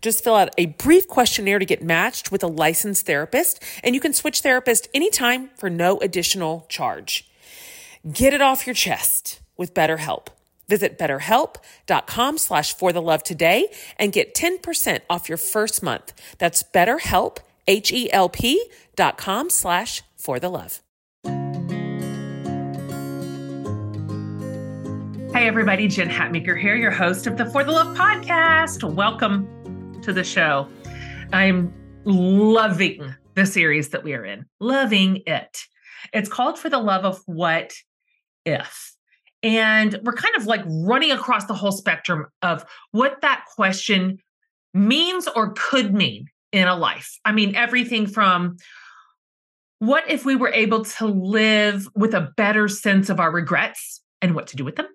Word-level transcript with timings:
Just 0.00 0.24
fill 0.24 0.34
out 0.34 0.50
a 0.58 0.66
brief 0.66 1.08
questionnaire 1.08 1.58
to 1.58 1.64
get 1.64 1.82
matched 1.82 2.30
with 2.32 2.42
a 2.42 2.48
licensed 2.48 3.06
therapist, 3.06 3.62
and 3.82 3.94
you 3.94 4.00
can 4.00 4.12
switch 4.12 4.40
therapist 4.40 4.88
anytime 4.94 5.50
for 5.56 5.70
no 5.70 5.98
additional 5.98 6.66
charge. 6.68 7.28
Get 8.10 8.32
it 8.32 8.40
off 8.40 8.66
your 8.66 8.74
chest 8.74 9.40
with 9.56 9.74
BetterHelp. 9.74 10.28
Visit 10.68 10.98
betterhelp.com 10.98 12.38
slash 12.38 12.74
for 12.74 12.92
the 12.92 13.02
love 13.02 13.24
today 13.24 13.68
and 13.98 14.12
get 14.12 14.34
10% 14.34 15.00
off 15.10 15.28
your 15.28 15.36
first 15.36 15.82
month. 15.82 16.12
That's 16.38 16.62
betterhelp, 16.62 17.38
H-E-L-P 17.66 18.70
dot 18.96 19.18
com 19.18 19.50
slash 19.50 20.02
for 20.16 20.38
the 20.38 20.48
love. 20.48 20.80
Hey 25.32 25.46
everybody, 25.46 25.88
Jen 25.88 26.10
Hatmaker 26.10 26.60
here, 26.60 26.74
your 26.74 26.90
host 26.90 27.26
of 27.26 27.36
the 27.36 27.46
For 27.46 27.64
the 27.64 27.72
Love 27.72 27.96
podcast. 27.96 28.82
Welcome 28.94 29.48
to 30.02 30.12
the 30.12 30.24
show. 30.24 30.66
I'm 31.32 31.72
loving 32.04 33.14
the 33.34 33.44
series 33.44 33.90
that 33.90 34.02
we 34.02 34.14
are 34.14 34.24
in, 34.24 34.46
loving 34.58 35.22
it. 35.26 35.58
It's 36.14 36.28
called 36.28 36.58
For 36.58 36.70
the 36.70 36.78
Love 36.78 37.04
of 37.04 37.20
What 37.26 37.72
If. 38.46 38.94
And 39.42 39.98
we're 40.02 40.14
kind 40.14 40.34
of 40.36 40.46
like 40.46 40.62
running 40.66 41.12
across 41.12 41.44
the 41.46 41.54
whole 41.54 41.72
spectrum 41.72 42.26
of 42.40 42.64
what 42.92 43.20
that 43.20 43.44
question 43.54 44.18
means 44.72 45.28
or 45.28 45.52
could 45.52 45.94
mean 45.94 46.26
in 46.52 46.66
a 46.66 46.76
life. 46.76 47.18
I 47.24 47.32
mean, 47.32 47.54
everything 47.54 48.06
from 48.06 48.56
what 49.80 50.10
if 50.10 50.24
we 50.24 50.36
were 50.36 50.52
able 50.52 50.84
to 50.84 51.06
live 51.06 51.88
with 51.94 52.14
a 52.14 52.32
better 52.36 52.68
sense 52.68 53.10
of 53.10 53.20
our 53.20 53.30
regrets 53.30 54.02
and 54.22 54.34
what 54.34 54.46
to 54.48 54.56
do 54.56 54.64
with 54.64 54.76
them? 54.76 54.86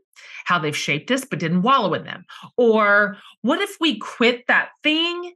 How 0.45 0.57
they've 0.57 0.75
shaped 0.75 1.11
us 1.11 1.25
but 1.25 1.39
didn't 1.39 1.63
wallow 1.63 1.93
in 1.93 2.05
them? 2.05 2.23
Or 2.55 3.17
what 3.41 3.61
if 3.61 3.77
we 3.79 3.99
quit 3.99 4.47
that 4.47 4.69
thing 4.81 5.33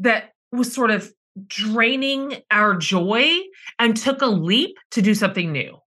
that 0.00 0.32
was 0.50 0.72
sort 0.72 0.90
of 0.90 1.12
draining 1.46 2.42
our 2.50 2.74
joy 2.76 3.38
and 3.78 3.96
took 3.96 4.20
a 4.22 4.26
leap 4.26 4.76
to 4.90 5.02
do 5.02 5.14
something 5.14 5.52
new? 5.52 5.78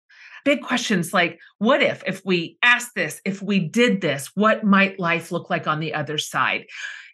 Big 0.45 0.61
questions 0.61 1.13
like 1.13 1.39
what 1.57 1.81
if, 1.81 2.01
if 2.07 2.21
we 2.23 2.57
asked 2.63 2.95
this, 2.95 3.19
if 3.25 3.41
we 3.41 3.59
did 3.59 4.01
this, 4.01 4.29
what 4.35 4.63
might 4.63 4.99
life 4.99 5.31
look 5.31 5.49
like 5.49 5.67
on 5.67 5.79
the 5.79 5.93
other 5.93 6.17
side? 6.17 6.65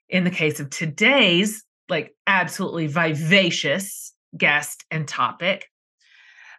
In 0.08 0.24
the 0.24 0.32
case 0.32 0.60
of 0.60 0.70
today's, 0.70 1.64
like 1.90 2.16
absolutely 2.28 2.88
vivacious 2.88 4.14
guest 4.38 4.84
and 4.92 5.08
topic, 5.08 5.70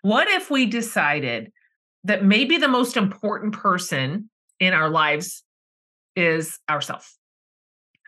what 0.02 0.28
if 0.28 0.50
we 0.50 0.66
decided 0.66 1.52
that 2.04 2.24
maybe 2.24 2.56
the 2.56 2.68
most 2.68 2.96
important 2.96 3.52
person 3.52 4.30
in 4.60 4.72
our 4.72 4.88
lives 4.88 5.42
is 6.14 6.58
ourself. 6.68 7.14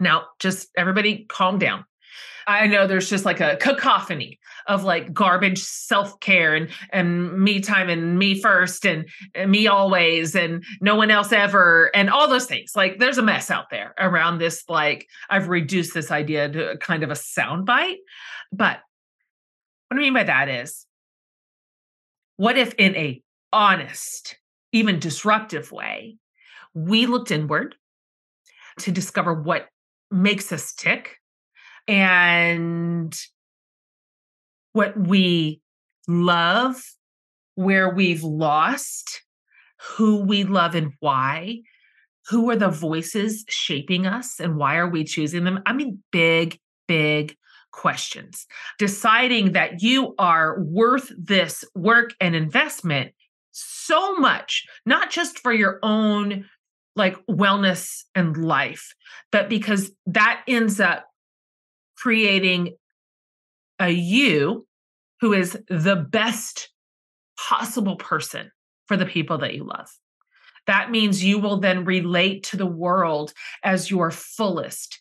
Now, 0.01 0.27
just 0.39 0.69
everybody 0.77 1.27
calm 1.29 1.59
down. 1.59 1.85
I 2.47 2.67
know 2.67 2.87
there's 2.87 3.11
just 3.11 3.27
like 3.27 3.41
a 3.41 3.57
cacophony 3.57 4.39
of 4.67 4.83
like 4.83 5.13
garbage 5.13 5.59
self-care 5.59 6.55
and 6.55 6.71
and 6.93 7.39
me 7.39 7.61
time 7.61 7.91
and 7.91 8.19
me 8.19 8.41
first 8.41 8.87
and, 8.87 9.07
and, 9.35 9.51
me 9.51 9.67
always 9.67 10.35
and 10.35 10.65
no 10.81 10.97
one 10.97 11.11
else 11.11 11.31
ever 11.31 11.91
and 11.95 12.09
all 12.09 12.27
those 12.27 12.47
things. 12.47 12.73
Like 12.75 12.99
there's 12.99 13.19
a 13.19 13.23
mess 13.23 13.51
out 13.51 13.67
there 13.71 13.95
around 13.99 14.39
this 14.39 14.65
like 14.67 15.07
I've 15.29 15.49
reduced 15.49 15.93
this 15.93 16.11
idea 16.11 16.49
to 16.49 16.79
kind 16.79 17.03
of 17.03 17.11
a 17.11 17.15
soundbite. 17.15 17.99
But 18.51 18.81
what 19.89 19.99
I 19.99 20.01
mean 20.01 20.15
by 20.15 20.25
that 20.25 20.49
is 20.49 20.87
what 22.39 22.57
if 22.57 22.73
in 22.75 22.97
a 22.97 23.21
honest, 23.53 24.39
even 24.73 24.99
disruptive 24.99 25.71
way, 25.71 26.17
we 26.75 27.07
looked 27.07 27.31
inward 27.31 27.75
to 28.81 28.93
discover 28.93 29.35
what 29.35 29.67
makes 30.11 30.53
us 30.53 30.73
tick 30.73 31.17
and 31.87 33.15
what 34.73 34.99
we 34.99 35.61
love, 36.07 36.83
where 37.55 37.93
we've 37.93 38.23
lost, 38.23 39.23
who 39.97 40.23
we 40.23 40.45
love 40.45 40.75
and 40.75 40.93
why, 41.01 41.61
who 42.29 42.51
are 42.51 42.57
the 42.57 42.69
voices 42.69 43.45
shaping 43.49 44.07
us 44.07 44.39
and 44.39 44.57
why 44.57 44.77
are 44.77 44.89
we 44.89 45.05
choosing 45.05 45.45
them? 45.45 45.61
I 45.67 45.73
mean, 45.73 46.03
big, 46.13 46.59
big 46.87 47.37
questions. 47.73 48.47
Deciding 48.79 49.53
that 49.53 49.83
you 49.83 50.15
are 50.19 50.61
worth 50.61 51.11
this 51.17 51.65
work 51.75 52.11
and 52.21 52.35
investment 52.35 53.13
so 53.51 54.17
much, 54.17 54.67
not 54.85 55.11
just 55.11 55.39
for 55.39 55.53
your 55.53 55.79
own 55.83 56.45
like 56.97 57.17
wellness 57.27 58.03
and 58.15 58.37
life, 58.37 58.95
but 59.31 59.49
because 59.49 59.91
that 60.07 60.43
ends 60.49 60.81
up 60.81 61.07
creating 61.97 62.77
a 63.81 63.91
you 63.91 64.67
who 65.21 65.33
is 65.33 65.59
the 65.69 65.97
best 65.97 66.71
possible 67.39 67.97
person 67.97 68.51
for 68.87 68.97
the 68.97 69.07
people 69.07 69.39
that 69.39 69.55
you 69.55 69.65
love. 69.65 69.89
That 70.67 70.91
means 70.91 71.25
you 71.25 71.39
will 71.39 71.59
then 71.59 71.85
relate 71.85 72.43
to 72.45 72.57
the 72.57 72.67
world 72.67 73.33
as 73.65 73.91
your 73.91 74.11
fullest, 74.11 75.01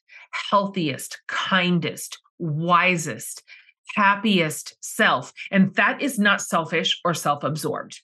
healthiest, 0.50 1.20
kindest, 1.28 2.20
wisest, 2.40 3.44
happiest 3.96 4.76
self. 4.82 5.34
And 5.52 5.74
that 5.76 6.02
is 6.02 6.20
not 6.20 6.42
selfish 6.42 7.00
or 7.04 7.14
self 7.14 7.44
absorbed. 7.44 8.02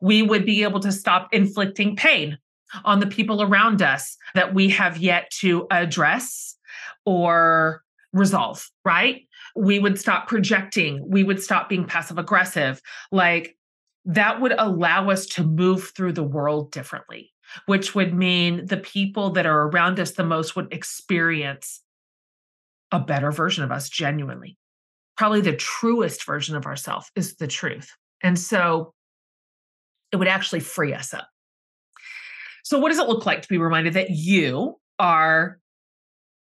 We 0.00 0.22
would 0.22 0.44
be 0.44 0.62
able 0.62 0.80
to 0.80 0.92
stop 0.92 1.28
inflicting 1.32 1.96
pain 1.96 2.38
on 2.84 3.00
the 3.00 3.06
people 3.06 3.42
around 3.42 3.82
us 3.82 4.16
that 4.34 4.54
we 4.54 4.68
have 4.70 4.98
yet 4.98 5.30
to 5.40 5.66
address 5.70 6.56
or 7.04 7.82
resolve, 8.12 8.70
right? 8.84 9.22
We 9.56 9.78
would 9.78 9.98
stop 9.98 10.28
projecting, 10.28 11.04
we 11.08 11.24
would 11.24 11.42
stop 11.42 11.68
being 11.68 11.84
passive 11.84 12.18
aggressive. 12.18 12.80
Like 13.10 13.56
that 14.04 14.40
would 14.40 14.54
allow 14.58 15.10
us 15.10 15.26
to 15.26 15.44
move 15.44 15.92
through 15.94 16.12
the 16.12 16.22
world 16.22 16.72
differently, 16.72 17.32
which 17.66 17.94
would 17.94 18.14
mean 18.14 18.66
the 18.66 18.76
people 18.76 19.30
that 19.30 19.46
are 19.46 19.68
around 19.68 20.00
us 20.00 20.12
the 20.12 20.24
most 20.24 20.56
would 20.56 20.72
experience 20.72 21.80
a 22.90 23.00
better 23.00 23.30
version 23.30 23.64
of 23.64 23.72
us 23.72 23.88
genuinely. 23.88 24.58
Probably 25.16 25.40
the 25.40 25.56
truest 25.56 26.26
version 26.26 26.56
of 26.56 26.66
ourselves 26.66 27.10
is 27.14 27.36
the 27.36 27.46
truth. 27.46 27.90
And 28.22 28.38
so 28.38 28.92
it 30.10 30.16
would 30.16 30.28
actually 30.28 30.60
free 30.60 30.92
us 30.92 31.14
up. 31.14 31.28
So, 32.62 32.78
what 32.78 32.90
does 32.90 32.98
it 32.98 33.08
look 33.08 33.26
like 33.26 33.42
to 33.42 33.48
be 33.48 33.58
reminded 33.58 33.94
that 33.94 34.10
you 34.10 34.78
are 34.98 35.58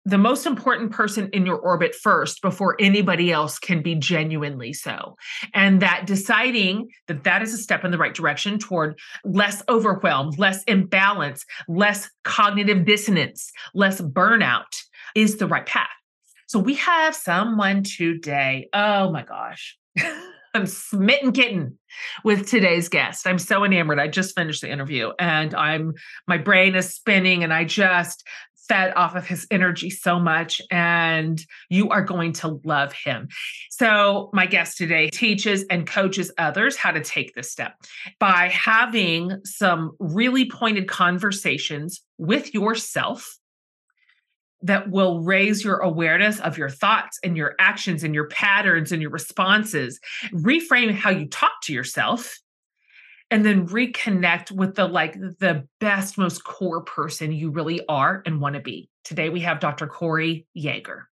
the 0.06 0.18
most 0.18 0.46
important 0.46 0.92
person 0.92 1.30
in 1.32 1.46
your 1.46 1.58
orbit 1.58 1.96
first 1.96 2.42
before 2.42 2.76
anybody 2.78 3.32
else 3.32 3.58
can 3.58 3.82
be 3.82 3.96
genuinely 3.96 4.74
so? 4.74 5.16
And 5.54 5.82
that 5.82 6.06
deciding 6.06 6.90
that 7.08 7.24
that 7.24 7.42
is 7.42 7.54
a 7.54 7.58
step 7.58 7.86
in 7.86 7.92
the 7.92 7.98
right 7.98 8.14
direction 8.14 8.60
toward 8.60 9.00
less 9.24 9.64
overwhelmed 9.70 10.38
less 10.38 10.64
imbalance 10.66 11.46
less 11.68 12.10
cognitive 12.24 12.86
dissonance 12.86 13.52
less 13.74 14.02
burnout 14.02 14.84
is 15.16 15.38
the 15.38 15.48
right 15.48 15.66
path. 15.66 15.88
So 16.48 16.60
we 16.60 16.76
have 16.76 17.16
someone 17.16 17.84
today. 17.84 18.68
Oh 18.74 19.12
my 19.12 19.24
gosh 19.24 19.78
I'm 20.54 20.68
smitten 20.68 21.32
kitten 21.32 21.80
with 22.24 22.48
today's 22.48 22.88
guest. 22.88 23.26
I'm 23.26 23.40
so 23.40 23.64
enamored. 23.64 24.00
I 24.00 24.08
just 24.08 24.36
finished 24.36 24.62
the 24.62 24.72
interview 24.72 25.12
and 25.20 25.56
I'm 25.56 25.94
my 26.28 26.38
brain 26.38 26.76
is 26.76 26.94
spinning 26.94 27.44
and 27.44 27.52
I 27.52 27.66
just 27.66 28.24
fed 28.68 28.94
off 28.96 29.16
of 29.16 29.28
his 29.28 29.46
energy 29.52 29.90
so 29.90 30.20
much 30.20 30.62
and 30.72 31.42
you 31.70 31.90
are 31.90 32.02
going 32.02 32.34
to 32.34 32.60
love 32.64 32.94
him. 32.94 33.28
So, 33.72 34.30
my 34.34 34.46
guest 34.46 34.78
today 34.78 35.10
teaches 35.10 35.66
and 35.70 35.88
coaches 35.88 36.32
others 36.38 36.78
how 36.78 36.92
to 36.92 37.02
take 37.02 37.34
this 37.34 37.52
step 37.52 37.74
by 38.20 38.50
having 38.50 39.42
some 39.44 39.92
really 40.00 40.50
pointed 40.50 40.88
conversations 40.88 42.02
with 42.18 42.54
yourself 42.54 43.38
that 44.64 44.90
will 44.90 45.22
raise 45.22 45.64
your 45.64 45.78
awareness 45.78 46.40
of 46.40 46.58
your 46.58 46.70
thoughts 46.70 47.20
and 47.24 47.38
your 47.38 47.54
actions 47.60 48.04
and 48.04 48.16
your 48.16 48.28
patterns 48.30 48.92
and 48.92 49.02
your 49.02 49.12
responses, 49.12 50.00
reframe 50.32 50.92
how 50.92 51.10
you 51.10 51.28
talk 51.28 51.52
to 51.64 51.74
yourself 51.74 52.40
and 53.30 53.46
then 53.46 53.68
reconnect 53.68 54.52
with 54.52 54.76
the 54.76 54.88
like 54.88 55.14
the 55.14 55.68
best 55.80 56.18
most 56.18 56.44
core 56.44 56.82
person 56.82 57.32
you 57.32 57.52
really 57.52 57.86
are 57.88 58.24
and 58.26 58.40
want 58.40 58.56
to 58.56 58.62
be. 58.62 58.90
Today 59.04 59.30
we 59.30 59.42
have 59.42 59.60
dr 59.60 59.86
corey 59.88 60.48
yeager. 60.58 61.04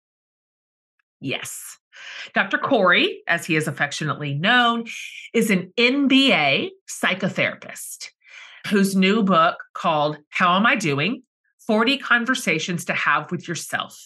Yes. 1.20 1.76
Dr 2.34 2.58
corey 2.58 3.22
as 3.26 3.44
he 3.44 3.56
is 3.56 3.68
affectionately 3.68 4.34
known 4.34 4.84
is 5.34 5.50
an 5.50 5.72
nba 5.76 6.70
psychotherapist 6.88 8.10
whose 8.68 8.94
new 8.94 9.22
book 9.22 9.56
called 9.74 10.18
how 10.28 10.56
am 10.56 10.66
i 10.66 10.76
doing 10.76 11.22
40 11.66 11.98
conversations 11.98 12.84
to 12.86 12.94
have 12.94 13.30
with 13.30 13.46
yourself 13.46 13.98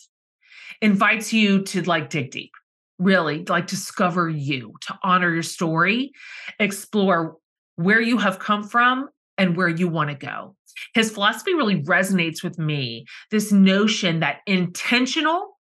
invites 0.81 1.33
you 1.33 1.62
to 1.62 1.83
like 1.83 2.11
dig 2.11 2.31
deep 2.31 2.53
really 2.99 3.45
like 3.49 3.67
discover 3.67 4.29
you 4.29 4.73
to 4.81 4.99
honor 5.03 5.33
your 5.33 5.43
story 5.43 6.12
explore 6.59 7.37
where 7.77 8.01
you 8.01 8.19
have 8.19 8.39
come 8.39 8.62
from 8.62 9.09
and 9.39 9.56
where 9.56 9.69
you 9.69 9.89
want 9.89 10.11
to 10.11 10.17
go. 10.17 10.55
His 10.95 11.11
philosophy 11.11 11.55
really 11.55 11.83
resonates 11.83 12.43
with 12.43 12.59
me. 12.59 13.06
This 13.31 13.53
notion 13.53 14.21
that 14.21 14.41
intentional 14.47 15.59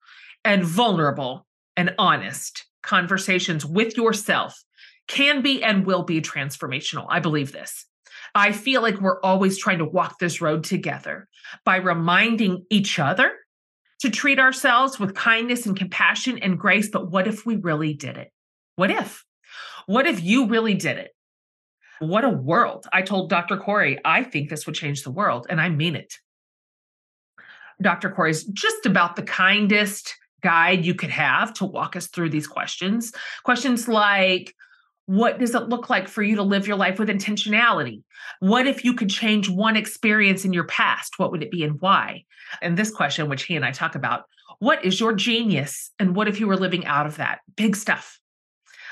and 0.43 0.63
vulnerable 0.63 1.45
and 1.75 1.93
honest 1.97 2.65
conversations 2.83 3.65
with 3.65 3.97
yourself 3.97 4.63
can 5.07 5.41
be 5.41 5.63
and 5.63 5.85
will 5.85 6.03
be 6.03 6.21
transformational. 6.21 7.05
I 7.09 7.19
believe 7.19 7.51
this. 7.51 7.85
I 8.35 8.51
feel 8.51 8.81
like 8.81 8.99
we're 8.99 9.21
always 9.21 9.57
trying 9.57 9.79
to 9.79 9.85
walk 9.85 10.19
this 10.19 10.41
road 10.41 10.63
together 10.63 11.27
by 11.65 11.77
reminding 11.77 12.65
each 12.69 12.99
other 12.99 13.31
to 13.99 14.09
treat 14.09 14.39
ourselves 14.39 14.99
with 14.99 15.15
kindness 15.15 15.65
and 15.65 15.77
compassion 15.77 16.37
and 16.39 16.59
grace. 16.59 16.89
But 16.89 17.09
what 17.09 17.27
if 17.27 17.45
we 17.45 17.55
really 17.55 17.93
did 17.93 18.17
it? 18.17 18.31
What 18.75 18.91
if? 18.91 19.23
What 19.85 20.05
if 20.05 20.21
you 20.21 20.47
really 20.47 20.75
did 20.75 20.97
it? 20.97 21.11
What 21.99 22.23
a 22.23 22.29
world. 22.29 22.85
I 22.93 23.01
told 23.01 23.29
Dr. 23.29 23.57
Corey, 23.57 23.99
I 24.05 24.23
think 24.23 24.49
this 24.49 24.65
would 24.65 24.75
change 24.75 25.03
the 25.03 25.11
world, 25.11 25.47
and 25.49 25.59
I 25.59 25.69
mean 25.69 25.95
it. 25.95 26.13
Dr. 27.81 28.11
Corey 28.11 28.31
is 28.31 28.43
just 28.43 28.85
about 28.85 29.15
the 29.15 29.23
kindest 29.23 30.15
guide 30.43 30.85
you 30.85 30.93
could 30.93 31.09
have 31.09 31.53
to 31.55 31.65
walk 31.65 31.95
us 31.95 32.07
through 32.07 32.29
these 32.29 32.47
questions. 32.47 33.11
Questions 33.43 33.87
like, 33.87 34.53
what 35.07 35.39
does 35.39 35.55
it 35.55 35.69
look 35.69 35.89
like 35.89 36.07
for 36.07 36.21
you 36.21 36.35
to 36.35 36.43
live 36.43 36.67
your 36.67 36.75
life 36.75 36.99
with 36.99 37.07
intentionality? 37.07 38.03
What 38.39 38.67
if 38.67 38.83
you 38.83 38.93
could 38.93 39.09
change 39.09 39.49
one 39.49 39.77
experience 39.77 40.43
in 40.45 40.51
your 40.51 40.65
past? 40.65 41.17
What 41.17 41.31
would 41.31 41.41
it 41.41 41.49
be 41.49 41.63
and 41.63 41.79
why? 41.79 42.25
And 42.61 42.77
this 42.77 42.91
question, 42.91 43.29
which 43.29 43.43
he 43.43 43.55
and 43.55 43.63
I 43.63 43.71
talk 43.71 43.95
about, 43.95 44.25
what 44.59 44.83
is 44.83 44.99
your 44.99 45.13
genius? 45.13 45.91
And 45.97 46.15
what 46.15 46.27
if 46.27 46.39
you 46.39 46.47
were 46.47 46.57
living 46.57 46.85
out 46.85 47.05
of 47.05 47.17
that? 47.17 47.39
Big 47.55 47.75
stuff. 47.77 48.19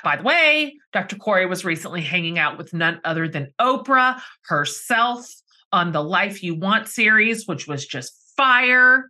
By 0.04 0.16
the 0.16 0.24
way, 0.24 0.78
Dr. 0.94 1.18
Corey 1.18 1.48
was 1.48 1.66
recently 1.66 2.02
hanging 2.02 2.40
out 2.40 2.58
with 2.58 2.74
none 2.74 3.02
other 3.04 3.28
than 3.28 3.54
Oprah 3.60 4.22
herself 4.46 5.26
on 5.74 5.92
the 5.92 6.04
Life 6.04 6.42
You 6.42 6.56
Want 6.56 6.88
series, 6.88 7.46
which 7.46 7.68
was 7.68 7.86
just 7.86 8.34
fire. 8.38 9.10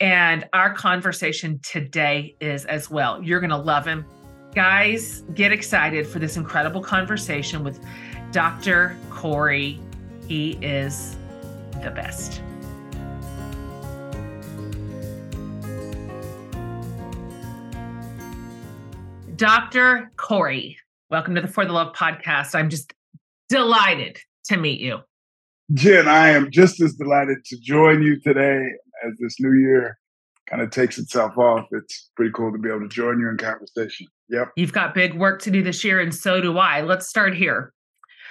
And 0.00 0.48
our 0.54 0.72
conversation 0.72 1.60
today 1.62 2.36
is 2.40 2.64
as 2.64 2.88
well. 2.88 3.22
You're 3.22 3.40
going 3.40 3.50
to 3.50 3.56
love 3.56 3.84
him. 3.84 4.06
Guys, 4.54 5.22
get 5.34 5.52
excited 5.52 6.06
for 6.06 6.18
this 6.18 6.36
incredible 6.38 6.80
conversation 6.80 7.62
with 7.62 7.78
Dr. 8.32 8.96
Corey. 9.10 9.78
He 10.26 10.52
is 10.62 11.16
the 11.82 11.90
best. 11.90 12.40
Dr. 19.36 20.10
Corey, 20.16 20.78
welcome 21.10 21.34
to 21.34 21.42
the 21.42 21.48
For 21.48 21.66
the 21.66 21.72
Love 21.72 21.94
podcast. 21.94 22.54
I'm 22.54 22.70
just 22.70 22.92
delighted 23.50 24.18
to 24.46 24.56
meet 24.56 24.80
you. 24.80 25.00
Jen, 25.74 26.08
I 26.08 26.30
am 26.30 26.50
just 26.50 26.80
as 26.80 26.94
delighted 26.94 27.44
to 27.44 27.60
join 27.60 28.02
you 28.02 28.18
today 28.18 28.64
as 29.06 29.12
this 29.20 29.38
new 29.38 29.52
year 29.52 29.98
kind 30.48 30.62
of 30.62 30.70
takes 30.70 30.98
itself 30.98 31.36
off. 31.36 31.66
It's 31.72 32.10
pretty 32.16 32.32
cool 32.32 32.52
to 32.52 32.58
be 32.58 32.68
able 32.68 32.80
to 32.80 32.88
join 32.88 33.20
you 33.20 33.28
in 33.28 33.36
conversation. 33.36 34.06
Yep. 34.30 34.52
You've 34.56 34.72
got 34.72 34.94
big 34.94 35.14
work 35.14 35.42
to 35.42 35.50
do 35.50 35.62
this 35.62 35.84
year, 35.84 36.00
and 36.00 36.14
so 36.14 36.40
do 36.40 36.58
I. 36.58 36.82
Let's 36.82 37.08
start 37.08 37.34
here. 37.34 37.72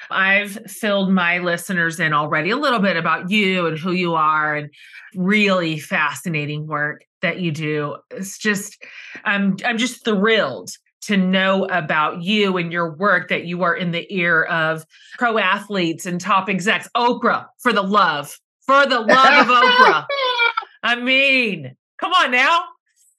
I've 0.09 0.51
filled 0.67 1.11
my 1.11 1.39
listeners 1.39 1.99
in 1.99 2.13
already 2.13 2.49
a 2.49 2.55
little 2.55 2.79
bit 2.79 2.97
about 2.97 3.29
you 3.29 3.67
and 3.67 3.77
who 3.77 3.91
you 3.91 4.15
are 4.15 4.55
and 4.55 4.69
really 5.15 5.79
fascinating 5.79 6.65
work 6.67 7.03
that 7.21 7.39
you 7.39 7.51
do. 7.51 7.97
It's 8.11 8.37
just 8.37 8.77
I'm 9.25 9.57
I'm 9.65 9.77
just 9.77 10.05
thrilled 10.05 10.71
to 11.01 11.17
know 11.17 11.65
about 11.65 12.21
you 12.21 12.57
and 12.57 12.71
your 12.71 12.95
work 12.95 13.29
that 13.29 13.45
you 13.45 13.63
are 13.63 13.75
in 13.75 13.91
the 13.91 14.05
ear 14.13 14.43
of 14.43 14.85
pro 15.17 15.37
athletes 15.37 16.05
and 16.05 16.21
top 16.21 16.49
execs. 16.49 16.87
Oprah 16.95 17.45
for 17.59 17.73
the 17.73 17.83
love, 17.83 18.37
for 18.65 18.85
the 18.85 18.99
love 18.99 19.47
of 19.47 19.47
Oprah. 19.47 20.05
I 20.83 20.95
mean, 20.95 21.75
come 21.99 22.13
on 22.13 22.31
now. 22.31 22.63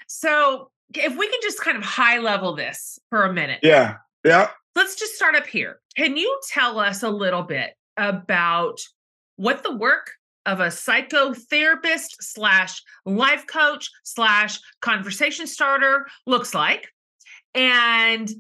So, 0.07 0.71
if 0.95 1.17
we 1.17 1.29
can 1.29 1.41
just 1.43 1.61
kind 1.61 1.77
of 1.77 1.85
high 1.85 2.19
level 2.19 2.55
this 2.55 2.99
for 3.11 3.25
a 3.25 3.33
minute. 3.33 3.61
Yeah. 3.63 3.97
Yeah. 4.25 4.51
Let's 4.75 4.95
just 4.95 5.15
start 5.15 5.35
up 5.35 5.47
here. 5.47 5.81
Can 5.97 6.17
you 6.17 6.41
tell 6.49 6.79
us 6.79 7.03
a 7.03 7.11
little 7.11 7.43
bit 7.43 7.75
about 7.97 8.81
what 9.37 9.63
the 9.63 9.77
work 9.77 10.13
of 10.47 10.61
a 10.61 10.69
psychotherapist 10.69 12.15
slash 12.21 12.83
life 13.05 13.47
coach 13.47 13.91
slash 14.03 14.59
conversation 14.81 15.47
starter 15.47 16.07
looks 16.27 16.55
like 16.55 16.89
and 17.55 18.31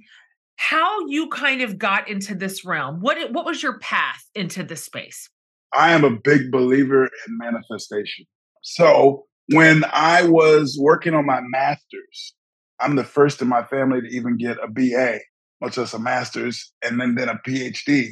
how 0.56 1.06
you 1.06 1.29
kind 1.29 1.61
of 1.61 1.79
got 1.79 2.08
into 2.08 2.34
this 2.34 2.64
realm. 2.64 3.00
What 3.00 3.32
what 3.32 3.44
was 3.44 3.62
your 3.62 3.79
path 3.79 4.25
into 4.34 4.64
this 4.64 4.84
space? 4.84 5.29
I 5.73 5.93
am 5.93 6.02
a 6.02 6.11
big 6.11 6.50
believer 6.50 7.05
in 7.05 7.38
manifestation. 7.38 8.25
So 8.62 9.26
when 9.52 9.84
I 9.92 10.24
was 10.24 10.78
working 10.80 11.14
on 11.14 11.26
my 11.26 11.40
master's, 11.40 12.34
I'm 12.80 12.96
the 12.96 13.04
first 13.04 13.42
in 13.42 13.48
my 13.48 13.64
family 13.64 14.00
to 14.00 14.08
even 14.08 14.36
get 14.36 14.58
a 14.62 14.68
BA, 14.68 15.18
much 15.60 15.76
less 15.76 15.94
a 15.94 15.98
master's, 15.98 16.72
and 16.82 17.00
then, 17.00 17.14
then 17.14 17.28
a 17.28 17.38
PhD. 17.46 18.10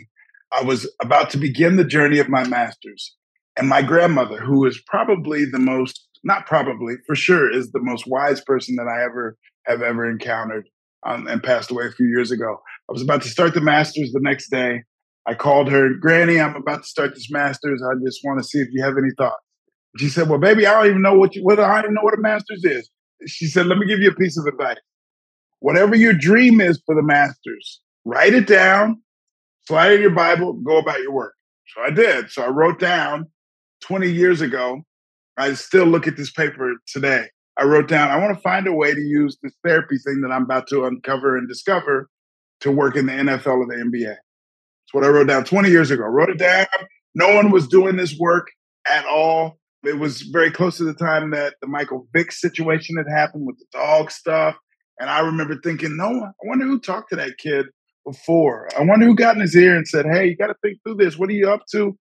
I 0.52 0.62
was 0.62 0.90
about 1.00 1.30
to 1.30 1.38
begin 1.38 1.76
the 1.76 1.84
journey 1.84 2.18
of 2.18 2.28
my 2.28 2.46
master's. 2.46 3.14
And 3.58 3.68
my 3.68 3.82
grandmother, 3.82 4.38
who 4.38 4.64
is 4.66 4.80
probably 4.86 5.44
the 5.44 5.58
most, 5.58 6.08
not 6.24 6.46
probably, 6.46 6.94
for 7.06 7.14
sure, 7.14 7.50
is 7.50 7.70
the 7.72 7.80
most 7.80 8.06
wise 8.06 8.40
person 8.40 8.76
that 8.76 8.86
I 8.88 9.04
ever 9.04 9.36
have 9.66 9.82
ever 9.82 10.08
encountered 10.08 10.68
um, 11.04 11.26
and 11.26 11.42
passed 11.42 11.70
away 11.70 11.86
a 11.86 11.92
few 11.92 12.06
years 12.06 12.30
ago. 12.30 12.60
I 12.88 12.92
was 12.92 13.02
about 13.02 13.22
to 13.22 13.28
start 13.28 13.54
the 13.54 13.60
masters 13.60 14.12
the 14.12 14.20
next 14.20 14.50
day. 14.50 14.82
I 15.26 15.34
called 15.34 15.70
her, 15.70 15.94
Granny, 15.94 16.40
I'm 16.40 16.54
about 16.54 16.82
to 16.82 16.88
start 16.88 17.14
this 17.14 17.30
masters. 17.30 17.82
I 17.82 17.94
just 18.04 18.20
want 18.24 18.38
to 18.38 18.44
see 18.44 18.58
if 18.58 18.68
you 18.70 18.82
have 18.82 18.96
any 18.96 19.10
thoughts. 19.16 19.45
She 19.98 20.08
said, 20.08 20.28
Well, 20.28 20.38
baby, 20.38 20.66
I 20.66 20.72
don't 20.72 20.86
even 20.86 21.02
know 21.02 21.14
what 21.14 21.34
you 21.34 21.48
I 21.50 21.54
don't 21.56 21.84
even 21.84 21.94
know 21.94 22.02
what 22.02 22.18
a 22.18 22.20
masters 22.20 22.64
is. 22.64 22.90
She 23.26 23.46
said, 23.46 23.66
Let 23.66 23.78
me 23.78 23.86
give 23.86 24.00
you 24.00 24.10
a 24.10 24.14
piece 24.14 24.38
of 24.38 24.46
advice. 24.46 24.78
Whatever 25.60 25.96
your 25.96 26.12
dream 26.12 26.60
is 26.60 26.80
for 26.84 26.94
the 26.94 27.02
masters, 27.02 27.80
write 28.04 28.34
it 28.34 28.46
down, 28.46 29.00
slide 29.66 29.92
in 29.92 30.00
your 30.00 30.10
Bible, 30.10 30.52
go 30.54 30.78
about 30.78 31.00
your 31.00 31.12
work. 31.12 31.34
So 31.74 31.82
I 31.82 31.90
did. 31.90 32.30
So 32.30 32.42
I 32.42 32.48
wrote 32.48 32.78
down 32.78 33.26
20 33.82 34.10
years 34.10 34.40
ago. 34.40 34.82
I 35.38 35.54
still 35.54 35.86
look 35.86 36.06
at 36.06 36.16
this 36.16 36.30
paper 36.30 36.74
today. 36.86 37.28
I 37.58 37.64
wrote 37.64 37.88
down, 37.88 38.10
I 38.10 38.18
want 38.18 38.36
to 38.36 38.42
find 38.42 38.66
a 38.66 38.72
way 38.72 38.94
to 38.94 39.00
use 39.00 39.38
this 39.42 39.54
therapy 39.64 39.96
thing 39.98 40.20
that 40.20 40.30
I'm 40.30 40.42
about 40.42 40.66
to 40.68 40.84
uncover 40.84 41.36
and 41.36 41.48
discover 41.48 42.08
to 42.60 42.70
work 42.70 42.96
in 42.96 43.06
the 43.06 43.12
NFL 43.12 43.58
or 43.58 43.66
the 43.66 43.74
NBA. 43.74 44.14
That's 44.14 44.92
what 44.92 45.04
I 45.04 45.08
wrote 45.08 45.28
down 45.28 45.44
20 45.44 45.70
years 45.70 45.90
ago. 45.90 46.04
I 46.04 46.08
wrote 46.08 46.30
it 46.30 46.38
down. 46.38 46.66
No 47.14 47.34
one 47.34 47.50
was 47.50 47.66
doing 47.66 47.96
this 47.96 48.16
work 48.18 48.48
at 48.88 49.06
all. 49.06 49.58
It 49.86 49.98
was 49.98 50.22
very 50.22 50.50
close 50.50 50.78
to 50.78 50.84
the 50.84 50.94
time 50.94 51.30
that 51.30 51.54
the 51.60 51.66
Michael 51.66 52.08
Vick 52.12 52.32
situation 52.32 52.96
had 52.96 53.06
happened 53.08 53.46
with 53.46 53.58
the 53.58 53.66
dog 53.72 54.10
stuff. 54.10 54.56
And 54.98 55.10
I 55.10 55.20
remember 55.20 55.60
thinking, 55.62 55.96
no, 55.96 56.24
I 56.24 56.30
wonder 56.44 56.64
who 56.64 56.80
talked 56.80 57.10
to 57.10 57.16
that 57.16 57.38
kid 57.38 57.66
before. 58.04 58.68
I 58.78 58.82
wonder 58.82 59.06
who 59.06 59.14
got 59.14 59.34
in 59.34 59.42
his 59.42 59.54
ear 59.54 59.76
and 59.76 59.86
said, 59.86 60.06
hey, 60.06 60.26
you 60.26 60.36
got 60.36 60.46
to 60.48 60.56
think 60.62 60.78
through 60.82 60.96
this. 60.96 61.18
What 61.18 61.28
are 61.28 61.34
you 61.34 61.50
up 61.50 61.64
to? 61.72 61.96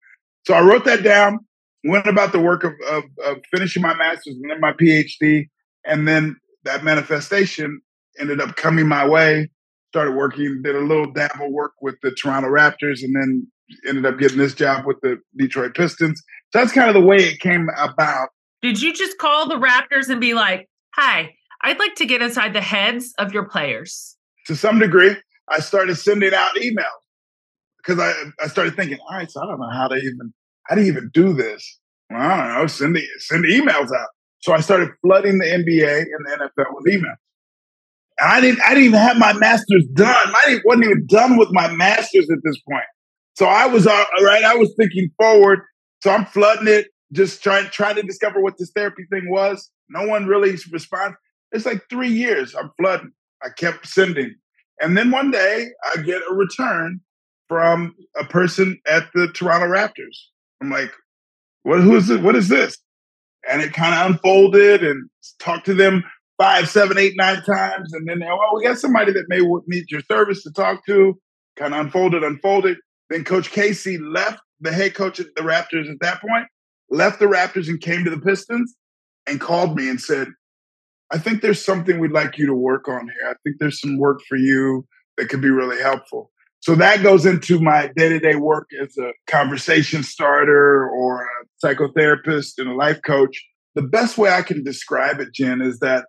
So 0.45 0.53
I 0.53 0.61
wrote 0.61 0.85
that 0.85 1.03
down 1.03 1.39
went 1.85 2.07
about 2.07 2.31
the 2.31 2.39
work 2.39 2.63
of, 2.63 2.73
of, 2.89 3.03
of 3.23 3.37
finishing 3.53 3.81
my 3.81 3.93
master's 3.93 4.35
and 4.35 4.49
then 4.49 4.59
my 4.59 4.73
PhD. 4.73 5.47
And 5.85 6.07
then 6.07 6.35
that 6.63 6.83
manifestation 6.83 7.79
ended 8.19 8.41
up 8.41 8.55
coming 8.55 8.87
my 8.87 9.07
way. 9.07 9.49
Started 9.93 10.15
working, 10.15 10.61
did 10.61 10.75
a 10.75 10.79
little 10.79 11.11
dabble 11.11 11.51
work 11.51 11.73
with 11.81 11.95
the 12.01 12.11
Toronto 12.11 12.49
Raptors, 12.49 13.01
and 13.01 13.15
then 13.15 13.47
ended 13.87 14.05
up 14.05 14.19
getting 14.19 14.37
this 14.37 14.53
job 14.53 14.85
with 14.85 14.97
the 15.01 15.17
Detroit 15.37 15.75
Pistons. 15.75 16.21
So 16.51 16.59
that's 16.59 16.71
kind 16.71 16.89
of 16.89 16.93
the 16.93 17.01
way 17.01 17.17
it 17.17 17.39
came 17.39 17.67
about. 17.77 18.29
Did 18.61 18.81
you 18.81 18.93
just 18.93 19.17
call 19.17 19.47
the 19.47 19.55
Raptors 19.55 20.09
and 20.09 20.19
be 20.19 20.33
like, 20.33 20.69
"Hi, 20.95 21.35
I'd 21.61 21.79
like 21.79 21.95
to 21.95 22.05
get 22.05 22.21
inside 22.21 22.53
the 22.53 22.61
heads 22.61 23.13
of 23.17 23.33
your 23.33 23.45
players"? 23.47 24.17
To 24.47 24.55
some 24.55 24.79
degree, 24.79 25.15
I 25.49 25.59
started 25.59 25.95
sending 25.95 26.33
out 26.33 26.55
emails 26.55 26.85
because 27.77 27.99
I 27.99 28.13
I 28.43 28.47
started 28.47 28.75
thinking, 28.75 28.97
all 29.07 29.17
right, 29.17 29.29
so 29.29 29.41
I 29.41 29.45
don't 29.45 29.59
know 29.59 29.69
how 29.71 29.87
to 29.87 29.95
even 29.95 30.33
how 30.63 30.75
do 30.75 30.81
you 30.81 30.87
even 30.87 31.09
do 31.13 31.33
this? 31.33 31.79
Well, 32.09 32.21
I 32.21 32.37
don't 32.37 32.55
know, 32.55 32.67
send 32.67 32.95
the, 32.95 33.03
send 33.19 33.45
emails 33.45 33.91
out. 33.91 34.07
So 34.39 34.53
I 34.53 34.61
started 34.61 34.89
flooding 35.01 35.39
the 35.39 35.45
NBA 35.45 36.01
and 36.01 36.25
the 36.25 36.45
NFL 36.45 36.65
with 36.71 36.85
emails. 36.93 37.17
And 38.17 38.31
I 38.31 38.41
didn't 38.41 38.61
I 38.61 38.69
didn't 38.69 38.85
even 38.85 38.99
have 38.99 39.17
my 39.17 39.33
master's 39.33 39.85
done. 39.93 40.15
I 40.15 40.59
wasn't 40.63 40.85
even 40.85 41.05
done 41.07 41.37
with 41.37 41.49
my 41.51 41.71
master's 41.73 42.29
at 42.29 42.39
this 42.43 42.59
point. 42.69 42.85
So 43.35 43.45
I 43.45 43.67
was 43.67 43.85
all 43.85 44.05
right. 44.23 44.43
I 44.43 44.55
was 44.55 44.73
thinking 44.77 45.09
forward. 45.17 45.59
So 46.01 46.11
I'm 46.11 46.25
flooding 46.25 46.67
it, 46.67 46.87
just 47.11 47.43
trying 47.43 47.65
trying 47.67 47.95
to 47.95 48.01
discover 48.01 48.41
what 48.41 48.57
this 48.57 48.71
therapy 48.75 49.03
thing 49.11 49.29
was. 49.29 49.69
No 49.89 50.07
one 50.07 50.25
really 50.25 50.57
responds. 50.71 51.17
It's 51.51 51.65
like 51.65 51.83
three 51.89 52.09
years. 52.09 52.55
I'm 52.55 52.71
flooding. 52.77 53.11
I 53.43 53.49
kept 53.49 53.87
sending. 53.87 54.35
And 54.81 54.97
then 54.97 55.11
one 55.11 55.31
day 55.31 55.67
I 55.93 56.01
get 56.01 56.21
a 56.29 56.33
return 56.33 56.99
from 57.47 57.95
a 58.19 58.25
person 58.25 58.79
at 58.87 59.07
the 59.13 59.27
Toronto 59.27 59.67
Raptors. 59.67 60.17
I'm 60.61 60.69
like, 60.69 60.91
what 61.63 61.81
who 61.81 61.95
is 61.95 62.09
it? 62.09 62.21
What 62.21 62.35
is 62.35 62.49
this? 62.49 62.77
And 63.49 63.61
it 63.61 63.73
kind 63.73 63.93
of 63.93 64.11
unfolded 64.11 64.83
and 64.83 65.09
talked 65.39 65.65
to 65.67 65.73
them 65.73 66.03
five, 66.37 66.69
seven, 66.69 66.97
eight, 66.97 67.13
nine 67.15 67.41
times. 67.43 67.93
And 67.93 68.07
then, 68.07 68.19
well, 68.19 68.39
oh, 68.41 68.57
we 68.57 68.63
got 68.63 68.79
somebody 68.79 69.11
that 69.13 69.25
may 69.27 69.39
need 69.67 69.85
your 69.89 70.01
service 70.01 70.43
to 70.43 70.51
talk 70.51 70.85
to. 70.87 71.19
Kind 71.55 71.73
of 71.73 71.79
unfolded, 71.81 72.23
unfolded. 72.23 72.77
Then 73.09 73.23
Coach 73.23 73.51
Casey 73.51 73.97
left 73.97 74.39
the 74.59 74.71
head 74.71 74.95
coach 74.95 75.19
of 75.19 75.27
the 75.35 75.41
Raptors 75.41 75.89
at 75.89 75.99
that 76.01 76.21
point, 76.21 76.47
left 76.89 77.19
the 77.19 77.25
Raptors 77.25 77.67
and 77.67 77.79
came 77.79 78.03
to 78.03 78.09
the 78.09 78.19
Pistons 78.19 78.75
and 79.27 79.39
called 79.39 79.75
me 79.75 79.89
and 79.89 79.99
said, 79.99 80.29
I 81.11 81.17
think 81.17 81.41
there's 81.41 81.63
something 81.63 81.99
we'd 81.99 82.11
like 82.11 82.37
you 82.37 82.47
to 82.47 82.55
work 82.55 82.87
on 82.87 83.07
here. 83.07 83.29
I 83.29 83.35
think 83.43 83.57
there's 83.59 83.79
some 83.79 83.99
work 83.99 84.21
for 84.27 84.37
you 84.37 84.85
that 85.17 85.29
could 85.29 85.41
be 85.41 85.49
really 85.49 85.81
helpful. 85.81 86.31
So 86.61 86.73
that 86.75 87.03
goes 87.03 87.27
into 87.27 87.59
my 87.59 87.91
day 87.95 88.09
to 88.09 88.19
day 88.19 88.35
work 88.35 88.67
as 88.81 88.97
a 88.97 89.13
conversation 89.27 90.01
starter 90.01 90.89
or 90.89 91.21
a 91.21 91.65
psychotherapist 91.65 92.57
and 92.57 92.69
a 92.69 92.73
life 92.73 92.99
coach. 93.05 93.39
The 93.75 93.83
best 93.83 94.17
way 94.17 94.31
I 94.31 94.41
can 94.41 94.63
describe 94.63 95.19
it, 95.19 95.31
Jen, 95.31 95.61
is 95.61 95.77
that 95.79 96.07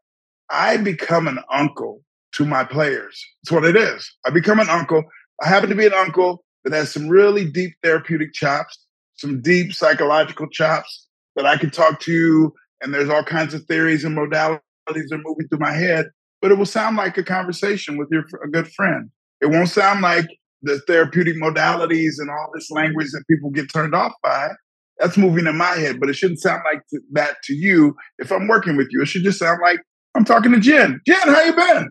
I 0.51 0.79
become 0.79 1.29
an 1.29 1.41
uncle 1.53 2.01
to 2.33 2.47
my 2.47 2.65
players. 2.65 3.23
That's 3.43 3.53
what 3.53 3.65
it 3.65 3.77
is. 3.77 4.11
I 4.25 4.31
become 4.31 4.59
an 4.59 4.71
uncle. 4.71 5.05
I 5.43 5.49
happen 5.49 5.69
to 5.69 5.75
be 5.75 5.87
an 5.87 5.93
uncle 5.93 6.46
that 6.67 6.77
has 6.77 6.93
some 6.93 7.09
really 7.09 7.49
deep 7.49 7.75
therapeutic 7.83 8.33
chops, 8.33 8.77
some 9.15 9.41
deep 9.41 9.73
psychological 9.73 10.49
chops 10.49 11.07
that 11.37 11.47
I 11.47 11.57
can 11.57 11.71
talk 11.71 12.01
to 12.01 12.13
you. 12.13 12.53
And 12.83 12.93
there's 12.93 13.09
all 13.09 13.23
kinds 13.23 13.55
of 13.55 13.65
theories 13.67 14.05
and 14.05 14.17
modalities 14.17 14.61
that 14.87 15.13
are 15.13 15.23
moving 15.25 15.47
through 15.49 15.61
my 15.61 15.73
head, 15.73 16.07
but 16.43 16.51
it 16.51 16.59
will 16.59 16.67
sound 16.67 16.97
like 16.97 17.17
a 17.17 17.23
conversation 17.23 17.97
with 17.97 18.09
your 18.11 18.25
a 18.45 18.49
good 18.49 18.69
friend. 18.73 19.11
It 19.41 19.47
won't 19.47 19.69
sound 19.69 20.01
like 20.01 20.27
the 20.63 20.81
therapeutic 20.87 21.37
modalities 21.37 22.15
and 22.19 22.31
all 22.31 22.51
this 22.53 22.71
language 22.71 23.11
that 23.13 23.25
people 23.31 23.51
get 23.51 23.73
turned 23.73 23.95
off 23.95 24.13
by. 24.23 24.51
That's 24.99 25.17
moving 25.17 25.47
in 25.47 25.57
my 25.57 25.75
head, 25.77 26.01
but 26.01 26.09
it 26.09 26.15
shouldn't 26.15 26.41
sound 26.41 26.63
like 26.65 26.83
that 27.13 27.37
to 27.45 27.55
you 27.55 27.95
if 28.19 28.33
I'm 28.33 28.49
working 28.49 28.77
with 28.77 28.89
you. 28.91 29.03
It 29.03 29.07
should 29.07 29.23
just 29.23 29.39
sound 29.39 29.61
like 29.63 29.81
I'm 30.17 30.25
talking 30.25 30.53
to 30.53 30.59
Jen. 30.59 31.01
Jen, 31.07 31.29
how 31.29 31.43
you 31.43 31.55
been? 31.55 31.91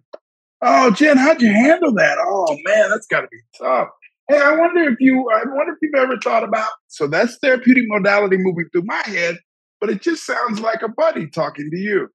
Oh, 0.61 0.91
Jen, 0.91 1.15
how'd 1.15 1.41
you 1.41 1.51
handle 1.51 1.93
that? 1.93 2.17
Oh 2.19 2.57
man, 2.65 2.89
that's 2.89 3.05
got 3.05 3.21
to 3.21 3.27
be 3.31 3.37
tough. 3.57 3.89
Hey, 4.27 4.39
I 4.39 4.55
wonder 4.55 4.89
if 4.89 4.99
you, 4.99 5.29
I 5.29 5.43
wonder 5.45 5.73
if 5.73 5.77
you've 5.81 5.95
ever 5.95 6.17
thought 6.17 6.43
about. 6.43 6.71
So 6.87 7.05
that's 7.05 7.37
therapeutic 7.37 7.83
modality 7.87 8.37
moving 8.37 8.65
through 8.71 8.85
my 8.85 9.01
head, 9.05 9.37
but 9.79 9.89
it 9.89 10.01
just 10.01 10.25
sounds 10.25 10.59
like 10.59 10.81
a 10.81 10.89
buddy 10.89 11.27
talking 11.27 11.69
to 11.69 11.77
you, 11.77 12.09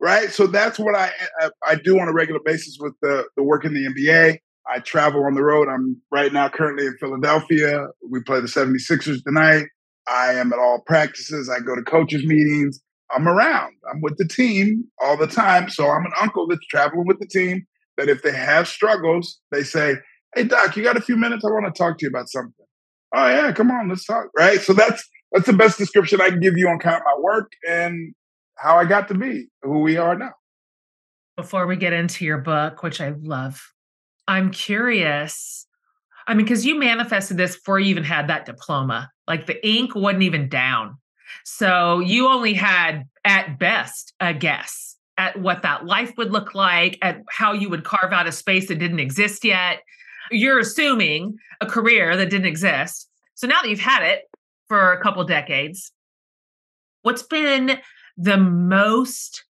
right? 0.00 0.30
So 0.30 0.46
that's 0.46 0.78
what 0.78 0.94
I 0.94 1.10
I, 1.66 1.74
do 1.74 2.00
on 2.00 2.08
a 2.08 2.12
regular 2.12 2.40
basis 2.42 2.78
with 2.80 2.94
the 3.02 3.24
the 3.36 3.42
work 3.42 3.66
in 3.66 3.74
the 3.74 3.86
NBA. 3.86 4.38
I 4.68 4.80
travel 4.80 5.24
on 5.24 5.34
the 5.34 5.44
road. 5.44 5.68
I'm 5.68 6.00
right 6.10 6.32
now 6.32 6.48
currently 6.48 6.86
in 6.86 6.96
Philadelphia. 6.98 7.86
We 8.08 8.22
play 8.22 8.40
the 8.40 8.46
76ers 8.46 9.22
tonight. 9.22 9.66
I 10.08 10.32
am 10.34 10.52
at 10.52 10.58
all 10.58 10.80
practices. 10.86 11.50
I 11.50 11.60
go 11.60 11.74
to 11.76 11.82
coaches' 11.82 12.24
meetings. 12.24 12.80
I'm 13.14 13.28
around. 13.28 13.74
I'm 13.90 14.00
with 14.00 14.16
the 14.16 14.26
team 14.26 14.84
all 15.00 15.16
the 15.16 15.26
time. 15.26 15.68
So 15.68 15.88
I'm 15.88 16.04
an 16.04 16.12
uncle 16.20 16.48
that's 16.48 16.66
traveling 16.66 17.06
with 17.06 17.20
the 17.20 17.26
team 17.26 17.66
that 17.96 18.08
if 18.08 18.22
they 18.22 18.32
have 18.32 18.66
struggles, 18.66 19.38
they 19.52 19.62
say, 19.62 19.96
Hey 20.36 20.44
Doc, 20.44 20.76
you 20.76 20.82
got 20.82 20.98
a 20.98 21.00
few 21.00 21.16
minutes? 21.16 21.46
I 21.46 21.48
want 21.48 21.74
to 21.74 21.76
talk 21.76 21.96
to 21.98 22.04
you 22.04 22.10
about 22.10 22.28
something. 22.28 22.66
Oh 23.14 23.26
yeah, 23.26 23.52
come 23.52 23.70
on, 23.70 23.88
let's 23.88 24.04
talk. 24.04 24.26
Right. 24.36 24.60
So 24.60 24.74
that's 24.74 25.02
that's 25.32 25.46
the 25.46 25.54
best 25.54 25.78
description 25.78 26.20
I 26.20 26.28
can 26.28 26.40
give 26.40 26.58
you 26.58 26.68
on 26.68 26.78
kind 26.78 26.96
of 26.96 27.02
my 27.06 27.18
work 27.18 27.50
and 27.66 28.14
how 28.56 28.76
I 28.76 28.84
got 28.84 29.08
to 29.08 29.14
be 29.14 29.48
who 29.62 29.80
we 29.80 29.96
are 29.96 30.14
now. 30.14 30.32
Before 31.38 31.66
we 31.66 31.76
get 31.76 31.94
into 31.94 32.26
your 32.26 32.36
book, 32.36 32.82
which 32.82 33.00
I 33.00 33.14
love, 33.22 33.62
I'm 34.28 34.50
curious. 34.50 35.66
I 36.26 36.34
mean, 36.34 36.44
because 36.44 36.66
you 36.66 36.78
manifested 36.78 37.38
this 37.38 37.56
before 37.56 37.80
you 37.80 37.86
even 37.86 38.04
had 38.04 38.28
that 38.28 38.44
diploma. 38.44 39.10
Like 39.26 39.46
the 39.46 39.66
ink 39.66 39.94
wasn't 39.94 40.22
even 40.22 40.50
down. 40.50 40.98
So 41.44 42.00
you 42.00 42.28
only 42.28 42.52
had, 42.52 43.04
at 43.24 43.58
best, 43.58 44.12
a 44.20 44.34
guess 44.34 44.96
at 45.18 45.40
what 45.40 45.62
that 45.62 45.86
life 45.86 46.12
would 46.18 46.30
look 46.30 46.54
like, 46.54 46.98
at 47.00 47.22
how 47.30 47.52
you 47.52 47.70
would 47.70 47.84
carve 47.84 48.12
out 48.12 48.26
a 48.26 48.32
space 48.32 48.68
that 48.68 48.78
didn't 48.78 49.00
exist 49.00 49.44
yet. 49.44 49.80
You're 50.30 50.58
assuming 50.58 51.38
a 51.60 51.66
career 51.66 52.16
that 52.16 52.30
didn't 52.30 52.46
exist. 52.46 53.08
So 53.34 53.46
now 53.46 53.60
that 53.62 53.68
you've 53.68 53.80
had 53.80 54.02
it 54.02 54.22
for 54.68 54.92
a 54.92 55.02
couple 55.02 55.22
decades, 55.24 55.92
what's 57.02 57.22
been 57.22 57.78
the 58.16 58.36
most 58.36 59.44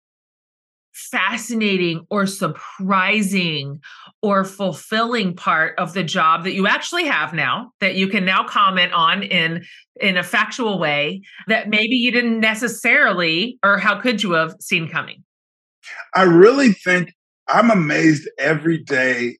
fascinating 0.96 2.06
or 2.08 2.26
surprising 2.26 3.80
or 4.22 4.44
fulfilling 4.44 5.36
part 5.36 5.78
of 5.78 5.92
the 5.92 6.02
job 6.02 6.42
that 6.44 6.54
you 6.54 6.66
actually 6.66 7.04
have 7.04 7.34
now 7.34 7.70
that 7.80 7.96
you 7.96 8.08
can 8.08 8.24
now 8.24 8.42
comment 8.46 8.92
on 8.94 9.22
in 9.22 9.62
in 10.00 10.16
a 10.16 10.22
factual 10.22 10.78
way 10.78 11.20
that 11.48 11.68
maybe 11.68 11.96
you 11.96 12.10
didn't 12.10 12.40
necessarily 12.40 13.58
or 13.62 13.76
how 13.76 14.00
could 14.00 14.22
you 14.22 14.32
have 14.32 14.54
seen 14.58 14.88
coming 14.88 15.22
i 16.14 16.22
really 16.22 16.72
think 16.72 17.12
i'm 17.48 17.70
amazed 17.70 18.26
every 18.38 18.78
day 18.78 19.36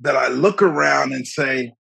that 0.00 0.16
i 0.16 0.28
look 0.28 0.62
around 0.62 1.12
and 1.12 1.26
say 1.26 1.72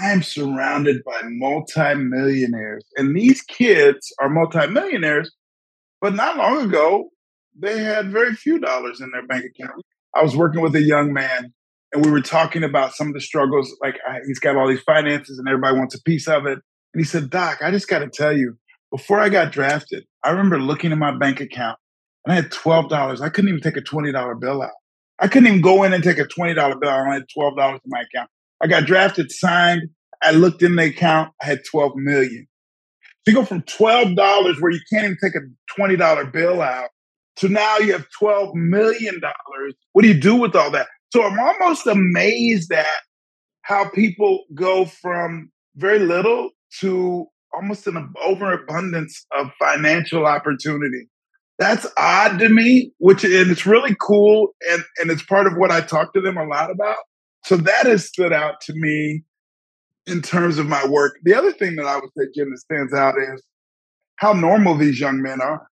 i'm 0.00 0.22
surrounded 0.22 1.02
by 1.04 1.20
multimillionaires 1.24 2.84
and 2.96 3.16
these 3.16 3.42
kids 3.42 4.12
are 4.20 4.28
multimillionaires 4.28 5.34
but 6.00 6.14
not 6.14 6.36
long 6.36 6.64
ago 6.64 7.08
they 7.58 7.82
had 7.82 8.10
very 8.10 8.34
few 8.34 8.58
dollars 8.58 9.00
in 9.00 9.10
their 9.10 9.26
bank 9.26 9.44
account. 9.44 9.82
I 10.14 10.22
was 10.22 10.36
working 10.36 10.60
with 10.60 10.74
a 10.74 10.82
young 10.82 11.12
man 11.12 11.52
and 11.92 12.04
we 12.04 12.10
were 12.10 12.20
talking 12.20 12.64
about 12.64 12.94
some 12.94 13.08
of 13.08 13.14
the 13.14 13.20
struggles. 13.20 13.74
Like 13.82 13.96
I, 14.08 14.18
he's 14.26 14.38
got 14.38 14.56
all 14.56 14.68
these 14.68 14.82
finances 14.82 15.38
and 15.38 15.48
everybody 15.48 15.76
wants 15.76 15.94
a 15.94 16.02
piece 16.02 16.28
of 16.28 16.46
it. 16.46 16.58
And 16.94 17.00
he 17.00 17.04
said, 17.04 17.30
Doc, 17.30 17.58
I 17.62 17.70
just 17.70 17.88
got 17.88 18.00
to 18.00 18.08
tell 18.08 18.36
you, 18.36 18.56
before 18.90 19.20
I 19.20 19.28
got 19.28 19.52
drafted, 19.52 20.04
I 20.22 20.30
remember 20.30 20.58
looking 20.58 20.92
at 20.92 20.98
my 20.98 21.16
bank 21.16 21.40
account 21.40 21.78
and 22.24 22.32
I 22.32 22.36
had 22.36 22.50
$12. 22.50 23.20
I 23.20 23.28
couldn't 23.28 23.48
even 23.48 23.62
take 23.62 23.76
a 23.76 23.80
$20 23.80 24.40
bill 24.40 24.62
out. 24.62 24.70
I 25.18 25.28
couldn't 25.28 25.48
even 25.48 25.60
go 25.60 25.82
in 25.82 25.92
and 25.92 26.02
take 26.02 26.18
a 26.18 26.24
$20 26.24 26.54
bill. 26.80 26.90
I 26.90 27.00
only 27.00 27.12
had 27.12 27.26
$12 27.36 27.74
in 27.74 27.80
my 27.86 28.02
account. 28.02 28.30
I 28.60 28.66
got 28.66 28.86
drafted, 28.86 29.30
signed. 29.30 29.82
I 30.22 30.32
looked 30.32 30.62
in 30.62 30.76
the 30.76 30.84
account. 30.84 31.32
I 31.42 31.46
had 31.46 31.60
12 31.70 31.96
million. 31.96 32.46
So 33.24 33.30
you 33.30 33.34
go 33.34 33.44
from 33.44 33.62
$12 33.62 34.60
where 34.60 34.72
you 34.72 34.80
can't 34.92 35.04
even 35.04 35.16
take 35.22 35.34
a 35.34 35.80
$20 35.80 36.32
bill 36.32 36.60
out 36.60 36.90
to 37.36 37.48
now 37.48 37.78
you 37.78 37.92
have 37.92 38.06
$12 38.20 38.54
million. 38.54 39.20
What 39.92 40.02
do 40.02 40.08
you 40.08 40.20
do 40.20 40.34
with 40.34 40.56
all 40.56 40.70
that? 40.72 40.88
So 41.12 41.22
I'm 41.22 41.38
almost 41.38 41.86
amazed 41.86 42.72
at 42.72 42.86
how 43.62 43.88
people 43.90 44.44
go 44.54 44.86
from 44.86 45.50
very 45.76 46.00
little 46.00 46.50
to 46.80 47.26
almost 47.54 47.86
an 47.86 48.12
overabundance 48.24 49.24
of 49.36 49.50
financial 49.58 50.26
opportunity. 50.26 51.08
That's 51.58 51.86
odd 51.96 52.38
to 52.38 52.48
me, 52.48 52.92
which 52.98 53.24
and 53.24 53.50
it's 53.50 53.66
really 53.66 53.94
cool 54.00 54.54
and, 54.70 54.82
and 54.98 55.10
it's 55.10 55.22
part 55.22 55.46
of 55.46 55.54
what 55.56 55.70
I 55.70 55.80
talk 55.80 56.12
to 56.14 56.20
them 56.20 56.36
a 56.36 56.44
lot 56.44 56.70
about. 56.70 56.96
So 57.44 57.56
that 57.56 57.86
has 57.86 58.06
stood 58.06 58.32
out 58.32 58.60
to 58.62 58.72
me 58.74 59.22
in 60.06 60.22
terms 60.22 60.58
of 60.58 60.66
my 60.66 60.84
work. 60.86 61.18
The 61.24 61.34
other 61.34 61.52
thing 61.52 61.76
that 61.76 61.86
I 61.86 61.96
would 61.96 62.10
say, 62.16 62.24
Jen, 62.34 62.50
that 62.50 62.58
stands 62.58 62.94
out 62.94 63.14
is 63.18 63.42
how 64.16 64.32
normal 64.32 64.76
these 64.76 65.00
young 65.00 65.22
men 65.22 65.40
are. 65.40 65.66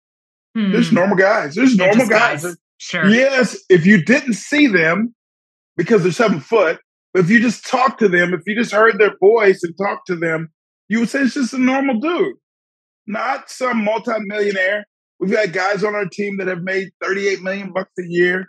Hmm. 0.55 0.72
There's 0.72 0.91
normal 0.91 1.17
guys. 1.17 1.55
There's 1.55 1.75
normal 1.75 2.07
guys. 2.07 2.43
guys. 2.43 2.57
Sure. 2.79 3.07
Yes, 3.07 3.57
if 3.69 3.86
you 3.86 4.03
didn't 4.03 4.34
see 4.34 4.67
them 4.67 5.13
because 5.75 6.03
they're 6.03 6.12
seven 6.12 6.39
foot, 6.39 6.79
but 7.13 7.24
if 7.24 7.29
you 7.29 7.39
just 7.39 7.65
talk 7.65 7.98
to 8.00 8.07
them, 8.07 8.34
if 8.34 8.41
you 8.46 8.55
just 8.55 8.72
heard 8.72 9.00
their 9.00 9.15
voice 9.19 9.63
and 9.63 9.75
talked 9.77 10.07
to 10.07 10.15
them, 10.15 10.50
you 10.89 11.00
would 11.00 11.10
say 11.10 11.22
it's 11.22 11.34
just 11.34 11.53
a 11.53 11.57
normal 11.57 12.00
dude, 12.00 12.36
not 13.07 13.50
some 13.50 13.84
multimillionaire. 13.84 14.86
We've 15.19 15.31
got 15.31 15.51
guys 15.51 15.83
on 15.83 15.95
our 15.95 16.05
team 16.05 16.38
that 16.38 16.47
have 16.47 16.62
made 16.62 16.89
38 17.01 17.41
million 17.41 17.74
bucks 17.74 17.91
a 18.00 18.07
year. 18.07 18.47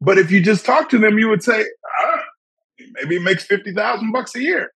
But 0.00 0.18
if 0.18 0.30
you 0.30 0.42
just 0.42 0.64
talk 0.64 0.88
to 0.90 0.98
them, 0.98 1.18
you 1.18 1.28
would 1.28 1.42
say, 1.42 1.64
ah, 2.02 2.22
maybe 2.94 3.18
he 3.18 3.22
makes 3.22 3.44
50,000 3.44 4.12
bucks 4.12 4.34
a 4.34 4.42
year. 4.42 4.72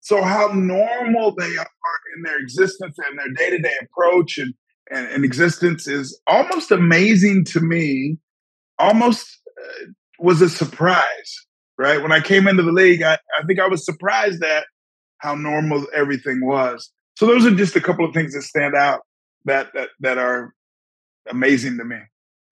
So 0.00 0.22
how 0.22 0.48
normal 0.48 1.34
they 1.34 1.56
are 1.56 1.70
in 2.16 2.22
their 2.22 2.38
existence 2.38 2.96
and 2.98 3.18
their 3.18 3.32
day-to-day 3.34 3.72
approach 3.82 4.38
and 4.38 4.52
and, 4.90 5.08
and 5.08 5.24
existence 5.24 5.86
is 5.86 6.20
almost 6.26 6.70
amazing 6.70 7.44
to 7.46 7.60
me. 7.60 8.18
Almost 8.78 9.26
uh, 9.58 9.86
was 10.18 10.42
a 10.42 10.48
surprise, 10.48 11.46
right? 11.78 12.02
When 12.02 12.12
I 12.12 12.20
came 12.20 12.46
into 12.46 12.62
the 12.62 12.72
league, 12.72 13.02
I, 13.02 13.14
I 13.14 13.44
think 13.46 13.60
I 13.60 13.68
was 13.68 13.84
surprised 13.84 14.42
at 14.42 14.66
how 15.18 15.34
normal 15.34 15.86
everything 15.94 16.44
was. 16.44 16.90
So 17.16 17.26
those 17.26 17.46
are 17.46 17.54
just 17.54 17.76
a 17.76 17.80
couple 17.80 18.04
of 18.04 18.12
things 18.12 18.34
that 18.34 18.42
stand 18.42 18.74
out 18.74 19.00
that 19.44 19.72
that 19.74 19.90
that 20.00 20.18
are 20.18 20.52
amazing 21.28 21.78
to 21.78 21.84
me. 21.84 21.98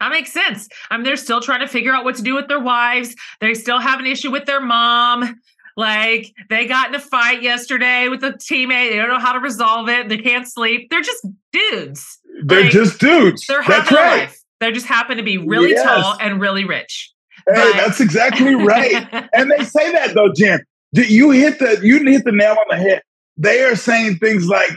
That 0.01 0.11
makes 0.11 0.33
sense. 0.33 0.69
I 0.91 0.97
mean, 0.97 1.05
they're 1.05 1.17
still 1.17 1.41
trying 1.41 1.61
to 1.61 1.69
figure 1.69 1.95
out 1.95 2.05
what 2.05 2.17
to 2.17 2.23
do 2.23 2.35
with 2.35 2.49
their 2.49 2.59
wives. 2.59 3.15
They 3.41 3.55
still 3.55 3.79
have 3.79 4.01
an 4.01 4.07
issue 4.07 4.33
with 4.33 4.47
their 4.47 4.61
mom. 4.61 5.41
Like 5.77 6.35
they 6.51 6.67
got 6.67 6.89
in 6.89 6.95
a 6.95 7.01
fight 7.01 7.43
yesterday 7.43 8.09
with 8.09 8.23
a 8.25 8.33
teammate. 8.33 8.91
They 8.91 8.97
don't 8.97 9.09
know 9.09 9.21
how 9.21 9.33
to 9.33 9.39
resolve 9.39 9.89
it. 9.89 10.09
They 10.09 10.19
can't 10.19 10.47
sleep. 10.47 10.91
They're 10.91 11.03
just 11.03 11.27
dudes. 11.53 12.19
They're 12.45 12.63
like, 12.63 12.71
just 12.71 12.99
dudes. 12.99 13.47
They're 13.47 13.63
that's 13.67 13.91
right. 13.91 14.21
Life. 14.23 14.41
They 14.61 14.73
just 14.73 14.87
happen 14.87 15.17
to 15.17 15.23
be 15.23 15.39
really 15.39 15.71
yes. 15.71 15.85
tall 15.85 16.17
and 16.21 16.41
really 16.41 16.65
rich. 16.65 17.13
Hey, 17.49 17.55
but... 17.55 17.73
that's 17.75 18.01
exactly 18.01 18.55
right. 18.55 19.07
and 19.33 19.51
they 19.51 19.65
say 19.65 19.93
that 19.93 20.15
though, 20.15 20.33
Jen. 20.35 20.61
You 20.93 21.31
hit 21.31 21.59
the 21.59 21.81
you 21.83 22.05
hit 22.05 22.25
the 22.25 22.33
nail 22.33 22.53
on 22.53 22.67
the 22.69 22.77
head. 22.77 23.03
They 23.39 23.63
are 23.63 23.77
saying 23.77 24.17
things 24.17 24.47
like, 24.47 24.73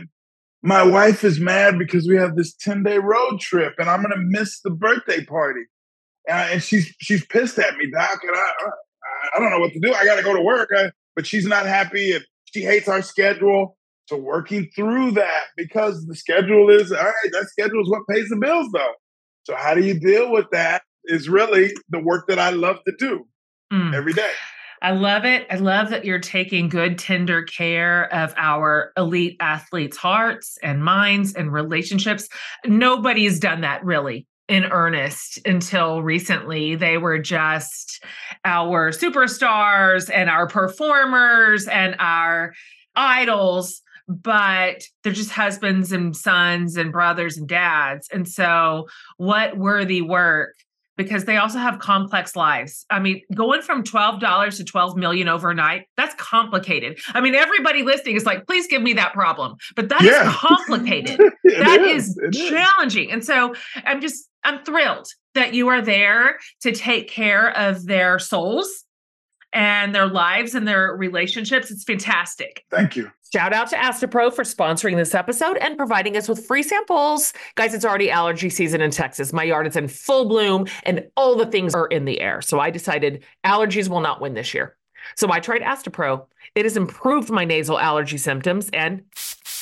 my 0.66 0.82
wife 0.82 1.24
is 1.24 1.40
mad 1.40 1.78
because 1.78 2.08
we 2.08 2.18
have 2.18 2.36
this 2.36 2.54
10 2.56 2.84
day 2.84 2.98
road 2.98 3.40
trip 3.40 3.76
and 3.78 3.88
I'm 3.88 4.02
going 4.02 4.16
to 4.16 4.40
miss 4.40 4.62
the 4.62 4.72
birthday 4.72 5.24
party. 5.24 5.62
Uh, 6.28 6.50
and 6.54 6.64
she's 6.64 6.94
she's 7.00 7.24
pissed 7.28 7.60
at 7.60 7.78
me, 7.78 7.90
Doc. 7.92 8.20
And 8.24 8.36
I, 8.36 8.52
I 9.36 9.40
don't 9.40 9.52
know 9.52 9.60
what 9.60 9.74
to 9.74 9.80
do. 9.80 9.94
I 9.94 10.06
got 10.06 10.16
to 10.16 10.24
go 10.24 10.34
to 10.34 10.42
work, 10.42 10.70
I, 10.76 10.92
but 11.16 11.28
she's 11.28 11.46
not 11.46 11.68
happy 11.68 12.14
and 12.14 12.26
she 12.46 12.64
hates 12.64 12.88
our 12.88 13.04
schedule. 13.04 13.78
So 14.08 14.18
working 14.18 14.70
through 14.76 15.12
that 15.12 15.44
because 15.56 16.06
the 16.08 16.16
schedule 16.16 16.70
is 16.70 16.92
all 16.92 16.98
right. 16.98 17.32
That 17.32 17.48
schedule 17.50 17.82
is 17.82 17.90
what 17.90 18.02
pays 18.10 18.30
the 18.30 18.38
bills, 18.38 18.68
though. 18.74 18.94
So 19.44 19.56
how 19.56 19.76
do 19.76 19.84
you 19.84 20.00
deal 20.00 20.32
with 20.32 20.46
that? 20.52 20.82
Is 21.06 21.30
really 21.30 21.72
the 21.90 22.00
work 22.00 22.28
that 22.28 22.40
I 22.40 22.50
love 22.50 22.78
to 22.88 22.94
do 22.98 23.28
mm. 23.72 23.94
every 23.94 24.14
day. 24.14 24.32
I 24.82 24.92
love 24.92 25.26
it. 25.26 25.48
I 25.50 25.56
love 25.56 25.90
that 25.90 26.06
you're 26.06 26.20
taking 26.20 26.70
good, 26.70 26.98
tender 26.98 27.44
care 27.44 28.14
of 28.14 28.34
our 28.38 28.92
elite 28.98 29.38
athletes' 29.40 29.98
hearts 29.98 30.58
and 30.62 30.84
minds 30.84 31.34
and 31.34 31.52
relationships. 31.52 32.28
Nobody's 32.66 33.40
done 33.40 33.62
that 33.62 33.84
really 33.84 34.28
in 34.48 34.66
earnest 34.66 35.40
until 35.46 36.04
recently. 36.04 36.76
They 36.76 36.98
were 36.98 37.20
just 37.20 38.04
our 38.44 38.92
superstars 38.92 40.10
and 40.14 40.30
our 40.30 40.48
performers 40.48 41.68
and 41.68 41.96
our 42.00 42.54
idols, 42.96 43.82
but 44.08 44.84
they're 45.04 45.14
just 45.14 45.32
husbands 45.32 45.92
and 45.92 46.16
sons 46.16 46.78
and 46.78 46.92
brothers 46.92 47.38
and 47.38 47.48
dads. 47.48 48.08
And 48.14 48.28
so, 48.28 48.88
what 49.18 49.58
worthy 49.58 50.02
work 50.02 50.54
because 50.98 51.26
they 51.26 51.38
also 51.38 51.60
have 51.60 51.80
complex 51.80 52.36
lives. 52.36 52.86
I 52.90 53.00
mean, 53.00 53.22
going 53.34 53.62
from 53.62 53.84
$12 53.84 54.58
to 54.58 54.64
12 54.64 54.98
million 54.98 55.28
overnight, 55.28 55.88
that's 55.98 56.16
complicated. 56.16 57.00
I 57.14 57.22
mean, 57.22 57.36
everybody 57.36 57.84
listening 57.84 58.16
is 58.16 58.26
like, 58.26 58.48
please 58.48 58.68
give 58.68 58.82
me 58.82 58.94
that 58.94 59.14
problem. 59.14 59.58
But 59.76 59.90
that 59.90 60.02
yeah. 60.02 60.30
is 60.30 60.36
complicated. 60.36 61.20
that 61.44 61.82
is, 61.82 62.18
is 62.18 62.38
challenging. 62.50 63.10
Is. 63.10 63.14
And 63.14 63.26
so 63.26 63.56
I'm 63.84 64.02
just, 64.02 64.30
I'm 64.44 64.64
thrilled 64.64 65.08
that 65.34 65.54
you 65.54 65.68
are 65.68 65.82
there 65.82 66.38
to 66.62 66.72
take 66.72 67.10
care 67.10 67.56
of 67.58 67.86
their 67.86 68.20
souls 68.20 68.85
and 69.56 69.96
their 69.96 70.08
lives 70.08 70.54
and 70.54 70.68
their 70.68 70.96
relationships. 70.96 71.72
It's 71.72 71.86
fantastic. 71.86 72.66
Thank 72.70 72.96
you. 72.96 73.10
Shout 73.34 73.54
out 73.54 73.70
to 73.70 73.78
Astepro 73.78 74.32
for 74.32 74.44
sponsoring 74.44 74.98
this 74.98 75.16
episode 75.16 75.58
and 75.58 75.78
providing 75.78 76.16
us 76.16 76.28
with 76.28 76.46
free 76.46 76.62
samples. 76.62 77.34
Guys, 77.56 77.74
it's 77.74 77.86
already 77.86 78.12
allergy 78.12 78.50
season 78.50 78.82
in 78.82 78.92
Texas. 78.92 79.34
My 79.34 79.44
yard 79.44 79.66
is 79.66 79.76
in 79.76 79.88
full 79.88 80.26
bloom 80.26 80.68
and 80.84 81.08
all 81.18 81.36
the 81.36 81.46
things 81.46 81.74
are 81.74 81.88
in 81.88 82.06
the 82.06 82.20
air. 82.22 82.42
So 82.42 82.60
I 82.60 82.70
decided 82.70 83.24
allergies 83.46 83.90
will 83.90 84.02
not 84.02 84.22
win 84.22 84.34
this 84.34 84.54
year. 84.54 84.78
So 85.16 85.32
I 85.32 85.40
tried 85.40 85.62
Astepro. 85.62 86.28
It 86.54 86.66
has 86.66 86.78
improved 86.78 87.30
my 87.30 87.46
nasal 87.46 87.80
allergy 87.80 88.18
symptoms 88.18 88.70
and 88.74 89.04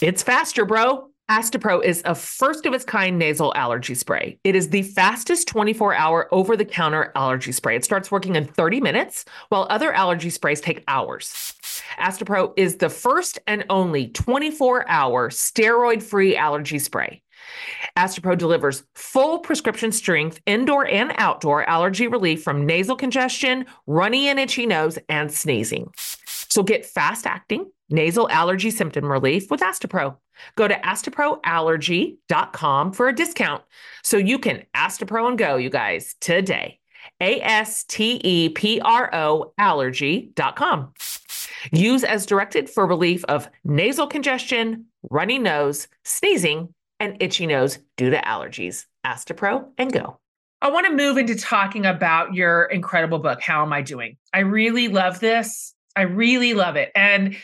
it's 0.01 0.23
faster, 0.23 0.65
bro. 0.65 1.09
Astepro 1.31 1.81
is 1.81 2.01
a 2.03 2.15
first 2.15 2.65
of 2.65 2.73
its 2.73 2.83
kind 2.83 3.17
nasal 3.17 3.53
allergy 3.55 3.95
spray. 3.95 4.37
It 4.43 4.57
is 4.57 4.69
the 4.69 4.81
fastest 4.81 5.47
24 5.47 5.95
hour 5.95 6.27
over 6.33 6.57
the 6.57 6.65
counter 6.65 7.13
allergy 7.15 7.53
spray. 7.53 7.77
It 7.77 7.85
starts 7.85 8.11
working 8.11 8.35
in 8.35 8.43
30 8.43 8.81
minutes, 8.81 9.23
while 9.47 9.65
other 9.69 9.93
allergy 9.93 10.29
sprays 10.29 10.59
take 10.59 10.83
hours. 10.89 11.53
Astepro 11.97 12.51
is 12.57 12.75
the 12.75 12.89
first 12.89 13.39
and 13.47 13.63
only 13.69 14.09
24 14.09 14.89
hour 14.89 15.29
steroid 15.29 16.03
free 16.03 16.35
allergy 16.35 16.77
spray. 16.77 17.21
Astepro 17.97 18.37
delivers 18.37 18.83
full 18.93 19.39
prescription 19.39 19.93
strength 19.93 20.41
indoor 20.45 20.85
and 20.87 21.13
outdoor 21.17 21.67
allergy 21.69 22.07
relief 22.07 22.43
from 22.43 22.65
nasal 22.65 22.97
congestion, 22.97 23.65
runny 23.87 24.27
and 24.27 24.39
itchy 24.39 24.65
nose, 24.65 24.99
and 25.07 25.31
sneezing. 25.31 25.89
So 25.95 26.63
get 26.63 26.85
fast 26.85 27.25
acting 27.25 27.71
nasal 27.89 28.29
allergy 28.29 28.71
symptom 28.71 29.09
relief 29.09 29.49
with 29.49 29.61
Astepro. 29.61 30.17
Go 30.55 30.67
to 30.67 30.75
asteproallergy.com 30.75 32.93
for 32.93 33.07
a 33.07 33.15
discount 33.15 33.63
so 34.03 34.17
you 34.17 34.39
can 34.39 34.63
Astepro 34.75 35.27
and 35.27 35.37
go, 35.37 35.55
you 35.55 35.69
guys, 35.69 36.15
today. 36.19 36.79
A 37.21 37.39
S 37.41 37.83
T 37.83 38.19
E 38.23 38.49
P 38.49 38.81
R 38.81 39.09
O 39.13 39.53
allergy.com. 39.57 40.93
Use 41.71 42.03
as 42.03 42.25
directed 42.25 42.69
for 42.69 42.85
relief 42.85 43.23
of 43.25 43.49
nasal 43.63 44.07
congestion, 44.07 44.85
runny 45.09 45.39
nose, 45.39 45.87
sneezing, 46.03 46.73
and 46.99 47.21
itchy 47.21 47.47
nose 47.47 47.79
due 47.97 48.09
to 48.09 48.17
allergies. 48.17 48.85
Astepro 49.05 49.69
and 49.77 49.91
go. 49.91 50.17
I 50.61 50.69
want 50.69 50.87
to 50.87 50.93
move 50.93 51.17
into 51.17 51.35
talking 51.35 51.85
about 51.85 52.33
your 52.33 52.63
incredible 52.63 53.19
book, 53.19 53.41
How 53.41 53.63
Am 53.63 53.73
I 53.73 53.81
Doing? 53.81 54.17
I 54.33 54.39
really 54.39 54.87
love 54.87 55.19
this. 55.19 55.73
I 55.95 56.03
really 56.03 56.53
love 56.53 56.77
it. 56.77 56.91
And 56.95 57.35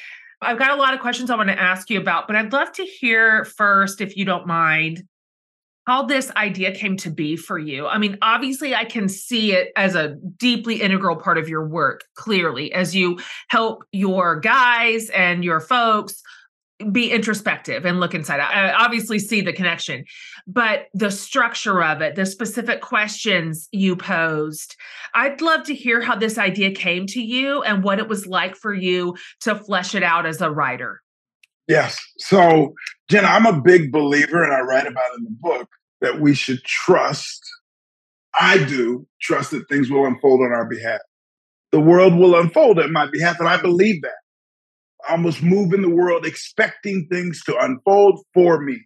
I've 0.41 0.58
got 0.58 0.71
a 0.71 0.75
lot 0.75 0.93
of 0.93 1.02
questions 1.02 1.30
I 1.30 1.36
want 1.36 1.49
to 1.49 1.60
ask 1.60 1.89
you 1.89 1.99
about, 1.99 2.28
but 2.28 2.36
I'd 2.36 2.54
love 2.54 2.71
to 2.73 2.84
hear 2.84 3.45
first, 3.45 4.02
if 4.02 4.15
you 4.15 4.25
don't 4.25 4.47
mind, 4.47 5.04
how 5.86 6.04
this 6.04 6.32
idea 6.36 6.71
came 6.71 6.95
to 6.97 7.10
be 7.10 7.36
for 7.36 7.58
you. 7.58 7.88
I 7.88 7.97
mean, 7.97 8.17
obviously, 8.21 8.75
I 8.75 8.86
can 8.86 9.10
see 9.10 9.54
it 9.54 9.71
as 9.75 9.95
a 9.95 10.15
deeply 10.38 10.82
integral 10.82 11.15
part 11.15 11.38
of 11.38 11.49
your 11.49 11.67
work, 11.67 12.04
clearly, 12.15 12.71
as 12.71 12.95
you 12.95 13.19
help 13.49 13.84
your 13.91 14.39
guys 14.39 15.10
and 15.10 15.43
your 15.43 15.60
folks 15.60 16.21
be 16.92 17.12
introspective 17.12 17.86
and 17.86 18.00
look 18.00 18.13
inside. 18.13 18.39
I 18.39 18.70
uh, 18.70 18.76
obviously 18.80 19.20
see 19.20 19.42
the 19.42 19.54
connection, 19.54 20.06
but 20.48 20.88
the 20.94 21.12
structure 21.12 21.84
of 21.84 22.02
it, 22.02 22.15
the 22.15 22.26
specific 22.26 22.82
questions 22.82 23.68
you 23.72 23.96
posed, 23.96 24.76
I'd 25.13 25.42
love 25.42 25.65
to 25.65 25.76
hear 25.76 26.02
how 26.02 26.15
this 26.15 26.38
idea 26.38 26.72
came 26.72 27.06
to 27.08 27.22
you 27.22 27.62
and 27.63 27.84
what 27.84 28.00
it 28.00 28.08
was 28.08 28.26
like 28.28 28.56
for 28.56 28.74
you 28.74 29.15
to 29.42 29.56
flesh 29.56 29.94
it 29.94 30.04
out 30.04 30.26
as 30.26 30.42
a 30.42 30.50
writer. 30.50 31.02
Yes. 31.68 32.00
So, 32.18 32.74
Jen, 33.10 33.26
I'm 33.26 33.46
a 33.46 33.62
big 33.62 33.92
believer, 33.92 34.44
and 34.44 34.54
I 34.54 34.62
write 34.62 34.88
about 34.88 35.18
in 35.18 35.26
the 35.26 35.36
book 35.39 35.70
that 36.02 36.20
we 36.20 36.34
should 36.34 36.63
trust. 36.63 37.42
I 38.39 38.63
do 38.63 39.06
trust 39.22 39.52
that 39.52 39.68
things 39.70 39.89
will 39.92 40.06
unfold 40.06 40.42
on 40.42 40.52
our 40.52 40.65
behalf. 40.65 41.02
The 41.72 41.80
world 41.80 42.15
will 42.15 42.39
unfold 42.39 42.80
on 42.80 42.92
my 42.92 43.08
behalf, 43.12 43.39
and 43.39 43.48
I 43.50 43.62
believe 43.62 44.02
that 44.02 44.15
almost 45.08 45.42
move 45.42 45.74
in 45.74 45.82
the 45.82 45.90
world 45.90 46.26
expecting 46.26 47.08
things 47.12 47.42
to 47.44 47.58
unfold 47.58 48.20
for 48.34 48.62
me. 48.62 48.78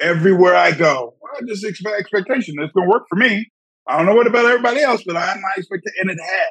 Everywhere 0.00 0.54
I 0.54 0.72
go, 0.72 1.14
I 1.36 1.40
just 1.46 1.64
expect 1.64 1.98
expectation. 1.98 2.56
It's 2.58 2.72
going 2.72 2.88
to 2.88 2.90
work 2.90 3.04
for 3.08 3.16
me. 3.16 3.46
I 3.86 3.96
don't 3.96 4.06
know 4.06 4.14
what 4.14 4.26
about 4.26 4.44
everybody 4.44 4.80
else, 4.80 5.02
but 5.06 5.16
I'm 5.16 5.40
not 5.40 5.52
expecting, 5.56 5.92
and 6.00 6.10
it 6.10 6.18
has. 6.20 6.48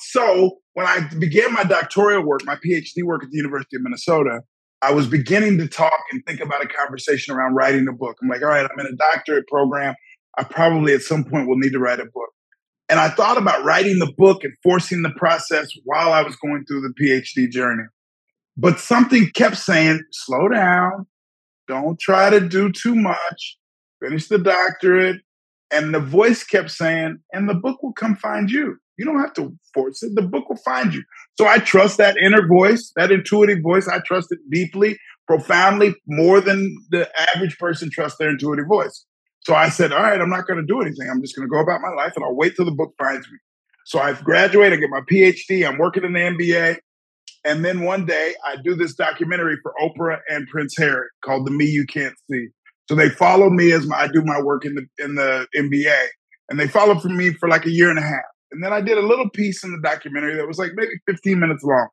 So 0.00 0.58
when 0.74 0.86
I 0.86 1.08
began 1.18 1.52
my 1.52 1.64
doctoral 1.64 2.24
work, 2.24 2.44
my 2.44 2.56
PhD 2.56 3.02
work 3.04 3.24
at 3.24 3.30
the 3.30 3.36
University 3.36 3.76
of 3.76 3.82
Minnesota, 3.82 4.40
I 4.80 4.92
was 4.92 5.06
beginning 5.06 5.58
to 5.58 5.66
talk 5.66 6.00
and 6.12 6.24
think 6.26 6.40
about 6.40 6.62
a 6.62 6.68
conversation 6.68 7.34
around 7.34 7.54
writing 7.54 7.86
a 7.88 7.92
book. 7.92 8.16
I'm 8.22 8.28
like, 8.28 8.42
all 8.42 8.48
right, 8.48 8.64
I'm 8.70 8.80
in 8.80 8.86
a 8.86 8.96
doctorate 8.96 9.46
program. 9.48 9.94
I 10.38 10.44
probably 10.44 10.94
at 10.94 11.02
some 11.02 11.24
point 11.24 11.48
will 11.48 11.58
need 11.58 11.72
to 11.72 11.80
write 11.80 11.98
a 11.98 12.04
book. 12.04 12.30
And 12.88 13.00
I 13.00 13.08
thought 13.08 13.36
about 13.36 13.64
writing 13.64 13.98
the 13.98 14.12
book 14.16 14.44
and 14.44 14.52
forcing 14.62 15.02
the 15.02 15.10
process 15.10 15.68
while 15.84 16.12
I 16.12 16.22
was 16.22 16.36
going 16.36 16.64
through 16.66 16.82
the 16.82 16.94
PhD 17.00 17.50
journey. 17.50 17.84
But 18.58 18.80
something 18.80 19.30
kept 19.34 19.56
saying, 19.56 20.02
slow 20.10 20.48
down. 20.48 21.06
Don't 21.68 21.98
try 22.00 22.28
to 22.28 22.40
do 22.40 22.72
too 22.72 22.96
much. 22.96 23.56
Finish 24.02 24.26
the 24.26 24.38
doctorate. 24.38 25.20
And 25.70 25.94
the 25.94 26.00
voice 26.00 26.42
kept 26.42 26.70
saying, 26.70 27.18
and 27.32 27.48
the 27.48 27.54
book 27.54 27.82
will 27.82 27.92
come 27.92 28.16
find 28.16 28.50
you. 28.50 28.76
You 28.96 29.04
don't 29.04 29.20
have 29.20 29.34
to 29.34 29.56
force 29.72 30.02
it. 30.02 30.16
The 30.16 30.22
book 30.22 30.48
will 30.48 30.56
find 30.56 30.92
you. 30.92 31.04
So 31.38 31.46
I 31.46 31.58
trust 31.58 31.98
that 31.98 32.16
inner 32.16 32.46
voice, 32.48 32.92
that 32.96 33.12
intuitive 33.12 33.60
voice. 33.62 33.86
I 33.86 34.00
trust 34.00 34.32
it 34.32 34.38
deeply, 34.50 34.98
profoundly, 35.28 35.94
more 36.08 36.40
than 36.40 36.76
the 36.90 37.08
average 37.34 37.58
person 37.58 37.90
trusts 37.92 38.18
their 38.18 38.30
intuitive 38.30 38.66
voice. 38.66 39.04
So 39.44 39.54
I 39.54 39.68
said, 39.68 39.92
all 39.92 40.02
right, 40.02 40.20
I'm 40.20 40.30
not 40.30 40.48
going 40.48 40.58
to 40.58 40.66
do 40.66 40.80
anything. 40.80 41.08
I'm 41.08 41.20
just 41.20 41.36
going 41.36 41.46
to 41.46 41.50
go 41.50 41.60
about 41.60 41.80
my 41.80 41.90
life 41.90 42.14
and 42.16 42.24
I'll 42.24 42.34
wait 42.34 42.56
till 42.56 42.64
the 42.64 42.72
book 42.72 42.94
finds 42.98 43.30
me. 43.30 43.38
So 43.84 44.00
I've 44.00 44.24
graduated, 44.24 44.78
I 44.78 44.80
get 44.80 44.90
my 44.90 45.02
PhD, 45.10 45.66
I'm 45.66 45.78
working 45.78 46.04
in 46.04 46.12
the 46.12 46.18
NBA. 46.18 46.78
And 47.44 47.64
then 47.64 47.82
one 47.82 48.04
day 48.04 48.34
I 48.44 48.56
do 48.56 48.74
this 48.74 48.94
documentary 48.94 49.56
for 49.62 49.72
Oprah 49.80 50.18
and 50.28 50.46
Prince 50.48 50.76
Harry 50.76 51.06
called 51.24 51.46
The 51.46 51.50
Me 51.50 51.64
You 51.64 51.86
Can't 51.86 52.14
See. 52.30 52.48
So 52.88 52.94
they 52.94 53.10
followed 53.10 53.52
me 53.52 53.72
as 53.72 53.86
my, 53.86 53.96
I 53.96 54.08
do 54.08 54.22
my 54.22 54.40
work 54.40 54.64
in 54.64 54.74
the 54.74 54.86
in 55.04 55.14
the 55.14 55.46
NBA, 55.54 56.06
and 56.48 56.58
they 56.58 56.66
followed 56.66 57.02
for 57.02 57.10
me 57.10 57.32
for 57.34 57.48
like 57.48 57.66
a 57.66 57.70
year 57.70 57.90
and 57.90 57.98
a 57.98 58.02
half. 58.02 58.24
And 58.50 58.64
then 58.64 58.72
I 58.72 58.80
did 58.80 58.96
a 58.96 59.06
little 59.06 59.28
piece 59.30 59.62
in 59.62 59.72
the 59.72 59.80
documentary 59.80 60.36
that 60.36 60.46
was 60.46 60.58
like 60.58 60.72
maybe 60.74 60.92
15 61.06 61.38
minutes 61.38 61.62
long. 61.62 61.88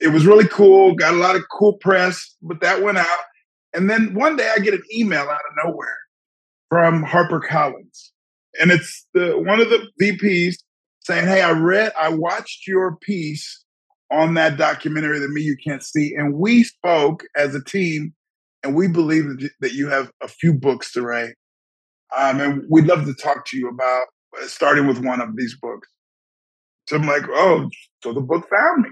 It 0.00 0.08
was 0.08 0.26
really 0.26 0.48
cool, 0.48 0.96
got 0.96 1.14
a 1.14 1.18
lot 1.18 1.36
of 1.36 1.44
cool 1.56 1.74
press, 1.74 2.34
but 2.42 2.60
that 2.60 2.82
went 2.82 2.98
out. 2.98 3.06
And 3.72 3.88
then 3.88 4.14
one 4.14 4.36
day 4.36 4.50
I 4.54 4.58
get 4.58 4.74
an 4.74 4.82
email 4.92 5.22
out 5.22 5.30
of 5.30 5.64
nowhere 5.64 5.96
from 6.68 7.04
HarperCollins. 7.04 8.10
And 8.60 8.72
it's 8.72 9.06
the 9.14 9.38
one 9.38 9.60
of 9.60 9.70
the 9.70 9.88
VPs 10.00 10.56
saying, 11.00 11.26
Hey, 11.26 11.40
I 11.40 11.52
read, 11.52 11.92
I 11.98 12.08
watched 12.08 12.66
your 12.66 12.96
piece 12.96 13.61
on 14.12 14.34
that 14.34 14.56
documentary, 14.56 15.18
The 15.18 15.28
Me 15.28 15.40
You 15.40 15.56
Can't 15.64 15.82
See, 15.82 16.14
and 16.14 16.34
we 16.34 16.64
spoke 16.64 17.24
as 17.36 17.54
a 17.54 17.64
team, 17.64 18.14
and 18.62 18.74
we 18.74 18.86
believe 18.86 19.24
that 19.60 19.72
you 19.72 19.88
have 19.88 20.12
a 20.22 20.28
few 20.28 20.52
books 20.52 20.92
to 20.92 21.02
write. 21.02 21.34
Um, 22.16 22.40
and 22.40 22.62
we'd 22.70 22.86
love 22.86 23.06
to 23.06 23.14
talk 23.14 23.46
to 23.46 23.56
you 23.56 23.68
about 23.68 24.04
uh, 24.40 24.46
starting 24.46 24.86
with 24.86 25.04
one 25.04 25.20
of 25.20 25.34
these 25.36 25.56
books. 25.60 25.88
So 26.88 26.96
I'm 26.96 27.06
like, 27.06 27.24
oh, 27.30 27.70
so 28.02 28.12
the 28.12 28.20
book 28.20 28.48
found 28.50 28.82
me. 28.82 28.90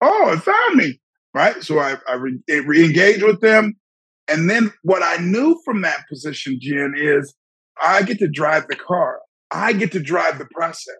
Oh, 0.00 0.32
it 0.32 0.40
found 0.40 0.76
me. 0.76 1.00
Right. 1.32 1.62
So 1.62 1.78
I, 1.78 1.96
I 2.08 2.14
re 2.14 2.84
engaged 2.84 3.22
with 3.22 3.40
them. 3.40 3.74
And 4.26 4.50
then 4.50 4.72
what 4.82 5.02
I 5.02 5.22
knew 5.22 5.60
from 5.64 5.82
that 5.82 6.08
position, 6.08 6.58
Jen, 6.60 6.94
is 6.96 7.34
I 7.80 8.02
get 8.02 8.18
to 8.18 8.28
drive 8.28 8.66
the 8.68 8.74
car. 8.74 9.20
I 9.50 9.74
get 9.74 9.92
to 9.92 10.00
drive 10.00 10.38
the 10.38 10.48
process. 10.52 10.96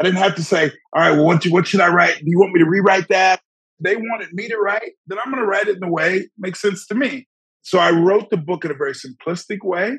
I 0.00 0.02
didn't 0.02 0.18
have 0.18 0.34
to 0.36 0.42
say, 0.42 0.72
all 0.94 1.02
right, 1.02 1.10
well, 1.10 1.26
what, 1.26 1.44
what 1.44 1.66
should 1.66 1.80
I 1.80 1.88
write? 1.88 2.16
Do 2.16 2.24
you 2.24 2.38
want 2.38 2.52
me 2.52 2.60
to 2.60 2.68
rewrite 2.68 3.08
that? 3.08 3.40
They 3.80 3.96
wanted 3.96 4.32
me 4.32 4.48
to 4.48 4.56
write, 4.56 4.92
then 5.06 5.18
I'm 5.18 5.30
going 5.30 5.42
to 5.42 5.46
write 5.46 5.68
it 5.68 5.76
in 5.76 5.84
a 5.84 5.90
way 5.90 6.28
makes 6.38 6.60
sense 6.60 6.86
to 6.86 6.94
me. 6.94 7.26
So 7.62 7.78
I 7.78 7.90
wrote 7.90 8.30
the 8.30 8.38
book 8.38 8.64
in 8.64 8.70
a 8.70 8.74
very 8.74 8.94
simplistic 8.94 9.58
way 9.62 9.98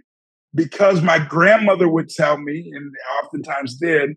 because 0.55 1.01
my 1.01 1.19
grandmother 1.19 1.87
would 1.87 2.09
tell 2.09 2.37
me, 2.37 2.71
and 2.73 2.91
oftentimes 3.23 3.77
did, 3.77 4.11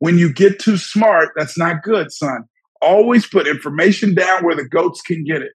when 0.00 0.18
you 0.18 0.32
get 0.32 0.58
too 0.58 0.76
smart, 0.76 1.30
that's 1.36 1.56
not 1.56 1.82
good, 1.82 2.12
son. 2.12 2.44
Always 2.82 3.26
put 3.26 3.46
information 3.46 4.14
down 4.14 4.44
where 4.44 4.56
the 4.56 4.68
goats 4.68 5.00
can 5.02 5.24
get 5.24 5.42
it, 5.42 5.52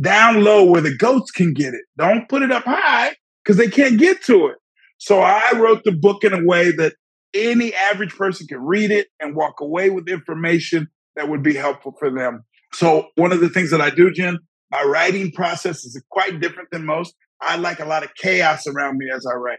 down 0.00 0.42
low 0.42 0.64
where 0.64 0.82
the 0.82 0.96
goats 0.96 1.30
can 1.30 1.52
get 1.52 1.74
it. 1.74 1.84
Don't 1.98 2.28
put 2.28 2.42
it 2.42 2.50
up 2.50 2.64
high 2.64 3.14
because 3.44 3.58
they 3.58 3.68
can't 3.68 3.98
get 3.98 4.22
to 4.24 4.46
it. 4.46 4.56
So 4.98 5.20
I 5.20 5.52
wrote 5.54 5.84
the 5.84 5.92
book 5.92 6.24
in 6.24 6.32
a 6.32 6.44
way 6.44 6.72
that 6.72 6.94
any 7.34 7.74
average 7.74 8.14
person 8.14 8.46
can 8.46 8.60
read 8.60 8.90
it 8.90 9.08
and 9.20 9.36
walk 9.36 9.60
away 9.60 9.90
with 9.90 10.08
information 10.08 10.88
that 11.16 11.28
would 11.28 11.42
be 11.42 11.54
helpful 11.54 11.94
for 11.98 12.10
them. 12.10 12.44
So, 12.72 13.08
one 13.16 13.32
of 13.32 13.40
the 13.40 13.48
things 13.48 13.70
that 13.70 13.80
I 13.80 13.90
do, 13.90 14.10
Jen, 14.10 14.38
my 14.70 14.82
writing 14.82 15.32
process 15.32 15.84
is 15.84 16.00
quite 16.10 16.40
different 16.40 16.70
than 16.70 16.84
most. 16.84 17.14
I 17.40 17.56
like 17.56 17.80
a 17.80 17.84
lot 17.84 18.02
of 18.02 18.14
chaos 18.16 18.66
around 18.66 18.98
me 18.98 19.06
as 19.14 19.24
I 19.26 19.34
write. 19.34 19.58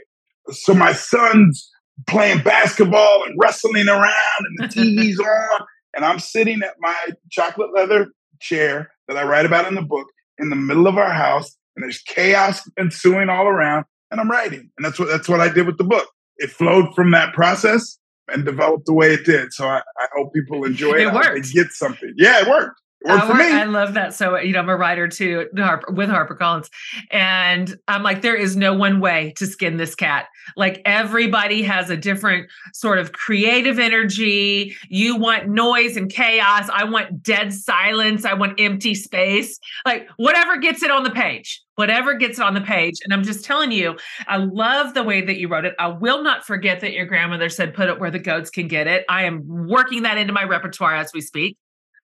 So, 0.51 0.73
my 0.73 0.93
son's 0.93 1.69
playing 2.08 2.43
basketball 2.43 3.23
and 3.25 3.36
wrestling 3.39 3.89
around, 3.89 4.13
and 4.39 4.58
the 4.60 4.67
TV's 4.79 5.19
on, 5.19 5.65
and 5.95 6.05
I'm 6.05 6.19
sitting 6.19 6.62
at 6.62 6.75
my 6.79 6.95
chocolate 7.32 7.69
leather 7.75 8.08
chair 8.39 8.91
that 9.08 9.17
I 9.17 9.23
write 9.23 9.45
about 9.45 9.67
in 9.67 9.75
the 9.75 9.82
book 9.82 10.08
in 10.38 10.49
the 10.49 10.55
middle 10.55 10.88
of 10.88 10.97
our 10.97 11.12
house, 11.12 11.58
and 11.75 11.84
there's 11.84 12.01
chaos 12.01 12.62
ensuing 12.79 13.29
all 13.29 13.47
around, 13.47 13.86
and 14.12 14.21
I'm 14.21 14.29
writing. 14.29 14.69
And 14.77 14.86
that's 14.86 14.99
what 14.99 15.10
that's 15.10 15.27
what 15.27 15.41
I 15.41 15.49
did 15.49 15.65
with 15.65 15.77
the 15.77 15.84
book 15.84 16.08
it 16.39 16.49
flowed 16.52 16.93
from 16.95 17.12
that 17.12 17.34
process 17.34 17.97
and 18.30 18.45
developed 18.45 18.86
the 18.86 18.93
way 18.93 19.13
it 19.13 19.25
did. 19.25 19.54
So 19.54 19.67
I, 19.67 19.82
I 19.97 20.08
hope 20.15 20.34
people 20.34 20.63
enjoy 20.65 20.93
it. 20.93 21.08
It 21.08 21.13
worked. 21.13 21.54
Get 21.54 21.71
something. 21.71 22.13
Yeah, 22.17 22.41
it 22.41 22.47
worked. 22.47 22.80
It 23.02 23.10
worked 23.10 23.23
I, 23.23 23.28
for 23.28 23.34
me. 23.34 23.52
I 23.52 23.63
love 23.63 23.93
that. 23.93 24.13
So, 24.13 24.38
you 24.38 24.54
know, 24.54 24.60
I'm 24.60 24.69
a 24.69 24.75
writer 24.75 25.08
too 25.08 25.47
Harper, 25.58 25.91
with 25.91 26.10
HarperCollins. 26.10 26.69
And 27.12 27.75
I'm 27.88 28.04
like, 28.04 28.21
there 28.21 28.36
is 28.36 28.56
no 28.56 28.73
one 28.73 28.99
way 28.99 29.34
to 29.38 29.47
skin 29.47 29.78
this 29.78 29.95
cat. 29.95 30.28
Like 30.58 30.82
everybody 30.86 31.63
has 31.63 31.89
a 31.89 31.97
different 31.97 32.49
sort 32.73 32.99
of 32.99 33.13
creative 33.13 33.80
energy. 33.80 34.75
You 34.89 35.15
want 35.15 35.47
noise 35.47 35.95
and 35.95 36.12
chaos. 36.12 36.69
I 36.73 36.84
want 36.84 37.23
dead 37.23 37.54
silence. 37.54 38.25
I 38.25 38.34
want 38.34 38.60
empty 38.60 38.95
space. 38.95 39.60
Like 39.86 40.10
whatever 40.17 40.58
gets 40.58 40.84
it 40.84 40.91
on 40.91 41.04
the 41.04 41.12
page 41.12 41.62
whatever 41.80 42.13
gets 42.13 42.42
on 42.42 42.54
the 42.54 42.60
page. 42.60 43.00
And 43.06 43.13
I'm 43.13 43.24
just 43.24 43.46
telling 43.46 43.72
you, 43.72 43.98
I 44.28 44.36
love 44.36 44.94
the 44.94 45.02
way 45.02 45.22
that 45.22 45.39
you 45.39 45.48
wrote 45.48 45.63
it. 45.63 45.76
I 45.80 45.88
will 45.88 46.22
not 46.24 46.46
forget 46.46 46.82
that 46.82 46.92
your 46.92 47.06
grandmother 47.06 47.48
said, 47.48 47.74
put 47.74 47.88
it 47.88 48.02
where 48.02 48.12
the 48.12 48.20
goats 48.20 48.50
can 48.50 48.68
get 48.68 48.86
it. 48.86 49.06
I 49.08 49.24
am 49.24 49.44
working 49.48 50.04
that 50.04 50.18
into 50.18 50.34
my 50.34 50.44
repertoire 50.44 50.94
as 50.94 51.13
we 51.13 51.22
speak. 51.22 51.56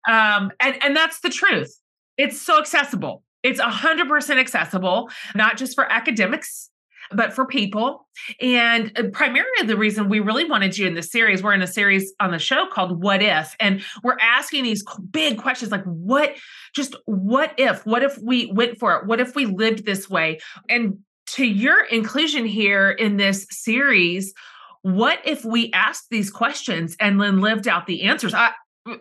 Um, 0.08 0.50
and, 0.62 0.82
and 0.82 0.96
that's 0.96 1.20
the 1.20 1.30
truth. 1.30 1.78
It's 2.18 2.42
so 2.42 2.58
accessible. 2.58 3.22
It's 3.44 3.60
100% 3.60 4.38
accessible, 4.38 5.10
not 5.36 5.58
just 5.58 5.76
for 5.76 5.92
academics, 5.92 6.70
but 7.12 7.34
for 7.34 7.46
people. 7.46 8.08
And 8.42 8.92
uh, 8.98 9.04
primarily 9.12 9.66
the 9.66 9.78
reason 9.78 10.10
we 10.10 10.20
really 10.20 10.46
wanted 10.46 10.78
you 10.78 10.88
in 10.88 10.96
this 10.96 11.12
series, 11.12 11.44
we're 11.44 11.54
in 11.54 11.62
a 11.62 11.68
series 11.68 12.14
on 12.20 12.32
the 12.32 12.40
show 12.40 12.66
called 12.72 13.02
What 13.02 13.22
If, 13.22 13.56
and 13.60 13.84
we're 14.04 14.18
asking 14.22 14.64
these 14.64 14.84
big 15.12 15.38
questions 15.38 15.72
like, 15.72 15.84
what, 15.84 16.36
just 16.74 16.96
what 17.06 17.54
if? 17.58 17.86
What 17.86 18.04
if 18.04 18.18
we 18.18 18.52
went 18.52 18.80
for 18.80 18.96
it? 18.96 19.06
What 19.06 19.20
if 19.20 19.36
we 19.36 19.46
lived 19.46 19.86
this 19.86 20.10
way? 20.10 20.40
And 20.70 21.00
to 21.28 21.46
your 21.46 21.84
inclusion 21.86 22.46
here 22.46 22.92
in 22.92 23.18
this 23.18 23.48
series, 23.50 24.34
what 24.82 25.20
if 25.26 25.44
we 25.44 25.72
asked 25.74 26.06
these 26.12 26.30
questions 26.30 26.96
and 27.00 27.20
then 27.20 27.42
lived 27.42 27.68
out 27.68 27.88
the 27.88 28.04
answers? 28.04 28.34
I, 28.34 28.52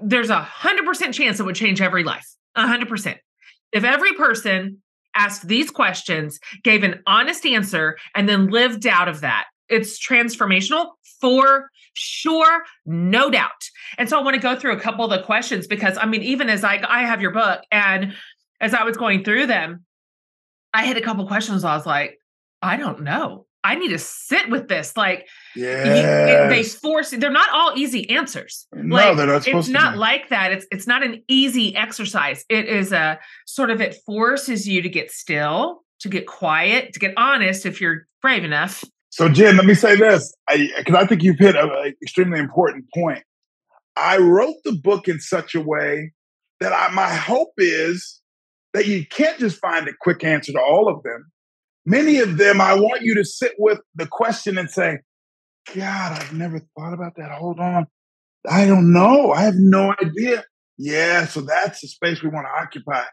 there's 0.02 0.30
a 0.30 0.40
hundred 0.40 0.86
percent 0.86 1.14
chance 1.14 1.38
it 1.38 1.42
would 1.44 1.54
change 1.54 1.82
every 1.82 2.04
life. 2.04 2.26
A 2.54 2.66
hundred 2.66 2.88
percent. 2.88 3.18
If 3.72 3.84
every 3.84 4.14
person 4.14 4.82
asked 5.14 5.48
these 5.48 5.70
questions, 5.70 6.38
gave 6.62 6.82
an 6.82 7.02
honest 7.06 7.46
answer, 7.46 7.96
and 8.14 8.28
then 8.28 8.48
lived 8.48 8.86
out 8.86 9.08
of 9.08 9.20
that. 9.20 9.46
It's 9.68 10.04
transformational 10.04 10.90
for 11.20 11.70
sure, 11.94 12.64
no 12.84 13.30
doubt. 13.30 13.50
And 13.98 14.08
so 14.08 14.18
I 14.18 14.22
want 14.22 14.34
to 14.34 14.42
go 14.42 14.56
through 14.56 14.72
a 14.72 14.80
couple 14.80 15.04
of 15.04 15.10
the 15.10 15.22
questions 15.24 15.66
because 15.66 15.96
I 15.98 16.06
mean, 16.06 16.22
even 16.22 16.50
as 16.50 16.64
I 16.64 16.82
I 16.86 17.04
have 17.04 17.22
your 17.22 17.30
book, 17.30 17.62
and 17.70 18.14
as 18.60 18.74
I 18.74 18.84
was 18.84 18.96
going 18.96 19.24
through 19.24 19.46
them, 19.46 19.84
I 20.72 20.84
had 20.84 20.96
a 20.96 21.00
couple 21.00 21.26
questions. 21.26 21.64
I 21.64 21.76
was 21.76 21.86
like, 21.86 22.18
I 22.60 22.76
don't 22.76 23.02
know. 23.02 23.46
I 23.64 23.76
need 23.76 23.88
to 23.88 23.98
sit 23.98 24.50
with 24.50 24.68
this. 24.68 24.94
Like, 24.96 25.26
yeah, 25.56 26.48
they 26.48 26.62
force. 26.62 27.10
They're 27.10 27.30
not 27.30 27.48
all 27.50 27.72
easy 27.74 28.08
answers. 28.10 28.66
No, 28.74 28.96
like, 28.96 29.16
they're 29.16 29.26
not. 29.26 29.48
It's 29.48 29.68
not 29.68 29.96
like 29.96 30.28
that. 30.28 30.52
It's 30.52 30.66
it's 30.70 30.86
not 30.86 31.02
an 31.02 31.22
easy 31.28 31.74
exercise. 31.74 32.44
It 32.50 32.66
is 32.66 32.92
a 32.92 33.18
sort 33.46 33.70
of 33.70 33.80
it 33.80 33.96
forces 34.04 34.68
you 34.68 34.82
to 34.82 34.88
get 34.88 35.10
still, 35.10 35.82
to 36.00 36.10
get 36.10 36.26
quiet, 36.26 36.92
to 36.92 37.00
get 37.00 37.14
honest 37.16 37.64
if 37.64 37.80
you're 37.80 38.06
brave 38.20 38.44
enough. 38.44 38.84
So, 39.08 39.28
Jen, 39.28 39.56
let 39.56 39.64
me 39.64 39.74
say 39.74 39.94
this, 39.94 40.34
because 40.48 40.94
I, 40.96 41.02
I, 41.02 41.06
think 41.06 41.22
you've 41.22 41.38
hit 41.38 41.54
an 41.54 41.70
extremely 42.02 42.40
important 42.40 42.86
point. 42.92 43.22
I 43.96 44.18
wrote 44.18 44.56
the 44.64 44.72
book 44.72 45.06
in 45.06 45.20
such 45.20 45.54
a 45.54 45.60
way 45.60 46.12
that 46.58 46.72
I, 46.72 46.92
my 46.92 47.14
hope 47.14 47.52
is 47.56 48.20
that 48.72 48.88
you 48.88 49.06
can't 49.06 49.38
just 49.38 49.60
find 49.60 49.86
a 49.86 49.92
quick 50.00 50.24
answer 50.24 50.50
to 50.52 50.60
all 50.60 50.88
of 50.88 51.04
them 51.04 51.30
Many 51.86 52.18
of 52.18 52.38
them, 52.38 52.60
I 52.60 52.74
want 52.74 53.02
you 53.02 53.14
to 53.16 53.24
sit 53.24 53.52
with 53.58 53.80
the 53.94 54.06
question 54.06 54.56
and 54.56 54.70
say, 54.70 54.98
God, 55.74 56.20
I've 56.20 56.32
never 56.32 56.60
thought 56.76 56.94
about 56.94 57.16
that. 57.16 57.30
Hold 57.30 57.60
on. 57.60 57.86
I 58.48 58.66
don't 58.66 58.92
know. 58.92 59.32
I 59.32 59.42
have 59.42 59.56
no 59.56 59.94
idea. 60.02 60.44
Yeah, 60.76 61.26
so 61.26 61.40
that's 61.40 61.80
the 61.80 61.88
space 61.88 62.22
we 62.22 62.28
want 62.28 62.46
to 62.46 62.62
occupy. 62.62 63.04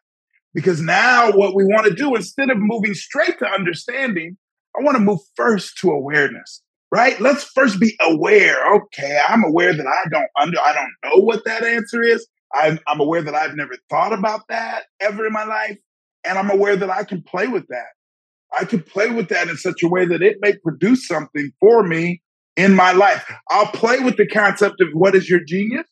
Because 0.54 0.82
now, 0.82 1.32
what 1.32 1.56
we 1.56 1.64
want 1.64 1.88
to 1.88 1.94
do, 1.94 2.16
instead 2.16 2.50
of 2.50 2.58
moving 2.58 2.94
straight 2.94 3.40
to 3.40 3.48
understanding, 3.48 4.38
I 4.78 4.84
want 4.84 4.98
to 4.98 5.04
move 5.04 5.20
first 5.36 5.78
to 5.80 5.92
awareness, 5.92 6.62
right? 6.92 7.20
Let's 7.22 7.44
first 7.44 7.80
be 7.80 7.96
aware. 8.02 8.58
Okay, 8.76 9.20
I'm 9.28 9.44
aware 9.44 9.74
that 9.74 9.88
I 9.88 10.10
don't 10.10 10.30
under, 10.40 10.60
I 10.60 10.74
don't 10.74 10.92
know 11.06 11.22
what 11.24 11.46
that 11.46 11.64
answer 11.64 12.02
is. 12.02 12.28
I'm, 12.54 12.80
I'm 12.88 13.00
aware 13.00 13.22
that 13.22 13.36
I've 13.36 13.56
never 13.56 13.76
thought 13.90 14.12
about 14.12 14.42
that 14.50 14.84
ever 15.00 15.26
in 15.26 15.32
my 15.32 15.46
life, 15.46 15.78
and 16.26 16.38
I'm 16.38 16.50
aware 16.50 16.76
that 16.76 16.90
I 16.90 17.04
can 17.06 17.22
play 17.22 17.48
with 17.48 17.68
that. 17.68 17.88
I 18.58 18.66
could 18.66 18.86
play 18.86 19.10
with 19.10 19.30
that 19.30 19.48
in 19.48 19.58
such 19.58 19.82
a 19.84 19.88
way 19.88 20.06
that 20.06 20.22
it 20.22 20.38
may 20.42 20.56
produce 20.58 21.08
something 21.08 21.52
for 21.60 21.84
me 21.84 22.22
in 22.58 22.74
my 22.76 22.92
life. 22.92 23.24
I'll 23.50 23.68
play 23.68 24.00
with 24.00 24.18
the 24.18 24.28
concept 24.28 24.82
of 24.82 24.90
what 24.94 25.16
is 25.16 25.30
your 25.30 25.40
genius. 25.44 25.88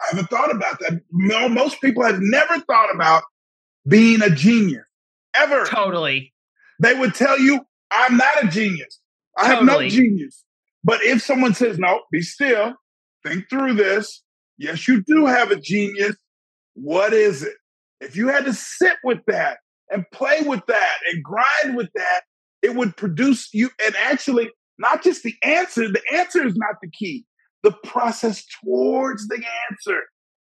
I 0.00 0.06
haven't 0.10 0.30
thought 0.30 0.54
about 0.54 0.80
that. 0.80 1.00
Most 1.12 1.80
people 1.80 2.02
have 2.02 2.18
never 2.20 2.58
thought 2.60 2.92
about 2.94 3.22
being 3.86 4.20
a 4.22 4.30
genius 4.30 4.84
ever. 5.36 5.64
Totally. 5.66 6.32
They 6.80 6.94
would 6.94 7.14
tell 7.14 7.38
you, 7.38 7.60
I'm 7.90 8.16
not 8.16 8.42
a 8.42 8.48
genius. 8.48 8.98
I 9.38 9.48
totally. 9.54 9.56
have 9.56 9.80
no 9.82 9.88
genius. 9.88 10.44
But 10.82 11.02
if 11.02 11.22
someone 11.22 11.54
says, 11.54 11.78
no, 11.78 12.02
be 12.10 12.20
still, 12.20 12.74
think 13.24 13.48
through 13.48 13.74
this. 13.74 14.22
Yes, 14.58 14.88
you 14.88 15.02
do 15.04 15.26
have 15.26 15.52
a 15.52 15.56
genius. 15.56 16.16
What 16.74 17.12
is 17.12 17.44
it? 17.44 17.54
If 18.00 18.16
you 18.16 18.28
had 18.28 18.44
to 18.46 18.52
sit 18.52 18.96
with 19.04 19.20
that 19.28 19.58
and 19.92 20.04
play 20.12 20.40
with 20.42 20.62
that 20.66 20.96
and 21.10 21.22
grind 21.22 21.76
with 21.76 21.90
that, 21.94 22.22
it 22.62 22.74
would 22.74 22.96
produce 22.96 23.48
you. 23.52 23.70
And 23.84 23.94
actually, 23.96 24.50
not 24.78 25.02
just 25.04 25.22
the 25.22 25.34
answer, 25.42 25.88
the 25.88 26.02
answer 26.12 26.46
is 26.46 26.56
not 26.56 26.76
the 26.82 26.90
key. 26.90 27.24
The 27.62 27.72
process 27.84 28.44
towards 28.64 29.28
the 29.28 29.42
answer, 29.70 30.00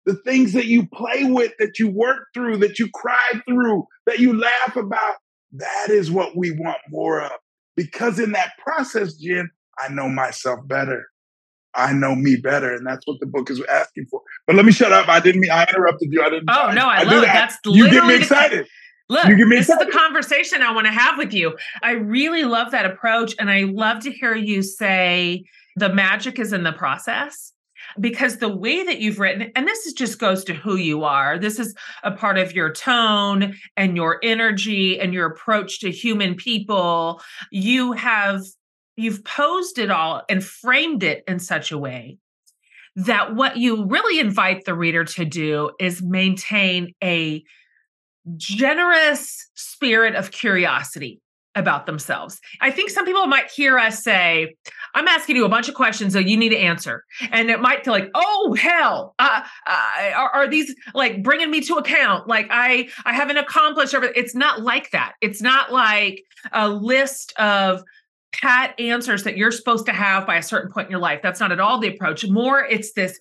the 0.07 0.15
things 0.25 0.53
that 0.53 0.67
you 0.67 0.87
play 0.87 1.25
with, 1.25 1.53
that 1.59 1.79
you 1.79 1.91
work 1.91 2.27
through, 2.35 2.59
that 2.59 2.79
you 2.79 2.89
cry 2.95 3.43
through, 3.49 3.87
that 4.07 4.21
you 4.21 4.39
laugh 4.39 4.77
about, 4.77 5.17
that 5.53 5.89
is 5.91 6.11
what 6.11 6.37
we 6.37 6.53
want 6.53 6.79
more 6.91 7.21
of. 7.23 7.33
because 7.79 8.19
in 8.19 8.33
that 8.33 8.51
process, 8.59 9.15
Jen, 9.15 9.49
I 9.79 9.89
know 9.89 10.09
myself 10.09 10.59
better. 10.67 11.07
I 11.75 11.93
know 11.93 12.17
me 12.17 12.35
better, 12.37 12.75
and 12.75 12.85
that's 12.85 13.07
what 13.07 13.21
the 13.21 13.27
book 13.27 13.51
is 13.51 13.63
asking 13.71 14.07
for. 14.11 14.21
But 14.47 14.57
let 14.57 14.65
me 14.65 14.73
shut 14.73 14.93
up. 14.93 15.09
I 15.09 15.21
didn't 15.21 15.41
mean 15.43 15.53
I 15.53 15.63
interrupted 15.65 16.09
you. 16.11 16.21
I 16.23 16.31
didn't. 16.31 16.49
Oh 16.51 16.73
no, 16.73 16.87
I, 16.89 16.97
I 16.97 17.03
love 17.05 17.23
it. 17.23 17.27
That. 17.27 17.53
That's 17.65 17.77
you 17.77 17.89
get 17.89 18.05
me 18.05 18.17
excited. 18.17 18.67
Look, 19.09 19.27
this 19.27 19.69
is 19.71 19.79
the 19.79 19.91
conversation 19.91 20.63
I 20.63 20.73
want 20.73 20.87
to 20.87 20.93
have 20.93 21.17
with 21.17 21.33
you. 21.33 21.57
I 21.83 21.93
really 21.93 22.45
love 22.45 22.73
that 22.73 22.85
approach, 22.85 23.35
and 23.39 23.51
I 23.51 23.63
love 23.63 24.01
to 24.01 24.13
hear 24.13 24.35
you 24.35 24.63
say 24.63 25.45
the 25.77 25.89
magic 25.89 26.39
is 26.39 26.53
in 26.53 26.63
the 26.63 26.73
process 26.73 27.53
because 28.01 28.37
the 28.37 28.55
way 28.55 28.83
that 28.85 29.01
you've 29.01 29.19
written 29.19 29.51
and 29.55 29.67
this 29.67 29.87
is 29.87 29.93
just 29.93 30.19
goes 30.19 30.45
to 30.45 30.55
who 30.55 30.77
you 30.77 31.05
are. 31.05 31.39
This 31.39 31.59
is 31.59 31.75
a 32.03 32.11
part 32.11 32.37
of 32.37 32.53
your 32.53 32.73
tone 32.73 33.55
and 33.77 33.97
your 33.97 34.19
energy 34.23 35.01
and 35.01 35.15
your 35.15 35.27
approach 35.27 35.81
to 35.81 35.91
human 35.91 36.35
people. 36.35 37.23
You 37.51 37.93
have 37.93 38.43
you've 38.97 39.25
posed 39.25 39.79
it 39.79 39.91
all 39.91 40.23
and 40.29 40.45
framed 40.45 41.03
it 41.03 41.25
in 41.29 41.39
such 41.39 41.71
a 41.73 41.79
way 41.79 42.19
that 42.97 43.37
what 43.37 43.57
you 43.57 43.87
really 43.87 44.19
invite 44.19 44.65
the 44.65 44.75
reader 44.75 45.05
to 45.05 45.25
do 45.25 45.71
is 45.79 46.03
maintain 46.03 46.93
a 47.03 47.45
generous 48.37 49.49
spirit 49.55 50.15
of 50.15 50.31
curiosity 50.31 51.21
about 51.55 51.87
themselves. 51.87 52.41
I 52.61 52.71
think 52.71 52.91
some 52.91 53.05
people 53.05 53.27
might 53.27 53.51
hear 53.51 53.79
us 53.79 54.03
say, 54.03 54.55
I'm 54.95 55.09
asking 55.09 55.37
you 55.37 55.45
a 55.45 55.49
bunch 55.49 55.69
of 55.69 55.75
questions 55.75 56.13
that 56.13 56.27
you 56.27 56.37
need 56.37 56.51
to 56.51 56.59
answer. 56.59 57.05
And 57.33 57.51
it 57.51 57.61
might 57.61 57.85
feel 57.85 57.93
like, 57.93 58.11
oh, 58.15 58.55
hell, 58.59 59.15
uh, 59.19 59.43
uh, 59.67 60.11
are, 60.15 60.31
are, 60.31 60.49
these 60.49 60.75
like 60.95 61.23
bringing 61.23 61.51
me 61.51 61.61
to 61.63 61.75
account? 61.75 62.29
Like 62.29 62.47
I, 62.51 62.89
I 63.05 63.13
haven't 63.13 63.39
accomplished 63.39 63.93
everything. 63.93 64.23
It's 64.23 64.35
not 64.35 64.63
like 64.63 64.91
that. 64.93 65.15
It's 65.21 65.43
not 65.43 65.73
like 65.73 66.23
a 66.53 66.69
list 66.69 67.33
of 67.39 67.83
pat 68.33 68.79
answers 68.79 69.25
that 69.25 69.37
you're 69.37 69.51
supposed 69.51 69.87
to 69.87 69.93
have 69.93 70.27
by 70.27 70.37
a 70.37 70.43
certain 70.43 70.71
point 70.71 70.87
in 70.87 70.91
your 70.91 71.01
life. 71.01 71.21
That's 71.23 71.41
not 71.41 71.51
at 71.51 71.61
all 71.61 71.79
the 71.79 71.89
approach. 71.89 72.27
More, 72.29 72.65
it's 72.65 72.93
this 72.93 73.19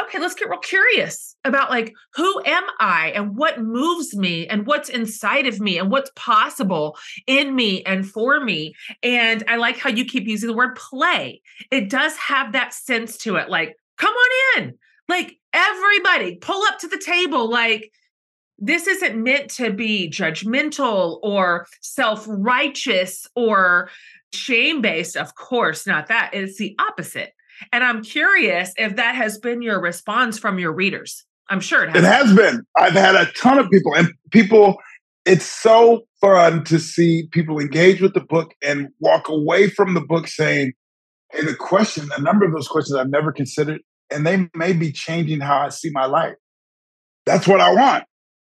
okay, 0.00 0.18
let's 0.18 0.34
get 0.34 0.48
real 0.48 0.58
curious 0.58 1.36
about 1.44 1.70
like 1.70 1.94
who 2.14 2.42
am 2.44 2.64
I 2.78 3.12
and 3.14 3.36
what 3.36 3.60
moves 3.60 4.16
me 4.16 4.46
and 4.46 4.66
what's 4.66 4.88
inside 4.88 5.46
of 5.46 5.60
me 5.60 5.78
and 5.78 5.90
what's 5.90 6.10
possible 6.16 6.96
in 7.26 7.54
me 7.54 7.82
and 7.84 8.08
for 8.08 8.40
me. 8.40 8.74
And 9.02 9.44
I 9.48 9.56
like 9.56 9.78
how 9.78 9.90
you 9.90 10.04
keep 10.04 10.26
using 10.26 10.48
the 10.48 10.56
word 10.56 10.76
play. 10.76 11.42
It 11.70 11.88
does 11.88 12.16
have 12.16 12.52
that 12.52 12.74
sense 12.74 13.16
to 13.18 13.36
it. 13.36 13.48
Like, 13.48 13.76
come 13.96 14.12
on 14.14 14.62
in. 14.62 14.78
Like 15.08 15.38
everybody, 15.52 16.36
pull 16.36 16.62
up 16.66 16.78
to 16.80 16.88
the 16.88 17.02
table. 17.04 17.48
Like 17.50 17.92
this 18.58 18.86
isn't 18.86 19.22
meant 19.22 19.50
to 19.52 19.72
be 19.72 20.10
judgmental 20.10 21.20
or 21.22 21.66
self-righteous 21.80 23.26
or 23.36 23.88
shame 24.34 24.82
based 24.82 25.16
of 25.16 25.34
course 25.34 25.86
not 25.86 26.08
that 26.08 26.30
it's 26.34 26.58
the 26.58 26.76
opposite 26.78 27.32
and 27.72 27.84
i'm 27.84 28.02
curious 28.02 28.72
if 28.76 28.96
that 28.96 29.14
has 29.14 29.38
been 29.38 29.62
your 29.62 29.80
response 29.80 30.38
from 30.38 30.58
your 30.58 30.72
readers. 30.72 31.24
I'm 31.50 31.60
sure 31.60 31.84
it 31.84 31.90
has, 31.90 32.04
it 32.04 32.06
has. 32.06 32.36
been. 32.36 32.62
I've 32.76 32.92
had 32.92 33.14
a 33.14 33.24
ton 33.32 33.58
of 33.58 33.70
people 33.70 33.94
and 33.94 34.08
people 34.30 34.76
it's 35.24 35.46
so 35.46 36.02
fun 36.20 36.64
to 36.64 36.78
see 36.78 37.28
people 37.32 37.58
engage 37.58 38.00
with 38.00 38.14
the 38.14 38.20
book 38.20 38.54
and 38.62 38.88
walk 39.00 39.28
away 39.28 39.68
from 39.68 39.94
the 39.94 40.00
book 40.00 40.28
saying 40.28 40.72
hey 41.32 41.42
the 41.42 41.54
question 41.54 42.08
a 42.16 42.20
number 42.20 42.44
of 42.44 42.52
those 42.52 42.68
questions 42.68 42.96
i've 42.96 43.10
never 43.10 43.32
considered 43.32 43.80
and 44.10 44.26
they 44.26 44.48
may 44.54 44.72
be 44.72 44.92
changing 44.92 45.40
how 45.40 45.58
i 45.58 45.68
see 45.68 45.90
my 45.90 46.06
life. 46.06 46.34
That's 47.26 47.46
what 47.46 47.60
i 47.60 47.72
want. 47.72 48.04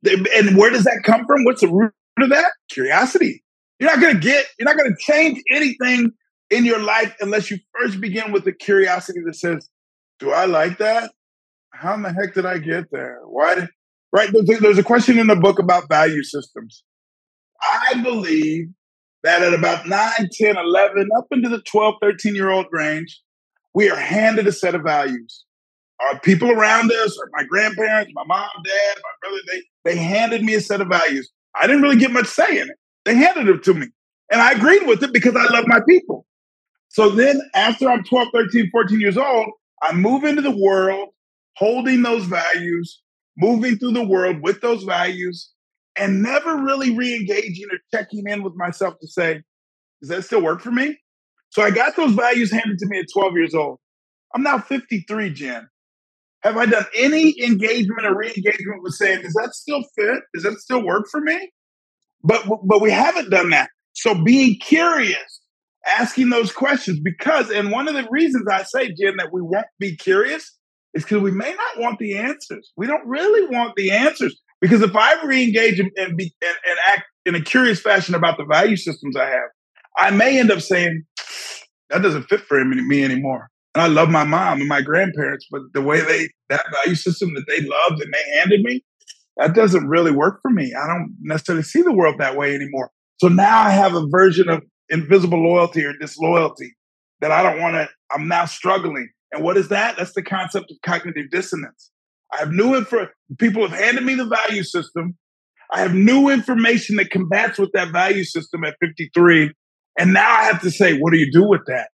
And 0.06 0.58
where 0.58 0.70
does 0.72 0.84
that 0.86 1.02
come 1.04 1.26
from? 1.26 1.44
What's 1.44 1.62
the 1.62 1.68
root 1.68 1.92
of 2.20 2.30
that? 2.30 2.52
Curiosity. 2.72 3.44
You're 3.80 3.90
not 3.90 4.02
going 4.02 4.16
to 4.16 4.20
get, 4.20 4.46
you're 4.58 4.66
not 4.66 4.78
going 4.78 4.92
to 4.92 4.98
change 5.00 5.42
anything 5.52 6.12
in 6.50 6.66
your 6.66 6.80
life 6.80 7.16
unless 7.20 7.52
you 7.52 7.60
first 7.80 8.02
begin 8.02 8.32
with 8.32 8.44
the 8.44 8.54
curiosity 8.54 9.20
that 9.26 9.36
says, 9.36 9.70
Do 10.20 10.32
I 10.32 10.46
like 10.46 10.78
that? 10.80 11.12
How 11.74 11.94
in 11.94 12.02
the 12.02 12.14
heck 12.14 12.34
did 12.34 12.46
I 12.46 12.58
get 12.58 12.92
there? 12.92 13.20
Why 13.26 13.68
right? 14.12 14.30
There's 14.32 14.50
a, 14.50 14.62
there's 14.62 14.78
a 14.78 14.84
question 14.84 15.20
in 15.20 15.28
the 15.28 15.36
book 15.36 15.60
about 15.60 15.88
value 15.90 16.24
systems. 16.24 16.84
I 17.62 18.02
believe 18.02 18.70
that 19.24 19.42
at 19.42 19.54
about 19.54 19.88
9, 19.88 20.12
10, 20.32 20.58
11, 20.58 21.10
up 21.18 21.28
into 21.32 21.50
the 21.50 21.62
12, 21.62 21.96
13 22.02 22.36
year 22.36 22.50
old 22.50 22.68
range, 22.72 23.22
we 23.74 23.90
are 23.90 23.96
handed 23.96 24.48
a 24.48 24.52
set 24.52 24.76
of 24.76 24.82
values. 24.84 25.46
Our 26.00 26.20
people 26.22 26.50
around 26.50 26.92
us, 26.92 27.18
or 27.18 27.30
my 27.34 27.44
grandparents, 27.44 28.12
my 28.16 28.24
mom, 28.26 28.50
dad, 28.64 28.98
my 29.04 29.12
brother, 29.22 29.42
they, 29.52 29.92
they 29.92 29.98
handed 29.98 30.44
me 30.44 30.56
a 30.56 30.62
set 30.62 30.80
of 30.80 30.88
values. 30.88 31.30
I 31.60 31.68
didn't 31.68 31.82
really 31.82 31.98
get 31.98 32.12
much 32.12 32.28
say 32.28 32.60
in 32.60 32.70
it. 32.70 32.76
They 33.04 33.16
handed 33.16 33.50
it 33.50 33.64
to 33.64 33.74
me. 33.74 33.88
And 34.32 34.42
I 34.42 34.52
agreed 34.52 34.88
with 34.88 35.04
it 35.04 35.12
because 35.12 35.36
I 35.36 35.52
love 35.52 35.66
my 35.68 35.80
people. 35.88 36.26
So 36.90 37.10
then 37.10 37.42
after 37.56 37.90
I'm 37.90 38.04
12, 38.04 38.30
13, 38.34 38.70
14 38.72 39.00
years 39.00 39.18
old, 39.18 39.52
I 39.82 39.94
move 39.94 40.24
into 40.24 40.42
the 40.42 40.56
world 40.56 41.10
holding 41.56 42.02
those 42.02 42.26
values, 42.26 43.02
moving 43.38 43.78
through 43.78 43.94
the 43.94 44.04
world 44.04 44.42
with 44.42 44.62
those 44.62 44.84
values, 44.84 45.52
and 45.96 46.22
never 46.24 46.58
really 46.58 46.96
re 46.96 47.16
engaging 47.16 47.68
or 47.72 47.78
checking 47.94 48.28
in 48.28 48.44
with 48.44 48.54
myself 48.56 48.96
to 49.02 49.08
say, 49.08 49.42
does 50.02 50.10
that 50.10 50.24
still 50.24 50.42
work 50.42 50.62
for 50.62 50.72
me? 50.72 50.98
So 51.50 51.62
I 51.62 51.72
got 51.72 51.96
those 51.96 52.14
values 52.14 52.52
handed 52.52 52.78
to 52.80 52.88
me 52.88 53.00
at 53.00 53.08
12 53.14 53.34
years 53.34 53.56
old. 53.56 53.80
I'm 54.34 54.44
now 54.44 54.60
53, 54.60 55.32
Jen. 55.32 55.68
Have 56.42 56.56
I 56.58 56.66
done 56.66 56.86
any 56.96 57.36
engagement 57.44 58.06
or 58.06 58.16
re 58.16 58.28
engagement 58.28 58.82
with 58.82 58.94
saying, 58.94 59.22
does 59.24 59.34
that 59.34 59.54
still 59.54 59.84
fit? 59.98 60.22
Does 60.34 60.44
that 60.44 60.58
still 60.60 60.84
work 60.84 61.08
for 61.12 61.20
me? 61.20 61.52
But 62.24 62.46
but 62.64 62.82
we 62.82 62.92
haven't 62.92 63.30
done 63.30 63.50
that. 63.50 63.70
So 63.94 64.16
being 64.24 64.58
curious, 64.60 65.39
asking 65.88 66.30
those 66.30 66.52
questions, 66.52 67.00
because 67.00 67.50
and 67.50 67.72
one 67.72 67.88
of 67.88 67.96
the 67.96 68.08
reasons 68.10 68.48
I 68.50 68.64
say, 68.64 68.88
Jen, 68.88 69.18
that 69.18 69.30
we 69.32 69.42
won't 69.42 69.68
be 69.80 69.96
curious 69.96 70.58
is 70.94 71.04
because 71.04 71.22
we 71.22 71.32
may 71.32 71.54
not 71.54 71.84
want 71.84 72.00
the 72.00 72.18
answers. 72.18 72.72
We 72.76 72.88
don't 72.88 73.08
really 73.08 73.48
want 73.56 73.76
the 73.76 73.92
answers. 73.92 74.40
Because 74.62 74.82
if 74.82 74.94
I 74.94 75.24
re-engage 75.24 75.80
and, 75.80 76.18
be 76.18 76.34
and, 76.42 76.56
and 76.70 76.80
act 76.92 77.04
in 77.26 77.36
a 77.36 77.42
curious 77.42 77.80
fashion 77.80 78.14
about 78.14 78.38
the 78.38 78.46
value 78.46 78.76
systems 78.76 79.16
I 79.16 79.30
have, 79.30 79.50
I 79.98 80.12
may 80.12 80.38
end 80.38 80.52
up 80.52 80.60
saying 80.60 81.04
that 81.90 82.02
doesn't 82.02 82.24
fit 82.24 82.42
for 82.42 82.64
me 82.66 83.04
anymore. 83.04 83.50
And 83.74 83.82
I 83.82 83.88
love 83.88 84.10
my 84.10 84.24
mom 84.24 84.60
and 84.60 84.68
my 84.68 84.82
grandparents, 84.82 85.48
but 85.50 85.62
the 85.74 85.82
way 85.82 86.02
they 86.02 86.28
that 86.50 86.66
value 86.72 86.96
system 86.96 87.34
that 87.36 87.46
they 87.48 87.62
loved 87.62 88.02
and 88.02 88.14
they 88.14 88.40
handed 88.40 88.62
me, 88.62 88.84
that 89.38 89.54
doesn't 89.54 89.88
really 89.88 90.12
work 90.12 90.40
for 90.42 90.52
me. 90.52 90.74
I 90.74 90.88
don't 90.88 91.16
necessarily 91.22 91.64
see 91.64 91.82
the 91.82 91.94
world 91.94 92.16
that 92.20 92.36
way 92.36 92.54
anymore. 92.54 92.92
So 93.22 93.28
now 93.28 93.62
I 93.62 93.70
have 93.70 93.96
a 93.96 94.08
version 94.10 94.50
of 94.50 94.64
invisible 94.90 95.42
loyalty 95.42 95.86
or 95.86 95.94
disloyalty 95.94 96.76
that 97.22 97.32
I 97.32 97.44
don't 97.44 97.60
want 97.60 97.76
to, 97.76 97.90
I'm 98.12 98.28
now 98.28 98.46
struggling. 98.46 99.10
And 99.32 99.44
what 99.44 99.58
is 99.58 99.70
that? 99.70 99.98
That's 99.98 100.14
the 100.14 100.24
concept 100.24 100.72
of 100.72 100.78
cognitive 100.84 101.30
dissonance. 101.30 101.92
I 102.34 102.38
have 102.38 102.52
new 102.52 102.76
info, 102.76 103.08
people 103.38 103.68
have 103.68 103.78
handed 103.78 104.04
me 104.04 104.16
the 104.16 104.26
value 104.26 104.64
system. 104.64 105.18
I 105.72 105.82
have 105.82 105.94
new 105.94 106.30
information 106.30 106.96
that 106.96 107.12
combats 107.12 107.60
with 107.60 107.72
that 107.74 107.92
value 107.92 108.24
system 108.24 108.64
at 108.64 108.76
53. 108.80 109.52
And 110.00 110.14
now 110.14 110.32
I 110.32 110.44
have 110.46 110.62
to 110.62 110.72
say, 110.72 110.98
what 110.98 111.12
do 111.12 111.20
you 111.20 111.32
do 111.32 111.44
with 111.44 111.62
that? 111.68 111.90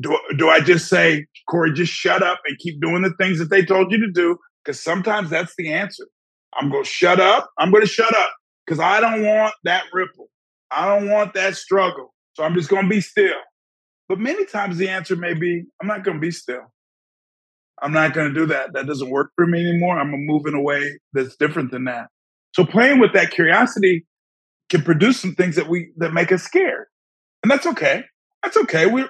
Do, 0.00 0.18
do 0.36 0.48
I 0.48 0.60
just 0.60 0.88
say, 0.88 1.26
Corey, 1.48 1.72
just 1.72 1.92
shut 1.92 2.22
up 2.22 2.40
and 2.46 2.58
keep 2.58 2.80
doing 2.80 3.02
the 3.02 3.12
things 3.18 3.38
that 3.38 3.50
they 3.50 3.64
told 3.64 3.90
you 3.90 3.98
to 3.98 4.10
do? 4.10 4.38
Because 4.64 4.82
sometimes 4.82 5.30
that's 5.30 5.54
the 5.56 5.72
answer. 5.72 6.06
I'm 6.54 6.70
going 6.70 6.84
to 6.84 6.90
shut 6.90 7.20
up. 7.20 7.50
I'm 7.58 7.70
going 7.70 7.82
to 7.82 7.88
shut 7.88 8.14
up 8.14 8.32
because 8.66 8.80
I 8.80 9.00
don't 9.00 9.24
want 9.24 9.54
that 9.64 9.84
ripple. 9.92 10.28
I 10.70 10.86
don't 10.86 11.10
want 11.10 11.34
that 11.34 11.56
struggle. 11.56 12.14
So 12.34 12.44
I'm 12.44 12.54
just 12.54 12.68
going 12.68 12.84
to 12.84 12.88
be 12.88 13.00
still. 13.00 13.36
But 14.08 14.18
many 14.18 14.44
times 14.46 14.76
the 14.76 14.88
answer 14.88 15.16
may 15.16 15.34
be 15.34 15.64
I'm 15.80 15.88
not 15.88 16.04
going 16.04 16.16
to 16.16 16.20
be 16.20 16.30
still. 16.30 16.72
I'm 17.82 17.92
not 17.92 18.14
going 18.14 18.32
to 18.32 18.34
do 18.34 18.46
that. 18.46 18.72
That 18.72 18.86
doesn't 18.86 19.10
work 19.10 19.32
for 19.36 19.46
me 19.46 19.60
anymore. 19.60 19.98
I'm 19.98 20.10
going 20.10 20.26
to 20.26 20.32
move 20.32 20.46
in 20.46 20.54
a 20.54 20.62
way 20.62 20.98
that's 21.12 21.36
different 21.36 21.70
than 21.70 21.84
that. 21.84 22.06
So 22.54 22.64
playing 22.64 23.00
with 23.00 23.12
that 23.12 23.30
curiosity 23.30 24.06
can 24.70 24.82
produce 24.82 25.20
some 25.20 25.34
things 25.34 25.56
that 25.56 25.68
we 25.68 25.90
that 25.98 26.12
make 26.12 26.32
us 26.32 26.42
scared. 26.42 26.86
And 27.42 27.50
that's 27.50 27.66
okay. 27.66 28.04
That's 28.42 28.56
okay. 28.56 28.86
We, 28.86 29.04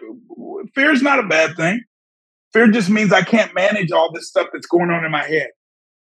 fear 0.75 0.91
is 0.91 1.03
not 1.03 1.21
a 1.21 1.27
bad 1.27 1.57
thing. 1.57 1.83
Fear 2.53 2.69
just 2.73 2.91
means 2.91 3.13
I 3.13 3.23
can't 3.23 3.55
manage 3.55 3.93
all 3.93 4.13
this 4.13 4.29
stuff 4.29 4.49
that's 4.53 4.67
going 4.67 4.91
on 4.91 5.05
in 5.05 5.11
my 5.11 5.25
head. 5.25 5.49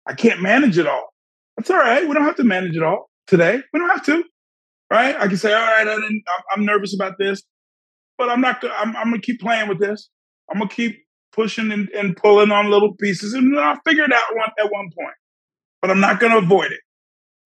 I 0.07 0.15
can't 0.15 0.41
manage 0.41 0.79
it 0.79 0.87
all. 0.87 1.13
That's 1.57 1.71
all 1.71 1.79
right. 1.79 2.09
We 2.09 2.15
don't 2.15 2.25
have 2.25 2.37
to 2.37 2.45
manage 2.45 2.77
it 2.77 2.83
all 2.83 3.11
today. 3.27 3.61
We 3.73 3.79
don't 3.79 3.91
have 3.91 4.05
to, 4.07 4.25
right? 4.91 5.15
I 5.17 5.27
can 5.29 5.37
say, 5.37 5.53
all 5.53 5.61
right, 5.61 5.87
I 5.87 5.95
didn't, 5.97 6.23
I'm 6.55 6.65
nervous 6.65 6.95
about 6.95 7.19
this, 7.19 7.43
but 8.17 8.29
I'm 8.29 8.41
not. 8.41 8.63
I'm, 8.65 8.97
I'm 8.97 9.11
gonna 9.11 9.21
keep 9.21 9.41
playing 9.41 9.69
with 9.69 9.79
this. 9.79 10.11
I'm 10.51 10.59
gonna 10.59 10.71
keep 10.71 10.99
pushing 11.33 11.71
and, 11.71 11.89
and 11.91 12.17
pulling 12.17 12.51
on 12.51 12.71
little 12.71 12.95
pieces, 12.95 13.33
and 13.35 13.55
then 13.57 13.63
I'll 13.63 13.81
figure 13.87 14.05
it 14.05 14.13
out 14.13 14.35
one, 14.35 14.51
at 14.59 14.73
one 14.73 14.91
point. 14.99 15.15
But 15.81 15.91
I'm 15.91 16.01
not 16.01 16.21
gonna 16.21 16.39
avoid 16.39 16.73
it. 16.73 16.81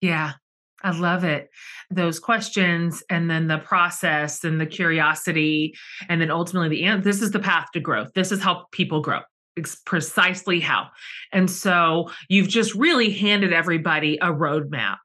Yeah, 0.01 0.33
I 0.81 0.91
love 0.91 1.23
it. 1.23 1.49
Those 1.91 2.19
questions 2.19 3.03
and 3.09 3.29
then 3.29 3.47
the 3.47 3.59
process 3.59 4.43
and 4.43 4.59
the 4.59 4.65
curiosity, 4.65 5.75
and 6.09 6.19
then 6.19 6.31
ultimately 6.31 6.69
the 6.69 6.83
end. 6.83 7.03
This 7.03 7.21
is 7.21 7.31
the 7.31 7.39
path 7.39 7.67
to 7.73 7.79
growth. 7.79 8.09
This 8.15 8.31
is 8.31 8.41
how 8.41 8.65
people 8.71 9.01
grow 9.01 9.19
It's 9.55 9.75
precisely 9.75 10.59
how. 10.59 10.87
And 11.31 11.49
so 11.49 12.09
you've 12.29 12.47
just 12.47 12.73
really 12.73 13.11
handed 13.11 13.53
everybody 13.53 14.17
a 14.21 14.27
roadmap 14.27 14.97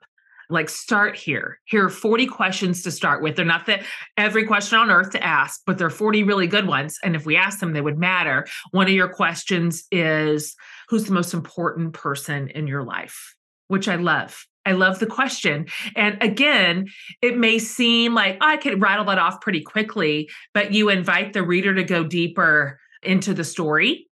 like 0.51 0.69
start 0.69 1.17
here. 1.17 1.61
Here 1.65 1.85
are 1.85 1.91
40 1.91 2.27
questions 2.27 2.83
to 2.83 2.91
start 2.91 3.23
with. 3.23 3.37
They're 3.37 3.45
not 3.45 3.67
the 3.67 3.83
every 4.17 4.47
question 4.47 4.79
on 4.79 4.91
earth 4.91 5.11
to 5.11 5.23
ask, 5.23 5.61
but 5.67 5.79
they're 5.79 5.91
40 5.91 6.23
really 6.23 6.47
good 6.47 6.67
ones. 6.67 6.99
And 7.03 7.15
if 7.15 7.27
we 7.27 7.37
ask 7.37 7.61
them, 7.61 7.73
they 7.73 7.81
would 7.81 7.99
matter. 7.99 8.47
One 8.71 8.87
of 8.87 8.93
your 8.93 9.09
questions 9.09 9.85
is 9.91 10.57
who's 10.89 11.05
the 11.05 11.13
most 11.13 11.35
important 11.35 11.93
person 11.93 12.49
in 12.49 12.67
your 12.67 12.83
life? 12.83 13.35
Which 13.69 13.89
I 13.89 13.97
love. 13.97 14.47
I 14.65 14.73
love 14.73 14.99
the 14.99 15.07
question. 15.07 15.67
And 15.97 16.23
again, 16.23 16.89
it 17.23 17.39
may 17.39 17.59
seem 17.59 18.15
like 18.15 18.37
oh, 18.41 18.47
I 18.47 18.57
could 18.57 18.83
rattle 18.83 19.07
that 19.07 19.19
off 19.19 19.41
pretty 19.41 19.63
quickly, 19.63 20.29
but 20.53 20.73
you 20.73 20.91
invite 20.91 21.33
the 21.33 21.43
reader 21.43 21.75
to 21.75 21.85
go 21.85 22.05
deeper 22.05 22.79
into 23.03 23.33
the 23.33 23.45
story. 23.45 24.08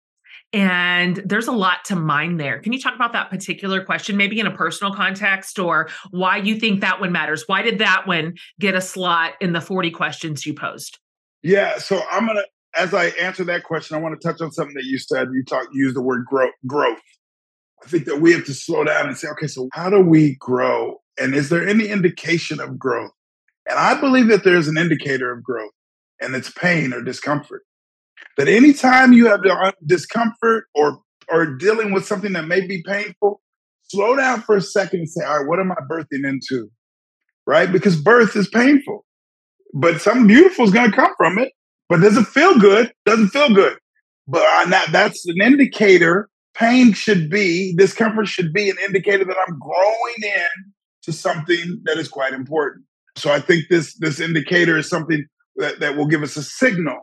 And 0.53 1.15
there's 1.25 1.47
a 1.47 1.51
lot 1.51 1.83
to 1.85 1.95
mine 1.95 2.37
there. 2.37 2.59
Can 2.59 2.73
you 2.73 2.79
talk 2.79 2.93
about 2.93 3.11
that 3.13 3.31
particular 3.31 3.83
question, 3.83 4.15
maybe 4.15 4.39
in 4.39 4.45
a 4.45 4.55
personal 4.55 4.93
context, 4.93 5.57
or 5.57 5.89
why 6.11 6.37
you 6.37 6.59
think 6.59 6.81
that 6.81 7.01
one 7.01 7.11
matters? 7.11 7.43
Why 7.47 7.63
did 7.63 7.79
that 7.79 8.05
one 8.05 8.35
get 8.59 8.75
a 8.75 8.81
slot 8.81 9.33
in 9.41 9.53
the 9.53 9.61
40 9.61 9.89
questions 9.89 10.45
you 10.45 10.53
posed? 10.53 10.99
Yeah, 11.41 11.79
so 11.79 12.01
I'm 12.09 12.27
gonna, 12.27 12.43
as 12.75 12.93
I 12.93 13.07
answer 13.19 13.43
that 13.45 13.63
question, 13.63 13.97
I 13.97 13.99
want 13.99 14.19
to 14.19 14.27
touch 14.27 14.41
on 14.41 14.51
something 14.51 14.75
that 14.75 14.85
you 14.85 14.99
said. 14.99 15.29
You 15.33 15.43
talked, 15.43 15.73
use 15.73 15.95
the 15.95 16.01
word. 16.01 16.25
Growth. 16.67 16.99
I 17.83 17.87
think 17.87 18.05
that 18.05 18.21
we 18.21 18.31
have 18.31 18.45
to 18.45 18.53
slow 18.53 18.83
down 18.83 19.07
and 19.07 19.17
say, 19.17 19.27
okay, 19.29 19.47
so 19.47 19.67
how 19.73 19.89
do 19.89 19.99
we 19.99 20.35
grow? 20.35 21.01
And 21.19 21.33
is 21.35 21.49
there 21.49 21.67
any 21.67 21.87
indication 21.87 22.59
of 22.59 22.77
growth? 22.79 23.11
And 23.67 23.77
I 23.77 23.99
believe 23.99 24.27
that 24.27 24.43
there's 24.43 24.67
an 24.67 24.77
indicator 24.77 25.31
of 25.31 25.43
growth, 25.43 25.71
and 26.21 26.35
it's 26.35 26.51
pain 26.51 26.93
or 26.93 27.01
discomfort. 27.01 27.63
That 28.37 28.47
anytime 28.47 29.13
you 29.13 29.27
have 29.27 29.41
discomfort 29.85 30.65
or 30.73 30.99
or 31.29 31.55
dealing 31.55 31.93
with 31.93 32.05
something 32.05 32.33
that 32.33 32.47
may 32.47 32.65
be 32.65 32.83
painful, 32.85 33.41
slow 33.83 34.15
down 34.15 34.41
for 34.41 34.57
a 34.57 34.61
second 34.61 34.99
and 34.99 35.09
say, 35.09 35.23
all 35.23 35.39
right, 35.39 35.47
what 35.47 35.59
am 35.59 35.71
I 35.71 35.75
birthing 35.89 36.27
into? 36.27 36.69
Right? 37.45 37.71
Because 37.71 37.99
birth 37.99 38.35
is 38.35 38.47
painful, 38.47 39.05
but 39.73 40.01
something 40.01 40.27
beautiful 40.27 40.65
is 40.65 40.71
going 40.71 40.89
to 40.89 40.95
come 40.95 41.13
from 41.17 41.39
it. 41.39 41.53
But 41.89 42.01
does 42.01 42.17
it 42.17 42.27
feel 42.27 42.57
good? 42.59 42.91
Doesn't 43.05 43.29
feel 43.29 43.53
good. 43.53 43.77
But 44.27 44.43
I, 44.43 44.65
not, 44.65 44.91
that's 44.91 45.25
an 45.27 45.41
indicator 45.41 46.29
pain 46.55 46.93
should 46.93 47.29
be, 47.29 47.75
discomfort 47.75 48.27
should 48.27 48.53
be 48.53 48.69
an 48.69 48.77
indicator 48.85 49.25
that 49.25 49.35
I'm 49.47 49.59
growing 49.59 50.15
in 50.21 50.73
to 51.03 51.11
something 51.11 51.81
that 51.85 51.97
is 51.97 52.07
quite 52.07 52.33
important. 52.33 52.85
So 53.15 53.31
I 53.31 53.39
think 53.39 53.65
this 53.69 53.95
this 53.99 54.19
indicator 54.19 54.77
is 54.77 54.89
something 54.89 55.25
that, 55.57 55.79
that 55.79 55.97
will 55.97 56.07
give 56.07 56.23
us 56.23 56.37
a 56.37 56.43
signal 56.43 56.99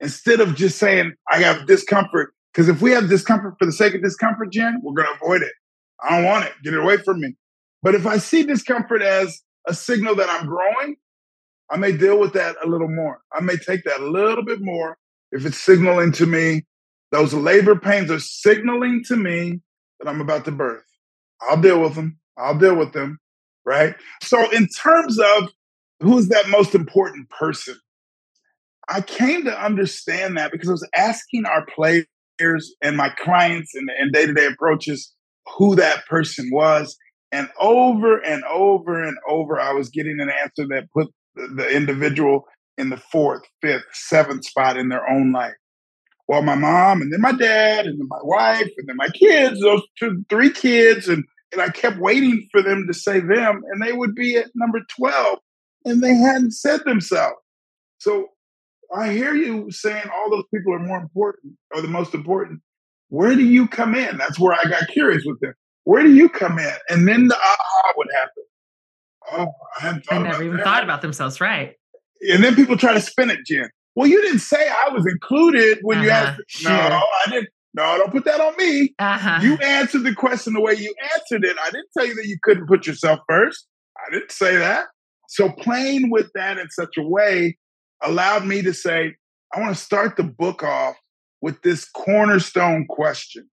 instead 0.00 0.40
of 0.40 0.54
just 0.54 0.78
saying 0.78 1.12
I 1.30 1.38
have 1.38 1.66
discomfort. 1.66 2.32
Because 2.52 2.68
if 2.68 2.82
we 2.82 2.90
have 2.92 3.08
discomfort 3.08 3.54
for 3.58 3.66
the 3.66 3.72
sake 3.72 3.94
of 3.94 4.02
discomfort, 4.02 4.52
Jen, 4.52 4.80
we're 4.82 4.94
going 4.94 5.08
to 5.08 5.24
avoid 5.24 5.42
it. 5.42 5.52
I 6.02 6.16
don't 6.16 6.24
want 6.24 6.46
it. 6.46 6.52
Get 6.64 6.74
it 6.74 6.80
away 6.80 6.96
from 6.96 7.20
me. 7.20 7.36
But 7.82 7.94
if 7.94 8.06
I 8.06 8.18
see 8.18 8.42
discomfort 8.42 9.02
as 9.02 9.40
a 9.66 9.74
signal 9.74 10.16
that 10.16 10.28
I'm 10.28 10.46
growing, 10.46 10.96
I 11.70 11.76
may 11.76 11.96
deal 11.96 12.18
with 12.18 12.32
that 12.32 12.56
a 12.64 12.66
little 12.66 12.88
more. 12.88 13.20
I 13.32 13.40
may 13.40 13.56
take 13.56 13.84
that 13.84 14.00
a 14.00 14.06
little 14.06 14.44
bit 14.44 14.60
more 14.60 14.98
if 15.30 15.46
it's 15.46 15.58
signaling 15.58 16.12
to 16.12 16.26
me 16.26 16.64
those 17.10 17.34
labor 17.34 17.76
pains 17.76 18.10
are 18.10 18.20
signaling 18.20 19.02
to 19.04 19.16
me 19.16 19.60
that 19.98 20.08
I'm 20.08 20.20
about 20.20 20.44
to 20.44 20.52
birth. 20.52 20.84
I'll 21.42 21.60
deal 21.60 21.80
with 21.80 21.94
them. 21.94 22.18
I'll 22.36 22.58
deal 22.58 22.76
with 22.76 22.92
them. 22.92 23.18
Right. 23.64 23.94
So, 24.22 24.50
in 24.52 24.68
terms 24.68 25.18
of 25.18 25.50
who's 26.00 26.28
that 26.28 26.48
most 26.48 26.74
important 26.74 27.28
person, 27.30 27.74
I 28.90 29.00
came 29.00 29.44
to 29.44 29.64
understand 29.64 30.36
that 30.36 30.52
because 30.52 30.68
I 30.68 30.72
was 30.72 30.88
asking 30.94 31.46
our 31.46 31.64
players 31.66 32.74
and 32.82 32.96
my 32.96 33.10
clients 33.10 33.72
and 33.74 34.12
day 34.12 34.26
to 34.26 34.34
day 34.34 34.46
approaches 34.46 35.12
who 35.56 35.76
that 35.76 36.06
person 36.06 36.50
was. 36.52 36.96
And 37.32 37.48
over 37.60 38.18
and 38.18 38.42
over 38.44 39.02
and 39.02 39.16
over, 39.28 39.60
I 39.60 39.72
was 39.72 39.88
getting 39.88 40.18
an 40.20 40.30
answer 40.30 40.66
that 40.68 40.88
put 40.92 41.08
the 41.36 41.68
individual 41.70 42.46
in 42.76 42.90
the 42.90 42.96
fourth, 42.96 43.42
fifth, 43.62 43.84
seventh 43.92 44.44
spot 44.44 44.76
in 44.76 44.88
their 44.88 45.08
own 45.08 45.32
life 45.32 45.54
well, 46.30 46.42
my 46.42 46.54
mom 46.54 47.02
and 47.02 47.12
then 47.12 47.20
my 47.20 47.32
dad 47.32 47.86
and 47.86 47.98
then 47.98 48.06
my 48.08 48.20
wife 48.22 48.70
and 48.78 48.88
then 48.88 48.94
my 48.94 49.08
kids, 49.08 49.60
those 49.60 49.82
two, 49.98 50.24
three 50.28 50.52
kids. 50.52 51.08
And, 51.08 51.24
and 51.50 51.60
I 51.60 51.70
kept 51.70 51.98
waiting 51.98 52.48
for 52.52 52.62
them 52.62 52.86
to 52.86 52.94
say 52.94 53.18
them, 53.18 53.62
and 53.68 53.82
they 53.82 53.92
would 53.92 54.14
be 54.14 54.36
at 54.36 54.46
number 54.54 54.78
12, 54.96 55.38
and 55.86 56.00
they 56.00 56.14
hadn't 56.14 56.52
said 56.52 56.82
themselves. 56.84 57.34
So 57.98 58.28
I 58.96 59.12
hear 59.12 59.34
you 59.34 59.70
saying 59.70 60.04
all 60.12 60.30
those 60.30 60.44
people 60.52 60.74
are 60.74 60.78
more 60.78 60.98
important 60.98 61.54
or 61.74 61.80
the 61.80 61.88
most 61.88 62.14
important. 62.14 62.60
Where 63.08 63.34
do 63.34 63.44
you 63.44 63.66
come 63.68 63.94
in? 63.94 64.18
That's 64.18 64.38
where 64.38 64.54
I 64.54 64.68
got 64.68 64.88
curious 64.88 65.24
with 65.24 65.40
them. 65.40 65.54
Where 65.84 66.02
do 66.02 66.12
you 66.12 66.28
come 66.28 66.58
in? 66.58 66.72
And 66.88 67.08
then 67.08 67.28
the 67.28 67.36
aha 67.36 67.92
would 67.96 68.08
happen. 68.14 68.44
Oh, 69.32 69.52
I 69.78 69.86
hadn't 69.86 70.04
thought 70.06 70.26
I 70.26 70.30
never 70.30 70.42
even 70.42 70.56
that. 70.58 70.64
thought 70.64 70.84
about 70.84 71.02
themselves, 71.02 71.40
right? 71.40 71.76
And 72.32 72.42
then 72.44 72.54
people 72.54 72.76
try 72.76 72.92
to 72.92 73.00
spin 73.00 73.30
it, 73.30 73.40
Jen. 73.46 73.70
Well, 73.94 74.06
you 74.06 74.20
didn't 74.22 74.40
say 74.40 74.68
I 74.68 74.90
was 74.90 75.06
included 75.06 75.78
when 75.82 75.98
uh-huh, 75.98 76.04
you 76.04 76.10
asked. 76.10 76.64
No, 76.64 76.70
I 76.70 77.30
didn't. 77.30 77.48
No, 77.72 77.98
don't 77.98 78.10
put 78.10 78.24
that 78.24 78.40
on 78.40 78.56
me. 78.56 78.94
Uh-huh. 78.98 79.38
You 79.42 79.56
answered 79.58 80.02
the 80.02 80.14
question 80.14 80.54
the 80.54 80.60
way 80.60 80.74
you 80.74 80.92
answered 81.14 81.44
it. 81.44 81.56
I 81.62 81.70
didn't 81.70 81.88
tell 81.96 82.06
you 82.06 82.14
that 82.16 82.26
you 82.26 82.36
couldn't 82.42 82.66
put 82.66 82.86
yourself 82.86 83.20
first. 83.28 83.66
I 83.96 84.12
didn't 84.12 84.32
say 84.32 84.56
that. 84.56 84.86
So 85.28 85.50
playing 85.50 86.10
with 86.10 86.30
that 86.34 86.58
in 86.58 86.68
such 86.70 86.96
a 86.98 87.02
way 87.02 87.56
allowed 88.02 88.46
me 88.46 88.62
to 88.62 88.72
say, 88.72 89.14
I 89.54 89.60
want 89.60 89.76
to 89.76 89.82
start 89.82 90.16
the 90.16 90.24
book 90.24 90.62
off 90.62 90.96
with 91.40 91.62
this 91.62 91.88
cornerstone 91.88 92.86
question 92.88 93.48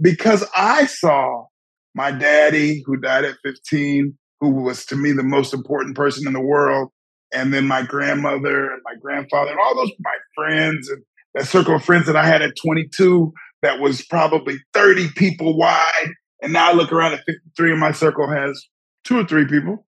because 0.00 0.44
I 0.54 0.86
saw 0.86 1.46
my 1.94 2.10
daddy, 2.10 2.82
who 2.86 2.96
died 2.96 3.24
at 3.24 3.36
15, 3.44 4.16
who 4.40 4.50
was 4.50 4.86
to 4.86 4.96
me 4.96 5.12
the 5.12 5.22
most 5.22 5.52
important 5.52 5.96
person 5.96 6.26
in 6.26 6.32
the 6.32 6.40
world, 6.40 6.90
and 7.32 7.52
then 7.52 7.66
my 7.66 7.82
grandmother 7.82 8.70
and 8.70 8.80
my 8.84 8.94
grandfather 9.00 9.50
and 9.50 9.60
all 9.60 9.74
those 9.74 9.90
my 10.00 10.10
friends 10.34 10.88
and 10.88 11.02
that 11.34 11.46
circle 11.46 11.74
of 11.74 11.84
friends 11.84 12.06
that 12.06 12.16
I 12.16 12.24
had 12.24 12.42
at 12.42 12.54
22 12.62 13.32
that 13.62 13.80
was 13.80 14.04
probably 14.04 14.58
30 14.72 15.08
people 15.16 15.56
wide. 15.56 16.12
And 16.42 16.52
now 16.52 16.70
I 16.70 16.72
look 16.72 16.92
around 16.92 17.14
at 17.14 17.24
53 17.26 17.72
and 17.72 17.80
my 17.80 17.92
circle 17.92 18.30
has 18.30 18.66
two 19.04 19.18
or 19.18 19.24
three 19.24 19.46
people. 19.46 19.86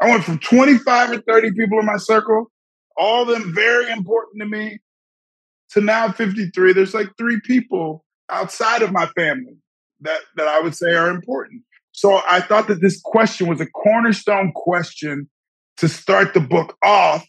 I 0.00 0.10
went 0.10 0.24
from 0.24 0.38
25 0.38 1.10
or 1.10 1.20
30 1.22 1.52
people 1.52 1.80
in 1.80 1.86
my 1.86 1.96
circle, 1.96 2.50
all 2.96 3.22
of 3.22 3.28
them 3.28 3.54
very 3.54 3.90
important 3.90 4.40
to 4.40 4.48
me, 4.48 4.78
to 5.70 5.80
now 5.80 6.10
53. 6.10 6.72
There's 6.72 6.94
like 6.94 7.08
three 7.18 7.40
people 7.40 8.04
outside 8.28 8.82
of 8.82 8.92
my 8.92 9.06
family 9.08 9.56
that, 10.00 10.20
that 10.36 10.48
I 10.48 10.60
would 10.60 10.74
say 10.74 10.94
are 10.94 11.10
important. 11.10 11.62
So 11.92 12.20
I 12.28 12.40
thought 12.40 12.68
that 12.68 12.80
this 12.80 13.00
question 13.00 13.46
was 13.46 13.60
a 13.60 13.66
cornerstone 13.66 14.52
question 14.54 15.28
to 15.78 15.88
start 15.88 16.34
the 16.34 16.40
book 16.40 16.76
off 16.82 17.26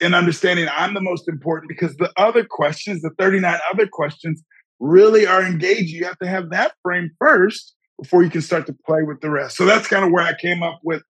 in 0.00 0.14
understanding 0.14 0.68
I'm 0.70 0.94
the 0.94 1.00
most 1.00 1.28
important 1.28 1.68
because 1.68 1.96
the 1.96 2.12
other 2.16 2.44
questions, 2.44 3.02
the 3.02 3.10
39 3.18 3.58
other 3.72 3.86
questions, 3.86 4.42
really 4.78 5.26
are 5.26 5.42
engaging. 5.42 5.96
You 5.96 6.04
have 6.04 6.18
to 6.18 6.28
have 6.28 6.50
that 6.50 6.74
frame 6.82 7.10
first 7.18 7.74
before 8.00 8.22
you 8.22 8.30
can 8.30 8.42
start 8.42 8.66
to 8.66 8.76
play 8.86 9.02
with 9.02 9.20
the 9.20 9.30
rest. 9.30 9.56
So 9.56 9.64
that's 9.64 9.88
kind 9.88 10.04
of 10.04 10.12
where 10.12 10.24
I 10.24 10.34
came 10.34 10.62
up 10.62 10.80
with 10.84 11.02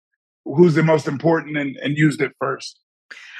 who's 0.45 0.75
the 0.75 0.83
most 0.83 1.07
important 1.07 1.57
and, 1.57 1.75
and 1.77 1.97
used 1.97 2.21
it 2.21 2.31
first. 2.39 2.79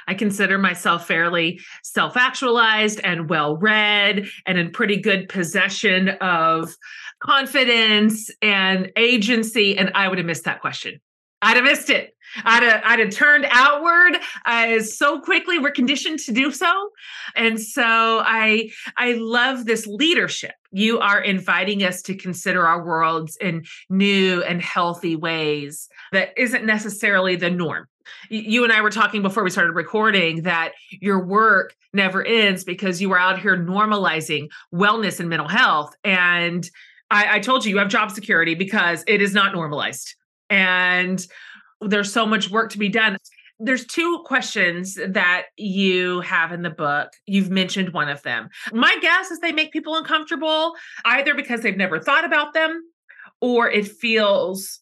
I 0.08 0.14
consider 0.14 0.58
myself 0.58 1.08
fairly 1.08 1.60
self 1.84 2.18
actualized 2.18 3.00
and 3.04 3.30
well 3.30 3.58
read 3.58 4.28
and 4.46 4.58
in 4.58 4.72
pretty 4.72 4.98
good 4.98 5.30
possession 5.30 6.10
of 6.22 6.76
confidence 7.22 8.30
and 8.42 8.92
agency. 8.96 9.78
And 9.78 9.92
I 9.96 10.08
would 10.08 10.18
have 10.18 10.28
missed 10.28 10.46
that 10.46 10.62
question. 10.62 11.00
I'd 11.42 11.58
have 11.58 11.66
missed 11.66 11.90
it. 11.90 12.16
I'd 12.44 12.64
have, 12.64 12.82
I'd 12.84 13.00
have 13.00 13.12
turned 13.12 13.46
outward 13.50 14.18
uh, 14.46 14.80
so 14.80 15.20
quickly. 15.20 15.60
We're 15.60 15.72
conditioned 15.72 16.20
to 16.20 16.32
do 16.32 16.52
so, 16.52 16.90
and 17.36 17.62
so 17.62 17.84
I 17.84 18.72
I 18.98 19.14
love 19.14 19.66
this 19.66 19.86
leadership. 19.86 20.54
You 20.72 21.00
are 21.00 21.22
inviting 21.22 21.84
us 21.84 22.02
to 22.04 22.16
consider 22.16 22.66
our 22.66 22.84
worlds 22.84 23.38
in 23.40 23.66
new 23.90 24.42
and 24.44 24.62
healthy 24.62 25.16
ways 25.16 25.88
that 26.12 26.30
isn't 26.36 26.66
necessarily 26.66 27.36
the 27.36 27.52
norm. 27.52 27.88
You 28.30 28.64
and 28.64 28.74
I 28.74 28.82
were 28.82 28.92
talking 28.92 29.22
before 29.22 29.44
we 29.44 29.50
started 29.50 29.74
recording 29.74 30.44
that 30.44 30.74
your 30.90 31.24
work 31.24 31.76
never 31.94 32.24
ends 32.24 32.64
because 32.64 33.02
you 33.02 33.12
are 33.12 33.20
out 33.20 33.40
here 33.40 33.58
normalizing 33.58 34.48
wellness 34.74 35.20
and 35.20 35.30
mental 35.30 35.48
health. 35.48 35.96
And 36.04 36.70
I, 37.10 37.36
I 37.36 37.40
told 37.40 37.66
you 37.66 37.72
you 37.72 37.78
have 37.78 37.90
job 37.90 38.12
security 38.12 38.56
because 38.56 39.04
it 39.08 39.22
is 39.22 39.34
not 39.34 39.54
normalized. 39.54 40.16
And 40.50 41.26
there's 41.82 42.12
so 42.12 42.26
much 42.26 42.50
work 42.50 42.72
to 42.72 42.78
be 42.78 42.90
done. 42.90 43.18
There's 43.60 43.86
two 43.86 44.22
questions 44.26 44.96
that 45.08 45.46
you 45.56 46.20
have 46.22 46.52
in 46.52 46.62
the 46.62 46.70
book. 46.70 47.10
You've 47.26 47.50
mentioned 47.50 47.94
one 47.94 48.10
of 48.10 48.22
them. 48.24 48.50
My 48.74 48.98
guess 49.02 49.32
is 49.32 49.40
they 49.40 49.54
make 49.54 49.72
people 49.72 49.96
uncomfortable 49.96 50.74
either 51.06 51.34
because 51.34 51.62
they've 51.62 51.78
never 51.78 52.00
thought 52.00 52.26
about 52.26 52.54
them 52.54 52.82
or 53.42 53.70
it 53.70 53.88
feels 53.88 54.82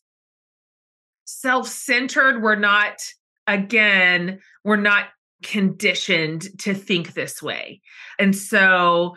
self 1.40 1.68
centered. 1.68 2.42
We're 2.42 2.56
not, 2.56 3.00
again, 3.48 4.40
we're 4.64 4.76
not 4.76 5.08
conditioned 5.44 6.48
to 6.60 6.74
think 6.74 7.14
this 7.14 7.42
way. 7.42 7.82
And 8.18 8.36
so 8.36 9.16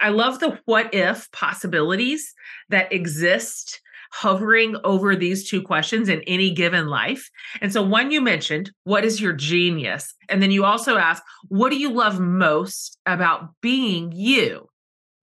I 0.00 0.10
love 0.10 0.40
the 0.40 0.60
what 0.64 0.92
if 0.94 1.30
possibilities 1.32 2.32
that 2.68 2.92
exist 2.92 3.80
hovering 4.14 4.76
over 4.84 5.16
these 5.16 5.48
two 5.48 5.60
questions 5.60 6.08
in 6.08 6.22
any 6.22 6.52
given 6.52 6.86
life. 6.86 7.28
And 7.60 7.72
so, 7.72 7.82
one 7.82 8.12
you 8.12 8.20
mentioned, 8.20 8.70
what 8.84 9.04
is 9.04 9.20
your 9.20 9.32
genius? 9.32 10.14
And 10.28 10.40
then 10.40 10.52
you 10.52 10.64
also 10.64 10.96
ask, 10.96 11.22
what 11.48 11.70
do 11.70 11.76
you 11.76 11.90
love 11.90 12.20
most 12.20 12.96
about 13.06 13.50
being 13.60 14.12
you? 14.12 14.68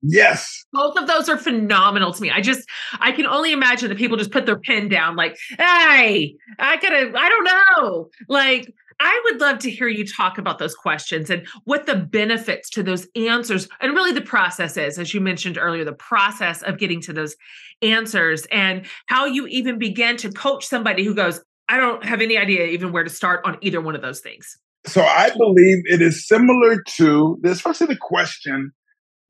Yes. 0.02 0.66
Both 0.74 0.98
of 0.98 1.08
those 1.08 1.30
are 1.30 1.38
phenomenal 1.38 2.14
to 2.14 2.22
me. 2.22 2.32
I 2.32 2.42
just, 2.42 2.68
I 3.00 3.12
can 3.12 3.26
only 3.26 3.52
imagine 3.52 3.90
that 3.90 3.98
people 3.98 4.18
just 4.18 4.32
put 4.32 4.46
their 4.46 4.60
pen 4.60 4.90
down, 4.90 5.16
like, 5.16 5.38
hey, 5.58 6.36
I 6.60 6.78
gotta, 6.78 7.12
I 7.16 7.30
don't 7.30 7.44
know. 7.46 8.10
Like, 8.28 8.74
I 9.00 9.22
would 9.26 9.42
love 9.42 9.60
to 9.60 9.72
hear 9.72 9.88
you 9.88 10.06
talk 10.06 10.38
about 10.38 10.60
those 10.60 10.76
questions 10.76 11.30
and 11.30 11.48
what 11.64 11.88
the 11.88 11.96
benefits 11.96 12.70
to 12.72 12.84
those 12.84 13.08
answers 13.16 13.68
and 13.80 13.94
really 13.94 14.12
the 14.12 14.22
process 14.22 14.78
is, 14.78 15.00
as 15.00 15.14
you 15.14 15.22
mentioned 15.22 15.58
earlier, 15.58 15.84
the 15.84 15.94
process 15.94 16.62
of 16.62 16.78
getting 16.78 17.02
to 17.02 17.14
those 17.14 17.36
answers 17.82 18.46
and 18.52 18.86
how 19.08 19.26
you 19.26 19.48
even 19.48 19.80
begin 19.80 20.18
to 20.18 20.32
coach 20.32 20.66
somebody 20.66 21.04
who 21.04 21.16
goes, 21.16 21.42
I 21.68 21.78
don't 21.78 22.06
have 22.06 22.22
any 22.22 22.38
idea 22.38 22.66
even 22.66 22.92
where 22.92 23.04
to 23.04 23.10
start 23.10 23.42
on 23.44 23.58
either 23.62 23.82
one 23.82 23.96
of 23.96 24.02
those 24.02 24.20
things. 24.20 24.58
So 24.86 25.02
I 25.02 25.32
believe 25.36 25.84
it 25.86 26.02
is 26.02 26.28
similar 26.28 26.84
to, 26.98 27.40
especially 27.44 27.88
the 27.88 27.98
question 27.98 28.72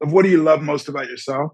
of 0.02 0.12
what 0.12 0.24
do 0.24 0.30
you 0.30 0.42
love 0.42 0.62
most 0.62 0.88
about 0.88 1.08
yourself? 1.08 1.52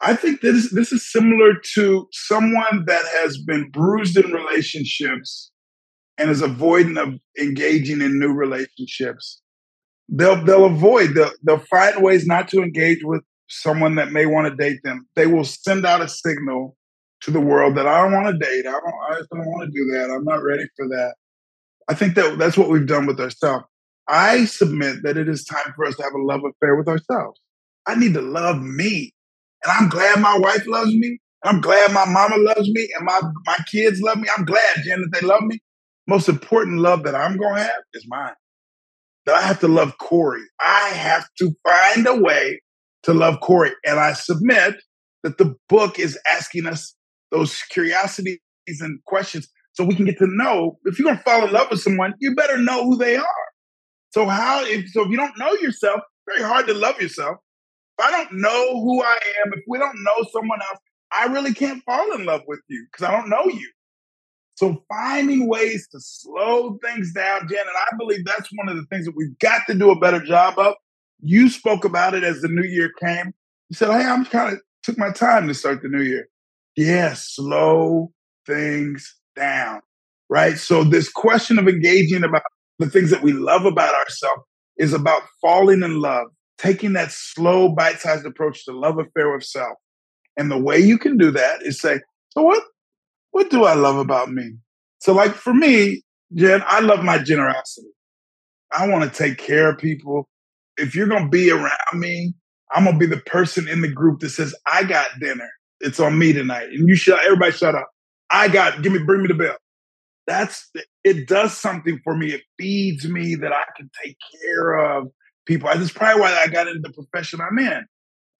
I 0.00 0.14
think 0.14 0.40
this 0.40 0.70
this 0.72 0.92
is 0.92 1.10
similar 1.10 1.54
to 1.74 2.08
someone 2.12 2.84
that 2.86 3.04
has 3.22 3.38
been 3.38 3.70
bruised 3.70 4.16
in 4.16 4.32
relationships 4.32 5.50
and 6.18 6.30
is 6.30 6.42
avoiding 6.42 6.98
of 6.98 7.14
engaging 7.40 8.00
in 8.00 8.18
new 8.18 8.32
relationships. 8.32 9.40
They'll 10.08 10.44
they'll 10.44 10.66
avoid 10.66 11.14
they'll 11.14 11.32
they'll 11.42 11.58
find 11.70 12.02
ways 12.02 12.26
not 12.26 12.48
to 12.48 12.62
engage 12.62 13.00
with 13.02 13.22
someone 13.48 13.94
that 13.94 14.12
may 14.12 14.26
want 14.26 14.48
to 14.48 14.56
date 14.56 14.80
them. 14.84 15.08
They 15.16 15.26
will 15.26 15.44
send 15.44 15.86
out 15.86 16.02
a 16.02 16.08
signal 16.08 16.76
to 17.22 17.30
the 17.30 17.40
world 17.40 17.76
that 17.76 17.86
I 17.86 18.02
don't 18.02 18.12
want 18.12 18.26
to 18.26 18.46
date. 18.46 18.66
I 18.66 18.72
don't 18.72 18.94
I 19.10 19.14
don't 19.14 19.46
want 19.46 19.72
to 19.72 19.78
do 19.78 19.90
that. 19.92 20.10
I'm 20.10 20.24
not 20.24 20.42
ready 20.42 20.66
for 20.76 20.86
that. 20.88 21.14
I 21.88 21.94
think 21.94 22.14
that 22.14 22.38
that's 22.38 22.56
what 22.56 22.68
we've 22.68 22.86
done 22.86 23.06
with 23.06 23.20
ourselves. 23.20 23.64
I 24.08 24.44
submit 24.44 25.02
that 25.02 25.16
it 25.16 25.28
is 25.28 25.44
time 25.44 25.72
for 25.74 25.86
us 25.86 25.96
to 25.96 26.02
have 26.02 26.12
a 26.14 26.22
love 26.22 26.42
affair 26.44 26.76
with 26.76 26.88
ourselves. 26.88 27.40
I 27.86 27.94
need 27.94 28.14
to 28.14 28.20
love 28.20 28.60
me. 28.60 29.12
And 29.64 29.72
I'm 29.72 29.88
glad 29.88 30.20
my 30.20 30.38
wife 30.38 30.66
loves 30.66 30.94
me. 30.94 31.18
I'm 31.44 31.60
glad 31.60 31.92
my 31.92 32.06
mama 32.06 32.36
loves 32.36 32.70
me 32.70 32.88
and 32.96 33.04
my, 33.04 33.20
my 33.46 33.58
kids 33.70 34.00
love 34.00 34.18
me. 34.18 34.28
I'm 34.36 34.44
glad, 34.44 34.76
Jen, 34.84 35.02
that 35.02 35.20
they 35.20 35.26
love 35.26 35.42
me. 35.42 35.58
Most 36.06 36.28
important 36.28 36.80
love 36.80 37.02
that 37.04 37.14
I'm 37.14 37.36
going 37.36 37.56
to 37.56 37.62
have 37.62 37.82
is 37.92 38.06
mine. 38.08 38.34
That 39.26 39.36
I 39.36 39.42
have 39.42 39.60
to 39.60 39.68
love 39.68 39.96
Corey. 39.98 40.42
I 40.60 40.88
have 40.88 41.26
to 41.38 41.54
find 41.66 42.06
a 42.06 42.16
way 42.16 42.60
to 43.04 43.14
love 43.14 43.40
Corey. 43.40 43.72
And 43.86 43.98
I 43.98 44.12
submit 44.12 44.76
that 45.22 45.38
the 45.38 45.54
book 45.68 45.98
is 45.98 46.18
asking 46.30 46.66
us 46.66 46.94
those 47.30 47.62
curiosities 47.70 48.38
and 48.80 49.02
questions 49.04 49.48
so 49.72 49.84
we 49.84 49.94
can 49.94 50.06
get 50.06 50.18
to 50.18 50.26
know 50.26 50.78
if 50.84 50.98
you're 50.98 51.06
going 51.06 51.18
to 51.18 51.24
fall 51.24 51.46
in 51.46 51.52
love 51.52 51.68
with 51.70 51.80
someone, 51.80 52.14
you 52.20 52.34
better 52.34 52.58
know 52.58 52.84
who 52.84 52.96
they 52.96 53.16
are. 53.16 53.24
So 54.14 54.26
how 54.26 54.64
if 54.64 54.90
so 54.90 55.02
if 55.02 55.10
you 55.10 55.16
don't 55.16 55.36
know 55.36 55.52
yourself, 55.54 56.00
very 56.24 56.40
hard 56.40 56.68
to 56.68 56.74
love 56.74 57.00
yourself. 57.02 57.38
If 57.98 58.04
I 58.06 58.12
don't 58.12 58.34
know 58.34 58.80
who 58.80 59.02
I 59.02 59.18
am, 59.44 59.52
if 59.54 59.64
we 59.66 59.76
don't 59.76 60.04
know 60.04 60.24
someone 60.32 60.60
else, 60.62 60.78
I 61.10 61.24
really 61.26 61.52
can't 61.52 61.82
fall 61.82 62.14
in 62.14 62.24
love 62.24 62.42
with 62.46 62.60
you 62.68 62.86
because 62.92 63.08
I 63.08 63.10
don't 63.10 63.28
know 63.28 63.46
you. 63.46 63.68
So 64.54 64.84
finding 64.88 65.48
ways 65.48 65.88
to 65.90 65.98
slow 65.98 66.78
things 66.84 67.12
down, 67.12 67.48
Jen, 67.48 67.58
and 67.58 67.76
I 67.76 67.96
believe 67.98 68.24
that's 68.24 68.48
one 68.54 68.68
of 68.68 68.76
the 68.76 68.84
things 68.84 69.04
that 69.04 69.16
we've 69.16 69.36
got 69.40 69.62
to 69.66 69.74
do 69.74 69.90
a 69.90 69.98
better 69.98 70.20
job 70.20 70.60
of. 70.60 70.74
You 71.20 71.48
spoke 71.48 71.84
about 71.84 72.14
it 72.14 72.22
as 72.22 72.40
the 72.40 72.46
new 72.46 72.62
year 72.62 72.92
came. 73.02 73.34
You 73.68 73.74
said, 73.74 73.90
Hey, 73.90 74.06
I'm 74.06 74.24
kind 74.26 74.52
of 74.52 74.60
took 74.84 74.96
my 74.96 75.10
time 75.10 75.48
to 75.48 75.54
start 75.54 75.82
the 75.82 75.88
new 75.88 76.02
year. 76.02 76.28
Yeah, 76.76 77.14
slow 77.14 78.12
things 78.46 79.12
down. 79.34 79.80
Right. 80.28 80.56
So 80.56 80.84
this 80.84 81.08
question 81.10 81.58
of 81.58 81.66
engaging 81.66 82.22
about 82.22 82.42
the 82.78 82.88
things 82.88 83.10
that 83.10 83.22
we 83.22 83.32
love 83.32 83.64
about 83.64 83.94
ourselves 83.94 84.42
is 84.78 84.92
about 84.92 85.22
falling 85.40 85.82
in 85.82 86.00
love, 86.00 86.26
taking 86.58 86.94
that 86.94 87.12
slow, 87.12 87.68
bite 87.68 88.00
sized 88.00 88.26
approach 88.26 88.64
to 88.64 88.72
love 88.72 88.98
affair 88.98 89.32
with 89.32 89.44
self. 89.44 89.76
And 90.36 90.50
the 90.50 90.58
way 90.58 90.78
you 90.78 90.98
can 90.98 91.16
do 91.16 91.30
that 91.30 91.62
is 91.62 91.80
say, 91.80 92.00
so 92.30 92.42
what, 92.42 92.62
what 93.30 93.50
do 93.50 93.64
I 93.64 93.74
love 93.74 93.96
about 93.96 94.32
me? 94.32 94.56
So, 94.98 95.12
like 95.12 95.34
for 95.34 95.54
me, 95.54 96.02
Jen, 96.34 96.62
I 96.66 96.80
love 96.80 97.04
my 97.04 97.18
generosity. 97.18 97.88
I 98.72 98.88
want 98.88 99.04
to 99.04 99.16
take 99.16 99.38
care 99.38 99.70
of 99.70 99.78
people. 99.78 100.28
If 100.76 100.96
you're 100.96 101.06
going 101.06 101.24
to 101.24 101.30
be 101.30 101.50
around 101.50 101.70
me, 101.94 102.34
I'm 102.72 102.84
going 102.84 102.98
to 102.98 103.06
be 103.06 103.06
the 103.06 103.20
person 103.22 103.68
in 103.68 103.82
the 103.82 103.88
group 103.88 104.20
that 104.20 104.30
says, 104.30 104.54
I 104.66 104.82
got 104.82 105.08
dinner. 105.20 105.48
It's 105.80 106.00
on 106.00 106.18
me 106.18 106.32
tonight. 106.32 106.70
And 106.70 106.88
you 106.88 106.96
shut, 106.96 107.20
everybody 107.24 107.52
shut 107.52 107.76
up. 107.76 107.88
I 108.30 108.48
got, 108.48 108.82
give 108.82 108.92
me, 108.92 108.98
bring 109.04 109.22
me 109.22 109.28
the 109.28 109.34
bill 109.34 109.54
that's 110.26 110.70
it 111.04 111.28
does 111.28 111.56
something 111.56 112.00
for 112.02 112.16
me. 112.16 112.32
It 112.32 112.42
feeds 112.58 113.06
me 113.06 113.34
that 113.36 113.52
I 113.52 113.64
can 113.76 113.90
take 114.02 114.16
care 114.42 114.74
of 114.74 115.08
people. 115.46 115.68
That's 115.72 115.92
probably 115.92 116.22
why 116.22 116.34
I 116.34 116.48
got 116.48 116.66
into 116.66 116.80
the 116.80 116.92
profession 116.92 117.40
I'm 117.40 117.58
in. 117.58 117.86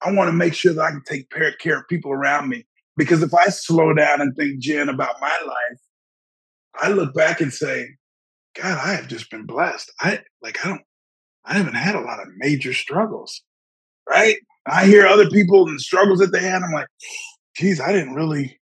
I 0.01 0.11
want 0.11 0.27
to 0.27 0.33
make 0.33 0.53
sure 0.53 0.73
that 0.73 0.81
I 0.81 0.91
can 0.91 1.03
take 1.05 1.29
care 1.59 1.79
of 1.79 1.87
people 1.87 2.11
around 2.11 2.49
me. 2.49 2.65
Because 2.97 3.21
if 3.21 3.33
I 3.33 3.45
slow 3.45 3.93
down 3.93 4.21
and 4.21 4.35
think, 4.35 4.59
Jen, 4.59 4.89
about 4.89 5.21
my 5.21 5.37
life, 5.45 5.79
I 6.75 6.89
look 6.89 7.13
back 7.13 7.39
and 7.39 7.53
say, 7.53 7.87
God, 8.55 8.79
I 8.81 8.93
have 8.93 9.07
just 9.07 9.29
been 9.29 9.45
blessed. 9.45 9.91
I 9.99 10.21
like 10.41 10.65
I 10.65 10.69
don't 10.69 10.81
I 11.45 11.53
haven't 11.53 11.75
had 11.75 11.95
a 11.95 12.01
lot 12.01 12.19
of 12.19 12.27
major 12.37 12.73
struggles. 12.73 13.41
Right? 14.09 14.37
I 14.65 14.85
hear 14.85 15.05
other 15.05 15.29
people 15.29 15.67
and 15.67 15.79
struggles 15.79 16.19
that 16.19 16.31
they 16.31 16.41
had. 16.41 16.63
I'm 16.63 16.71
like, 16.71 16.87
geez, 17.55 17.79
I 17.79 17.91
didn't 17.91 18.15
really 18.15 18.59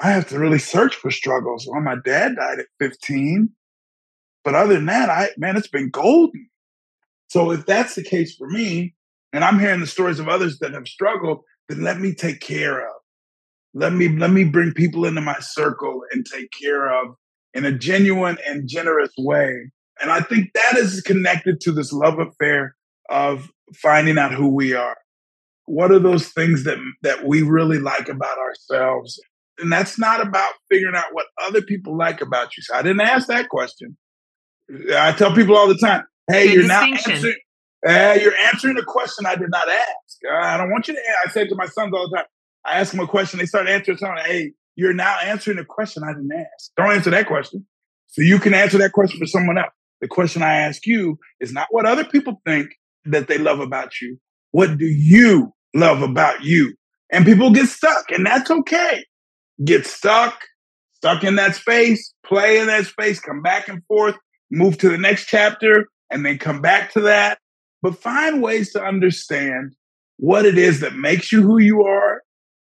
I 0.00 0.10
have 0.10 0.28
to 0.28 0.38
really 0.38 0.58
search 0.58 0.96
for 0.96 1.10
struggles. 1.10 1.66
Well, 1.68 1.80
my 1.80 1.96
dad 2.04 2.36
died 2.36 2.58
at 2.58 2.66
15. 2.80 3.50
But 4.42 4.54
other 4.54 4.74
than 4.74 4.86
that, 4.86 5.08
I 5.08 5.30
man, 5.36 5.56
it's 5.56 5.68
been 5.68 5.90
golden. 5.90 6.48
So 7.28 7.50
if 7.50 7.64
that's 7.66 7.94
the 7.94 8.04
case 8.04 8.34
for 8.36 8.48
me, 8.48 8.94
and 9.32 9.42
I'm 9.44 9.58
hearing 9.58 9.80
the 9.80 9.86
stories 9.86 10.20
of 10.20 10.28
others 10.28 10.58
that 10.58 10.74
have 10.74 10.86
struggled, 10.86 11.40
then 11.68 11.82
let 11.82 11.98
me 11.98 12.14
take 12.14 12.40
care 12.40 12.86
of. 12.86 12.94
Let 13.72 13.92
me 13.92 14.08
let 14.08 14.30
me 14.30 14.44
bring 14.44 14.72
people 14.72 15.06
into 15.06 15.20
my 15.20 15.38
circle 15.40 16.02
and 16.12 16.26
take 16.26 16.50
care 16.50 16.88
of 16.88 17.16
in 17.54 17.64
a 17.64 17.72
genuine 17.72 18.38
and 18.46 18.68
generous 18.68 19.12
way. 19.16 19.70
And 20.00 20.10
I 20.10 20.20
think 20.20 20.52
that 20.54 20.76
is 20.76 21.00
connected 21.00 21.60
to 21.62 21.72
this 21.72 21.92
love 21.92 22.18
affair 22.18 22.76
of 23.08 23.50
finding 23.74 24.18
out 24.18 24.34
who 24.34 24.48
we 24.48 24.74
are. 24.74 24.96
What 25.66 25.90
are 25.90 25.98
those 25.98 26.28
things 26.28 26.64
that 26.64 26.78
that 27.02 27.24
we 27.24 27.42
really 27.42 27.78
like 27.78 28.08
about 28.08 28.38
ourselves 28.38 29.18
and 29.58 29.72
that's 29.72 29.98
not 29.98 30.20
about 30.20 30.52
figuring 30.70 30.96
out 30.96 31.06
what 31.12 31.26
other 31.46 31.62
people 31.62 31.96
like 31.96 32.20
about 32.20 32.56
you. 32.56 32.62
So 32.62 32.74
I 32.74 32.82
didn't 32.82 33.00
ask 33.00 33.28
that 33.28 33.48
question. 33.48 33.96
I 34.96 35.12
tell 35.12 35.34
people 35.34 35.56
all 35.56 35.68
the 35.68 35.76
time, 35.76 36.04
hey, 36.28 36.48
Good 36.48 36.54
you're 36.54 36.66
not 36.66 36.88
answering, 36.88 37.34
uh, 37.86 38.18
you're 38.20 38.36
answering 38.36 38.78
a 38.78 38.84
question 38.84 39.26
I 39.26 39.36
did 39.36 39.50
not 39.50 39.68
ask. 39.68 40.18
Uh, 40.30 40.36
I 40.36 40.56
don't 40.56 40.70
want 40.70 40.88
you 40.88 40.94
to 40.94 41.00
I 41.24 41.30
say 41.30 41.46
to 41.46 41.54
my 41.54 41.66
sons 41.66 41.92
all 41.94 42.08
the 42.08 42.16
time, 42.16 42.26
I 42.64 42.80
ask 42.80 42.92
them 42.92 43.00
a 43.00 43.06
question, 43.06 43.38
they 43.38 43.46
start 43.46 43.68
answering 43.68 43.98
something. 43.98 44.24
Hey, 44.24 44.52
you're 44.76 44.94
now 44.94 45.18
answering 45.22 45.58
a 45.58 45.64
question 45.64 46.02
I 46.02 46.14
didn't 46.14 46.32
ask. 46.32 46.70
Don't 46.76 46.92
answer 46.92 47.10
that 47.10 47.26
question. 47.26 47.66
So 48.08 48.22
you 48.22 48.38
can 48.38 48.54
answer 48.54 48.78
that 48.78 48.92
question 48.92 49.20
for 49.20 49.26
someone 49.26 49.58
else. 49.58 49.72
The 50.00 50.08
question 50.08 50.42
I 50.42 50.54
ask 50.54 50.86
you 50.86 51.18
is 51.40 51.52
not 51.52 51.68
what 51.70 51.86
other 51.86 52.04
people 52.04 52.40
think 52.46 52.70
that 53.04 53.28
they 53.28 53.38
love 53.38 53.60
about 53.60 54.00
you. 54.00 54.18
What 54.50 54.78
do 54.78 54.86
you 54.86 55.52
love 55.74 56.02
about 56.02 56.42
you? 56.42 56.74
And 57.10 57.24
people 57.24 57.50
get 57.50 57.68
stuck, 57.68 58.10
and 58.10 58.26
that's 58.26 58.50
okay 58.50 59.04
get 59.62 59.86
stuck, 59.86 60.44
stuck 60.94 61.22
in 61.22 61.36
that 61.36 61.54
space, 61.54 62.12
play 62.24 62.58
in 62.58 62.66
that 62.66 62.86
space, 62.86 63.20
come 63.20 63.42
back 63.42 63.68
and 63.68 63.84
forth, 63.86 64.16
move 64.50 64.78
to 64.78 64.88
the 64.88 64.98
next 64.98 65.26
chapter, 65.26 65.86
and 66.10 66.24
then 66.24 66.38
come 66.38 66.60
back 66.60 66.92
to 66.92 67.00
that. 67.02 67.38
But 67.82 67.98
find 67.98 68.42
ways 68.42 68.72
to 68.72 68.82
understand 68.82 69.74
what 70.16 70.46
it 70.46 70.56
is 70.56 70.80
that 70.80 70.94
makes 70.94 71.30
you 71.30 71.42
who 71.42 71.58
you 71.58 71.84
are, 71.84 72.22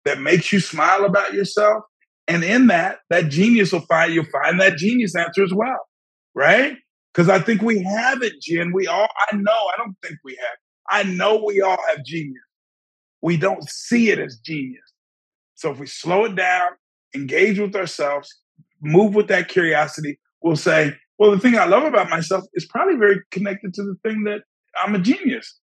that 0.05 0.20
makes 0.20 0.53
you 0.53 0.61
smile 0.61 1.05
about 1.05 1.35
yourself. 1.35 1.85
And 2.28 2.45
in 2.45 2.68
that, 2.68 3.01
that 3.11 3.28
genius 3.28 3.72
will 3.72 3.80
find 3.80 4.12
you'll 4.12 4.24
find 4.26 4.61
that 4.61 4.78
genius 4.78 5.14
answer 5.14 5.43
as 5.43 5.53
well. 5.53 5.87
Right? 6.35 6.76
Because 7.12 7.28
I 7.28 7.41
think 7.41 7.61
we 7.61 7.83
have 7.83 8.22
it, 8.22 8.41
Jen. 8.41 8.72
We 8.72 8.87
all, 8.87 9.09
I 9.30 9.37
know, 9.37 9.53
I 9.53 9.74
don't 9.76 9.97
think 10.03 10.18
we 10.24 10.33
have. 10.37 10.57
I 10.89 11.03
know 11.03 11.43
we 11.45 11.61
all 11.61 11.76
have 11.91 12.05
genius. 12.05 12.43
We 13.20 13.37
don't 13.37 13.68
see 13.68 14.11
it 14.11 14.18
as 14.18 14.39
genius. 14.39 14.91
So 15.62 15.70
if 15.70 15.78
we 15.78 15.86
slow 15.86 16.24
it 16.24 16.34
down, 16.34 16.72
engage 17.14 17.60
with 17.60 17.76
ourselves, 17.76 18.28
move 18.80 19.14
with 19.14 19.28
that 19.28 19.48
curiosity, 19.48 20.18
we'll 20.42 20.56
say, 20.56 20.92
well, 21.20 21.30
the 21.30 21.38
thing 21.38 21.56
I 21.56 21.66
love 21.66 21.84
about 21.84 22.10
myself 22.10 22.42
is 22.54 22.66
probably 22.66 22.96
very 22.96 23.20
connected 23.30 23.72
to 23.74 23.82
the 23.84 23.94
thing 24.02 24.24
that 24.24 24.40
I'm 24.82 24.96
a 24.96 24.98
genius. 24.98 25.56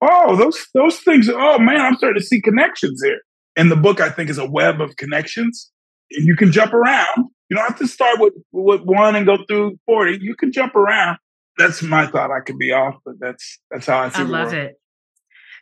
Oh, 0.00 0.34
those 0.34 0.66
those 0.72 0.98
things. 1.00 1.28
Oh 1.30 1.58
man, 1.58 1.82
I'm 1.82 1.96
starting 1.96 2.22
to 2.22 2.26
see 2.26 2.40
connections 2.40 3.02
here. 3.04 3.20
And 3.54 3.70
the 3.70 3.76
book, 3.76 4.00
I 4.00 4.08
think, 4.08 4.30
is 4.30 4.38
a 4.38 4.48
web 4.48 4.80
of 4.80 4.96
connections. 4.96 5.70
And 6.12 6.26
you 6.26 6.36
can 6.36 6.50
jump 6.50 6.72
around. 6.72 7.26
You 7.50 7.56
don't 7.56 7.68
have 7.68 7.78
to 7.80 7.86
start 7.86 8.20
with, 8.20 8.32
with 8.50 8.80
one 8.84 9.14
and 9.14 9.26
go 9.26 9.36
through 9.46 9.78
40. 9.84 10.20
You 10.22 10.34
can 10.36 10.52
jump 10.52 10.74
around. 10.74 11.18
That's 11.58 11.82
my 11.82 12.06
thought. 12.06 12.30
I 12.30 12.40
could 12.40 12.56
be 12.56 12.72
off, 12.72 12.94
but 13.04 13.16
that's 13.20 13.58
that's 13.70 13.84
how 13.84 13.98
I 13.98 14.08
see 14.08 14.22
it. 14.22 14.24
I 14.24 14.26
love 14.26 14.54
it. 14.54 14.80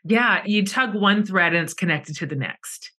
Yeah, 0.05 0.43
you 0.47 0.65
tug 0.65 0.95
one 0.95 1.27
thread 1.27 1.53
and 1.53 1.65
it's 1.65 1.75
connected 1.75 2.15
to 2.19 2.27
the 2.27 2.37
next. 2.37 2.93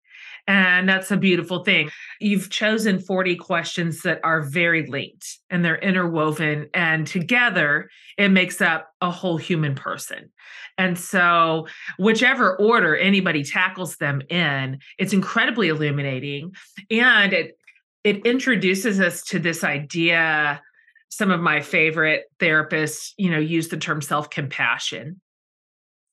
And 0.49 0.89
that's 0.89 1.11
a 1.11 1.17
beautiful 1.17 1.63
thing. 1.63 1.91
You've 2.21 2.51
chosen 2.51 2.99
40 2.99 3.37
questions 3.37 4.03
that 4.03 4.21
are 4.25 4.43
very 4.43 4.87
linked 4.87 5.39
and 5.51 5.65
they're 5.65 5.79
interwoven, 5.79 6.69
and 6.75 7.07
together 7.07 7.89
it 8.19 8.29
makes 8.29 8.61
up 8.61 8.89
a 9.01 9.11
whole 9.11 9.37
human 9.37 9.75
person. 9.75 10.31
And 10.79 10.99
so, 10.99 11.69
whichever 11.99 12.57
order 12.57 12.97
anybody 12.97 13.45
tackles 13.45 13.97
them 13.99 14.21
in, 14.29 14.79
it's 14.99 15.13
incredibly 15.13 15.69
illuminating. 15.69 16.53
And 16.91 17.33
it, 17.33 17.57
it 18.03 18.27
introduces 18.27 18.99
us 18.99 19.23
to 19.25 19.39
this 19.39 19.63
idea. 19.63 20.61
Some 21.09 21.31
of 21.31 21.41
my 21.41 21.61
favorite 21.61 22.25
therapists, 22.41 23.13
you 23.17 23.31
know, 23.31 23.39
use 23.39 23.69
the 23.69 23.77
term 23.77 24.01
self 24.01 24.29
compassion, 24.31 25.21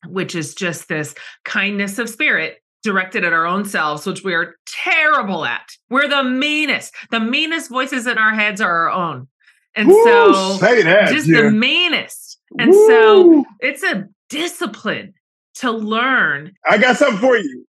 which 0.05 0.35
is 0.35 0.53
just 0.53 0.87
this 0.87 1.15
kindness 1.45 1.97
of 1.97 2.09
spirit 2.09 2.59
directed 2.83 3.23
at 3.23 3.33
our 3.33 3.45
own 3.45 3.65
selves, 3.65 4.05
which 4.05 4.23
we 4.23 4.33
are 4.33 4.55
terrible 4.65 5.45
at. 5.45 5.69
We're 5.89 6.07
the 6.07 6.23
meanest. 6.23 6.93
The 7.11 7.19
meanest 7.19 7.69
voices 7.69 8.07
in 8.07 8.17
our 8.17 8.33
heads 8.33 8.61
are 8.61 8.89
our 8.89 8.91
own. 8.91 9.27
And 9.75 9.89
Woo, 9.89 10.03
so 10.03 10.57
that, 10.57 11.09
just 11.09 11.27
yeah. 11.27 11.41
the 11.41 11.51
meanest. 11.51 12.39
And 12.57 12.73
so 12.73 13.45
it's 13.59 13.83
a 13.83 14.07
discipline 14.29 15.13
to 15.55 15.71
learn. 15.71 16.53
I 16.67 16.77
got 16.77 16.97
something 16.97 17.19
for 17.19 17.37
you. 17.37 17.65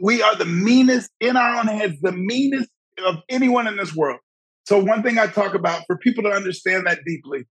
We 0.00 0.22
are 0.22 0.34
the 0.34 0.46
meanest 0.46 1.10
in 1.20 1.36
our 1.36 1.56
own 1.58 1.66
heads, 1.66 2.00
the 2.00 2.12
meanest 2.12 2.68
of 3.04 3.16
anyone 3.28 3.66
in 3.66 3.76
this 3.76 3.94
world. 3.94 4.18
So 4.66 4.82
one 4.82 5.02
thing 5.02 5.18
I 5.18 5.26
talk 5.26 5.54
about 5.54 5.82
for 5.86 5.98
people 5.98 6.24
to 6.24 6.30
understand 6.30 6.86
that 6.86 7.00
deeply, 7.06 7.44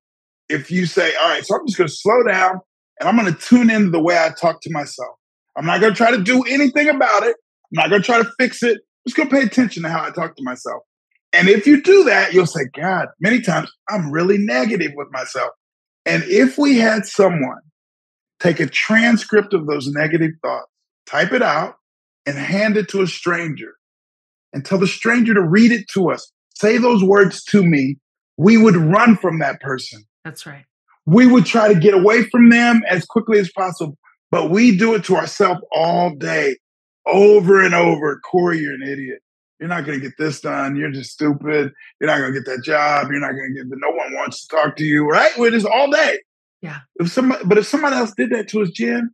if 0.49 0.72
you 0.72 0.86
say, 0.86 1.14
all 1.16 1.30
right, 1.30 1.45
so 1.45 1.55
I'm 1.55 1.68
just 1.68 1.78
going 1.78 1.88
to 1.88 1.93
slow 1.93 2.24
down 2.24 2.59
and 2.99 3.07
I'm 3.07 3.18
going 3.18 3.34
to 3.34 3.39
tune 3.39 3.70
into 3.70 3.91
the 3.91 4.01
way 4.01 4.18
I 4.18 4.32
talk 4.32 4.61
to 4.61 4.72
myself. 4.72 5.16
I'm 5.55 5.65
not 5.65 5.81
going 5.81 5.93
to 5.93 5.97
try 5.97 6.11
to 6.11 6.21
do 6.21 6.43
anything 6.43 6.89
about 6.89 7.23
it. 7.23 7.35
I'm 7.37 7.83
not 7.83 7.89
going 7.89 8.01
to 8.01 8.05
try 8.05 8.21
to 8.21 8.29
fix 8.39 8.63
it. 8.63 8.77
I'm 8.77 9.09
just 9.09 9.17
going 9.17 9.29
to 9.29 9.35
pay 9.35 9.43
attention 9.43 9.83
to 9.83 9.89
how 9.89 10.03
I 10.03 10.11
talk 10.11 10.35
to 10.35 10.43
myself. 10.43 10.83
And 11.33 11.49
if 11.49 11.65
you 11.65 11.81
do 11.81 12.03
that, 12.05 12.33
you'll 12.33 12.45
say, 12.45 12.61
God, 12.75 13.07
many 13.19 13.41
times 13.41 13.71
I'm 13.89 14.11
really 14.11 14.37
negative 14.37 14.91
with 14.95 15.07
myself. 15.11 15.49
And 16.05 16.23
if 16.25 16.57
we 16.57 16.77
had 16.77 17.05
someone 17.05 17.59
take 18.39 18.59
a 18.59 18.67
transcript 18.67 19.53
of 19.53 19.67
those 19.67 19.87
negative 19.87 20.31
thoughts, 20.43 20.67
type 21.07 21.31
it 21.31 21.41
out, 21.41 21.75
and 22.25 22.37
hand 22.37 22.77
it 22.77 22.87
to 22.89 23.01
a 23.01 23.07
stranger, 23.07 23.73
and 24.53 24.63
tell 24.63 24.77
the 24.77 24.87
stranger 24.87 25.33
to 25.33 25.41
read 25.41 25.71
it 25.71 25.87
to 25.89 26.11
us, 26.11 26.31
say 26.55 26.77
those 26.77 27.03
words 27.03 27.43
to 27.45 27.63
me, 27.63 27.97
we 28.37 28.57
would 28.57 28.75
run 28.75 29.17
from 29.17 29.39
that 29.39 29.59
person. 29.59 30.03
That's 30.23 30.45
right. 30.45 30.65
We 31.05 31.25
would 31.27 31.45
try 31.45 31.73
to 31.73 31.79
get 31.79 31.93
away 31.93 32.23
from 32.23 32.49
them 32.49 32.81
as 32.87 33.05
quickly 33.05 33.39
as 33.39 33.51
possible. 33.51 33.97
But 34.34 34.49
we 34.49 34.75
do 34.75 34.95
it 34.95 35.03
to 35.03 35.15
ourselves 35.15 35.61
all 35.71 36.15
day, 36.15 36.57
over 37.05 37.63
and 37.63 37.75
over. 37.75 38.19
Corey, 38.21 38.61
you're 38.61 38.73
an 38.73 38.81
idiot. 38.81 39.19
You're 39.59 39.69
not 39.69 39.86
going 39.86 39.99
to 39.99 40.03
get 40.03 40.17
this 40.17 40.41
done. 40.41 40.75
You're 40.75 40.89
just 40.89 41.11
stupid. 41.11 41.71
You're 42.01 42.09
not 42.09 42.17
going 42.17 42.34
to 42.34 42.39
get 42.39 42.47
that 42.47 42.63
job. 42.63 43.11
You're 43.11 43.19
not 43.19 43.34
going 43.34 43.53
to 43.53 43.63
get. 43.63 43.67
No 43.67 43.91
one 43.91 44.11
wants 44.15 44.47
to 44.47 44.55
talk 44.55 44.75
to 44.77 44.84
you. 44.84 45.07
Right? 45.07 45.29
We're 45.38 45.51
just 45.51 45.67
all 45.67 45.91
day. 45.91 46.17
Yeah. 46.63 46.79
If 46.95 47.11
somebody, 47.11 47.45
but 47.45 47.59
if 47.59 47.67
somebody 47.67 47.95
else 47.95 48.11
did 48.17 48.31
that 48.31 48.47
to 48.47 48.63
us, 48.63 48.71
Jen, 48.71 49.11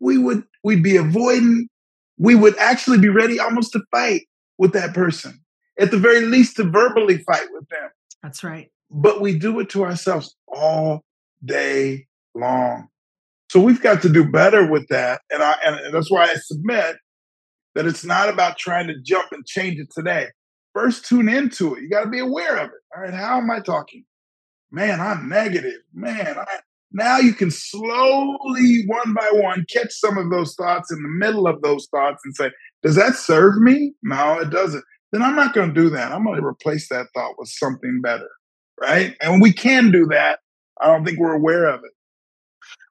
we 0.00 0.18
would 0.18 0.44
we'd 0.62 0.82
be 0.82 0.98
avoiding. 0.98 1.70
We 2.18 2.34
would 2.34 2.58
actually 2.58 2.98
be 2.98 3.08
ready 3.08 3.40
almost 3.40 3.72
to 3.72 3.80
fight 3.90 4.28
with 4.58 4.74
that 4.74 4.92
person. 4.92 5.40
At 5.78 5.92
the 5.92 5.98
very 5.98 6.26
least, 6.26 6.56
to 6.56 6.64
verbally 6.64 7.22
fight 7.22 7.46
with 7.52 7.66
them. 7.70 7.88
That's 8.22 8.44
right. 8.44 8.70
But 8.90 9.22
we 9.22 9.38
do 9.38 9.60
it 9.60 9.70
to 9.70 9.84
ourselves 9.84 10.36
all 10.46 11.06
day 11.42 12.06
long. 12.34 12.90
So 13.50 13.60
we've 13.60 13.80
got 13.80 14.02
to 14.02 14.08
do 14.08 14.28
better 14.30 14.70
with 14.70 14.86
that. 14.88 15.22
And 15.30 15.42
I 15.42 15.56
and 15.64 15.94
that's 15.94 16.10
why 16.10 16.24
I 16.24 16.34
submit 16.34 16.96
that 17.74 17.86
it's 17.86 18.04
not 18.04 18.28
about 18.28 18.58
trying 18.58 18.88
to 18.88 18.94
jump 19.02 19.32
and 19.32 19.46
change 19.46 19.78
it 19.78 19.88
today. 19.94 20.26
First 20.74 21.06
tune 21.06 21.28
into 21.28 21.74
it. 21.74 21.82
You 21.82 21.90
got 21.90 22.04
to 22.04 22.10
be 22.10 22.18
aware 22.18 22.56
of 22.56 22.66
it. 22.66 22.80
All 22.94 23.02
right, 23.02 23.14
how 23.14 23.38
am 23.38 23.50
I 23.50 23.60
talking? 23.60 24.04
Man, 24.70 25.00
I'm 25.00 25.28
negative. 25.28 25.80
Man, 25.94 26.36
I 26.38 26.60
now 26.92 27.18
you 27.18 27.34
can 27.34 27.50
slowly 27.50 28.84
one 28.86 29.12
by 29.12 29.28
one 29.32 29.66
catch 29.70 29.92
some 29.92 30.16
of 30.16 30.30
those 30.30 30.54
thoughts 30.54 30.90
in 30.90 31.02
the 31.02 31.26
middle 31.26 31.46
of 31.46 31.60
those 31.62 31.86
thoughts 31.90 32.22
and 32.24 32.34
say, 32.34 32.50
does 32.82 32.94
that 32.94 33.14
serve 33.14 33.58
me? 33.58 33.92
No, 34.02 34.38
it 34.38 34.50
doesn't. 34.50 34.84
Then 35.12 35.22
I'm 35.22 35.36
not 35.36 35.54
going 35.54 35.72
to 35.72 35.80
do 35.80 35.90
that. 35.90 36.12
I'm 36.12 36.24
going 36.24 36.40
to 36.40 36.46
replace 36.46 36.88
that 36.88 37.06
thought 37.14 37.34
with 37.38 37.48
something 37.48 38.00
better. 38.02 38.28
Right. 38.80 39.16
And 39.20 39.42
we 39.42 39.52
can 39.52 39.90
do 39.90 40.06
that. 40.06 40.38
I 40.80 40.86
don't 40.86 41.04
think 41.04 41.18
we're 41.18 41.34
aware 41.34 41.66
of 41.66 41.80
it. 41.84 41.90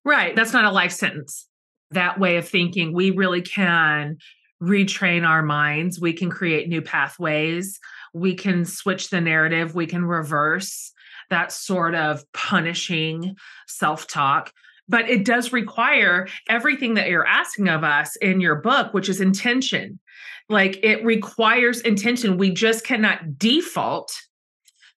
Right. 0.07 0.33
That's 0.37 0.53
not 0.53 0.63
a 0.63 0.71
life 0.71 0.93
sentence. 0.93 1.45
That 1.91 2.17
way 2.17 2.37
of 2.37 2.47
thinking, 2.47 2.93
we 2.93 3.11
really 3.11 3.41
can 3.41 4.17
retrain 4.63 5.27
our 5.27 5.43
minds. 5.43 5.99
We 5.99 6.13
can 6.13 6.29
create 6.29 6.69
new 6.69 6.81
pathways. 6.81 7.77
We 8.13 8.33
can 8.33 8.63
switch 8.63 9.09
the 9.09 9.19
narrative. 9.19 9.75
We 9.75 9.85
can 9.85 10.05
reverse 10.05 10.93
that 11.29 11.51
sort 11.51 11.93
of 11.93 12.23
punishing 12.31 13.35
self 13.67 14.07
talk. 14.07 14.53
But 14.87 15.09
it 15.09 15.25
does 15.25 15.51
require 15.51 16.29
everything 16.47 16.93
that 16.93 17.09
you're 17.09 17.27
asking 17.27 17.67
of 17.67 17.83
us 17.83 18.15
in 18.15 18.39
your 18.39 18.55
book, 18.55 18.93
which 18.93 19.09
is 19.09 19.19
intention. 19.19 19.99
Like 20.47 20.79
it 20.83 21.03
requires 21.03 21.81
intention. 21.81 22.37
We 22.37 22.51
just 22.51 22.85
cannot 22.85 23.37
default 23.37 24.13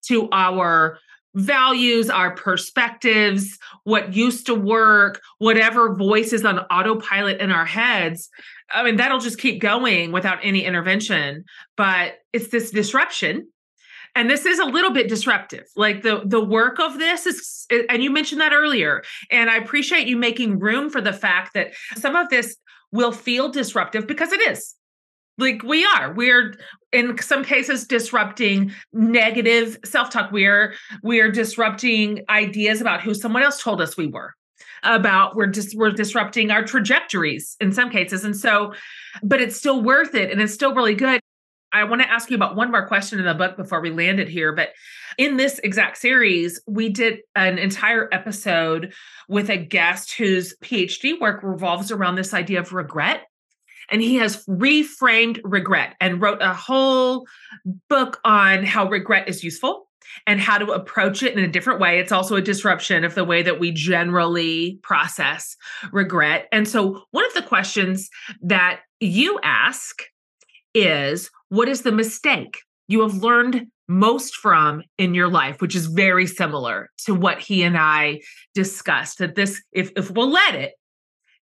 to 0.07 0.29
our 0.31 0.99
values, 1.35 2.09
our 2.09 2.35
perspectives, 2.35 3.57
what 3.83 4.13
used 4.13 4.45
to 4.47 4.55
work, 4.55 5.21
whatever 5.37 5.95
voice 5.95 6.33
is 6.33 6.43
on 6.45 6.59
autopilot 6.59 7.39
in 7.39 7.51
our 7.51 7.65
heads. 7.65 8.29
I 8.73 8.83
mean, 8.83 8.97
that'll 8.97 9.19
just 9.19 9.39
keep 9.39 9.61
going 9.61 10.11
without 10.11 10.39
any 10.43 10.65
intervention. 10.65 11.45
But 11.77 12.15
it's 12.33 12.49
this 12.49 12.71
disruption. 12.71 13.47
And 14.13 14.29
this 14.29 14.45
is 14.45 14.59
a 14.59 14.65
little 14.65 14.91
bit 14.91 15.07
disruptive. 15.07 15.67
Like 15.75 16.01
the 16.01 16.23
the 16.25 16.43
work 16.43 16.79
of 16.79 16.99
this 16.99 17.25
is 17.25 17.65
and 17.89 18.03
you 18.03 18.11
mentioned 18.11 18.41
that 18.41 18.51
earlier. 18.51 19.03
And 19.29 19.49
I 19.49 19.55
appreciate 19.55 20.07
you 20.07 20.17
making 20.17 20.59
room 20.59 20.89
for 20.89 20.99
the 20.99 21.13
fact 21.13 21.53
that 21.53 21.73
some 21.95 22.17
of 22.17 22.27
this 22.29 22.57
will 22.91 23.13
feel 23.13 23.49
disruptive 23.49 24.05
because 24.07 24.33
it 24.33 24.41
is 24.41 24.75
like 25.41 25.63
we 25.63 25.85
are. 25.85 26.13
We're 26.13 26.53
in 26.91 27.17
some 27.21 27.43
cases 27.43 27.85
disrupting 27.85 28.71
negative 28.93 29.77
self-talk. 29.83 30.31
We're 30.31 30.73
we're 31.03 31.31
disrupting 31.31 32.23
ideas 32.29 32.81
about 32.81 33.01
who 33.01 33.13
someone 33.13 33.43
else 33.43 33.61
told 33.61 33.81
us 33.81 33.97
we 33.97 34.07
were 34.07 34.33
about 34.83 35.35
we're 35.35 35.47
just 35.47 35.75
we're 35.77 35.91
disrupting 35.91 36.51
our 36.51 36.63
trajectories 36.63 37.55
in 37.59 37.71
some 37.71 37.89
cases. 37.89 38.23
And 38.23 38.35
so 38.37 38.73
but 39.23 39.41
it's 39.41 39.57
still 39.57 39.81
worth 39.81 40.15
it 40.15 40.31
and 40.31 40.41
it's 40.41 40.53
still 40.53 40.73
really 40.73 40.95
good. 40.95 41.19
I 41.73 41.85
want 41.85 42.01
to 42.01 42.09
ask 42.09 42.29
you 42.29 42.35
about 42.35 42.55
one 42.55 42.69
more 42.69 42.85
question 42.85 43.19
in 43.19 43.25
the 43.25 43.33
book 43.33 43.55
before 43.55 43.79
we 43.79 43.91
landed 43.91 44.27
here. 44.27 44.53
But 44.53 44.69
in 45.17 45.37
this 45.37 45.59
exact 45.59 45.97
series, 45.97 46.61
we 46.67 46.89
did 46.89 47.19
an 47.35 47.57
entire 47.57 48.09
episode 48.11 48.93
with 49.29 49.49
a 49.49 49.57
guest 49.57 50.13
whose 50.15 50.53
PhD 50.61 51.19
work 51.19 51.41
revolves 51.43 51.91
around 51.91 52.15
this 52.15 52.33
idea 52.33 52.59
of 52.59 52.73
regret 52.73 53.23
and 53.91 54.01
he 54.01 54.15
has 54.15 54.45
reframed 54.45 55.39
regret 55.43 55.95
and 55.99 56.21
wrote 56.21 56.41
a 56.41 56.53
whole 56.53 57.27
book 57.89 58.19
on 58.23 58.63
how 58.63 58.89
regret 58.89 59.27
is 59.27 59.43
useful 59.43 59.87
and 60.25 60.39
how 60.39 60.57
to 60.57 60.71
approach 60.71 61.23
it 61.23 61.37
in 61.37 61.43
a 61.43 61.47
different 61.47 61.79
way. 61.79 61.99
It's 61.99 62.11
also 62.11 62.35
a 62.35 62.41
disruption 62.41 63.03
of 63.03 63.15
the 63.15 63.23
way 63.23 63.43
that 63.43 63.59
we 63.59 63.71
generally 63.71 64.79
process 64.81 65.55
regret. 65.91 66.47
And 66.51 66.67
so, 66.67 67.03
one 67.11 67.25
of 67.25 67.33
the 67.33 67.41
questions 67.43 68.09
that 68.41 68.81
you 68.99 69.39
ask 69.43 70.03
is 70.73 71.29
what 71.49 71.67
is 71.67 71.81
the 71.81 71.91
mistake 71.91 72.61
you 72.87 73.01
have 73.01 73.15
learned 73.15 73.67
most 73.87 74.35
from 74.35 74.83
in 74.97 75.13
your 75.13 75.27
life 75.27 75.59
which 75.59 75.75
is 75.75 75.87
very 75.87 76.25
similar 76.25 76.89
to 76.97 77.13
what 77.13 77.39
he 77.39 77.63
and 77.63 77.77
I 77.77 78.21
discussed 78.55 79.17
that 79.17 79.35
this 79.35 79.61
if 79.73 79.91
if 79.97 80.11
we'll 80.11 80.29
let 80.29 80.55
it 80.55 80.75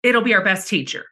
it'll 0.05 0.22
be 0.22 0.34
our 0.34 0.44
best 0.44 0.68
teacher 0.68 1.07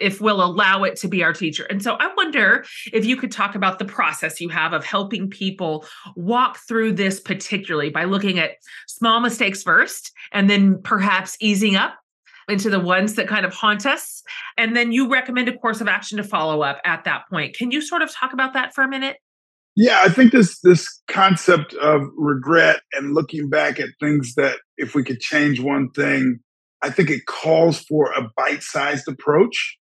if 0.00 0.20
we'll 0.20 0.42
allow 0.42 0.84
it 0.84 0.96
to 0.96 1.08
be 1.08 1.22
our 1.22 1.32
teacher. 1.32 1.64
And 1.64 1.82
so 1.82 1.94
I 1.94 2.12
wonder 2.16 2.64
if 2.92 3.04
you 3.04 3.16
could 3.16 3.32
talk 3.32 3.54
about 3.54 3.78
the 3.78 3.84
process 3.84 4.40
you 4.40 4.48
have 4.48 4.72
of 4.72 4.84
helping 4.84 5.28
people 5.28 5.84
walk 6.16 6.58
through 6.66 6.92
this, 6.92 7.20
particularly 7.20 7.90
by 7.90 8.04
looking 8.04 8.38
at 8.38 8.52
small 8.86 9.20
mistakes 9.20 9.62
first 9.62 10.12
and 10.32 10.48
then 10.48 10.80
perhaps 10.82 11.36
easing 11.40 11.76
up 11.76 11.98
into 12.48 12.70
the 12.70 12.80
ones 12.80 13.14
that 13.14 13.28
kind 13.28 13.44
of 13.44 13.52
haunt 13.52 13.84
us. 13.84 14.22
And 14.56 14.74
then 14.74 14.92
you 14.92 15.10
recommend 15.10 15.48
a 15.48 15.56
course 15.56 15.80
of 15.80 15.88
action 15.88 16.16
to 16.16 16.24
follow 16.24 16.62
up 16.62 16.80
at 16.84 17.04
that 17.04 17.28
point. 17.30 17.56
Can 17.56 17.70
you 17.70 17.82
sort 17.82 18.02
of 18.02 18.12
talk 18.12 18.32
about 18.32 18.54
that 18.54 18.74
for 18.74 18.82
a 18.82 18.88
minute? 18.88 19.18
Yeah, 19.76 20.00
I 20.02 20.08
think 20.08 20.32
this 20.32 20.58
this 20.60 21.00
concept 21.06 21.72
of 21.74 22.02
regret 22.16 22.80
and 22.94 23.14
looking 23.14 23.48
back 23.48 23.78
at 23.78 23.90
things 24.00 24.34
that 24.34 24.58
if 24.76 24.96
we 24.96 25.04
could 25.04 25.20
change 25.20 25.60
one 25.60 25.90
thing, 25.90 26.40
I 26.82 26.90
think 26.90 27.10
it 27.10 27.26
calls 27.26 27.80
for 27.82 28.10
a 28.12 28.28
bite-sized 28.36 29.06
approach 29.06 29.76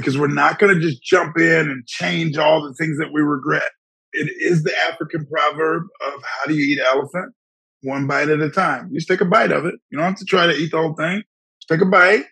because 0.00 0.18
we're 0.18 0.28
not 0.28 0.58
going 0.58 0.74
to 0.74 0.80
just 0.80 1.02
jump 1.02 1.38
in 1.38 1.68
and 1.68 1.86
change 1.86 2.38
all 2.38 2.62
the 2.62 2.74
things 2.74 2.98
that 2.98 3.12
we 3.12 3.20
regret. 3.20 3.70
It 4.12 4.30
is 4.40 4.62
the 4.62 4.76
African 4.90 5.26
proverb 5.26 5.84
of 6.06 6.22
how 6.22 6.46
do 6.46 6.54
you 6.54 6.74
eat 6.74 6.80
elephant? 6.80 7.34
One 7.82 8.06
bite 8.06 8.28
at 8.28 8.40
a 8.40 8.50
time. 8.50 8.88
You 8.90 8.98
just 8.98 9.08
take 9.08 9.20
a 9.20 9.26
bite 9.26 9.52
of 9.52 9.64
it. 9.64 9.74
You 9.90 9.98
don't 9.98 10.06
have 10.06 10.18
to 10.18 10.24
try 10.24 10.46
to 10.46 10.56
eat 10.56 10.70
the 10.70 10.78
whole 10.78 10.94
thing. 10.94 11.22
Just 11.60 11.68
take 11.68 11.80
a 11.80 11.90
bite 11.90 12.24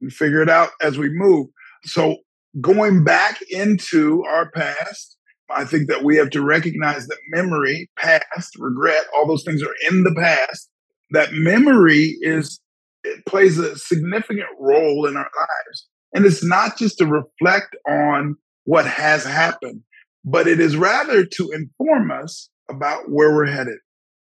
and 0.00 0.12
figure 0.12 0.42
it 0.42 0.48
out 0.48 0.70
as 0.80 0.98
we 0.98 1.08
move. 1.10 1.48
So 1.84 2.16
going 2.60 3.04
back 3.04 3.40
into 3.50 4.22
our 4.24 4.50
past, 4.50 5.16
I 5.50 5.64
think 5.64 5.88
that 5.88 6.02
we 6.02 6.16
have 6.16 6.30
to 6.30 6.42
recognize 6.42 7.06
that 7.06 7.18
memory, 7.30 7.90
past, 7.96 8.56
regret, 8.58 9.04
all 9.14 9.26
those 9.26 9.44
things 9.44 9.62
are 9.62 9.74
in 9.90 10.02
the 10.02 10.14
past. 10.14 10.70
That 11.10 11.32
memory 11.32 12.16
is 12.20 12.60
it 13.04 13.24
plays 13.26 13.58
a 13.58 13.76
significant 13.76 14.48
role 14.58 15.06
in 15.06 15.16
our 15.16 15.30
lives. 15.38 15.86
And 16.16 16.24
it's 16.24 16.42
not 16.42 16.78
just 16.78 16.96
to 16.96 17.06
reflect 17.06 17.76
on 17.86 18.36
what 18.64 18.86
has 18.86 19.22
happened, 19.22 19.82
but 20.24 20.48
it 20.48 20.60
is 20.60 20.74
rather 20.74 21.26
to 21.26 21.50
inform 21.50 22.10
us 22.10 22.48
about 22.70 23.10
where 23.10 23.34
we're 23.34 23.44
headed. 23.44 23.76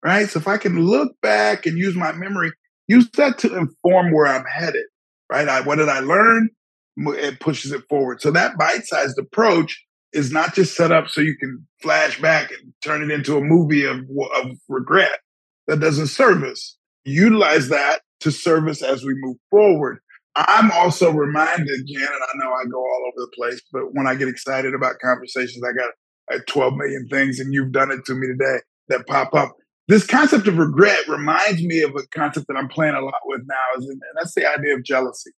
Right. 0.06 0.30
So 0.30 0.38
if 0.38 0.48
I 0.48 0.58
can 0.58 0.80
look 0.80 1.20
back 1.24 1.66
and 1.66 1.80
use 1.80 1.96
my 1.96 2.12
memory, 2.12 2.52
use 2.88 3.10
that 3.18 3.40
to 3.40 3.58
inform 3.58 4.14
where 4.14 4.28
I'm 4.28 4.46
headed. 4.46 4.86
Right. 5.32 5.50
I, 5.50 5.62
what 5.62 5.78
did 5.78 5.90
I 5.90 6.00
learn? 6.00 6.50
It 6.96 7.40
pushes 7.40 7.72
it 7.72 7.82
forward. 7.90 8.22
So 8.22 8.30
that 8.32 8.56
bite 8.56 8.86
sized 8.86 9.18
approach 9.18 9.84
is 10.14 10.32
not 10.32 10.54
just 10.54 10.76
set 10.76 10.92
up 10.92 11.10
so 11.10 11.22
you 11.22 11.36
can 11.38 11.68
flash 11.82 12.22
back 12.22 12.52
and 12.52 12.72
turn 12.84 13.02
it 13.02 13.10
into 13.10 13.36
a 13.36 13.42
movie 13.42 13.84
of, 13.84 13.98
of 14.36 14.52
regret 14.68 15.20
that 15.66 15.80
doesn't 15.80 16.08
serve 16.08 16.44
us. 16.44 16.78
Utilize 17.04 17.70
that 17.70 18.02
to 18.20 18.32
service 18.32 18.84
as 18.84 19.04
we 19.04 19.16
move 19.16 19.38
forward. 19.50 20.02
I'm 20.36 20.72
also 20.72 21.12
reminded, 21.12 21.88
Jen, 21.88 22.02
and 22.02 22.24
I 22.24 22.38
know 22.38 22.54
I 22.54 22.64
go 22.72 22.78
all 22.78 23.06
over 23.08 23.26
the 23.26 23.32
place, 23.36 23.62
but 23.72 23.94
when 23.94 24.08
I 24.08 24.16
get 24.16 24.28
excited 24.28 24.74
about 24.74 25.00
conversations, 25.04 25.64
I 25.64 25.74
got 25.74 25.92
like 26.32 26.46
12 26.46 26.76
million 26.76 27.08
things, 27.10 27.40
and 27.40 27.54
you've 27.54 27.72
done 27.72 27.92
it 27.92 28.06
to 28.06 28.16
me 28.16 28.28
today 28.28 28.60
that 28.90 29.08
pop 29.08 29.34
up. 29.34 29.56
This 29.88 30.06
concept 30.06 30.48
of 30.48 30.58
regret 30.58 31.08
reminds 31.08 31.64
me 31.64 31.82
of 31.82 31.96
a 31.96 32.06
concept 32.14 32.48
that 32.48 32.58
I'm 32.58 32.68
playing 32.68 32.94
a 32.94 33.02
lot 33.02 33.22
with 33.26 33.42
now, 33.48 33.80
is, 33.80 33.90
and 33.90 34.00
that's 34.16 34.36
the 34.36 34.46
idea 34.48 34.76
of 34.76 34.84
jealousy, 34.84 35.32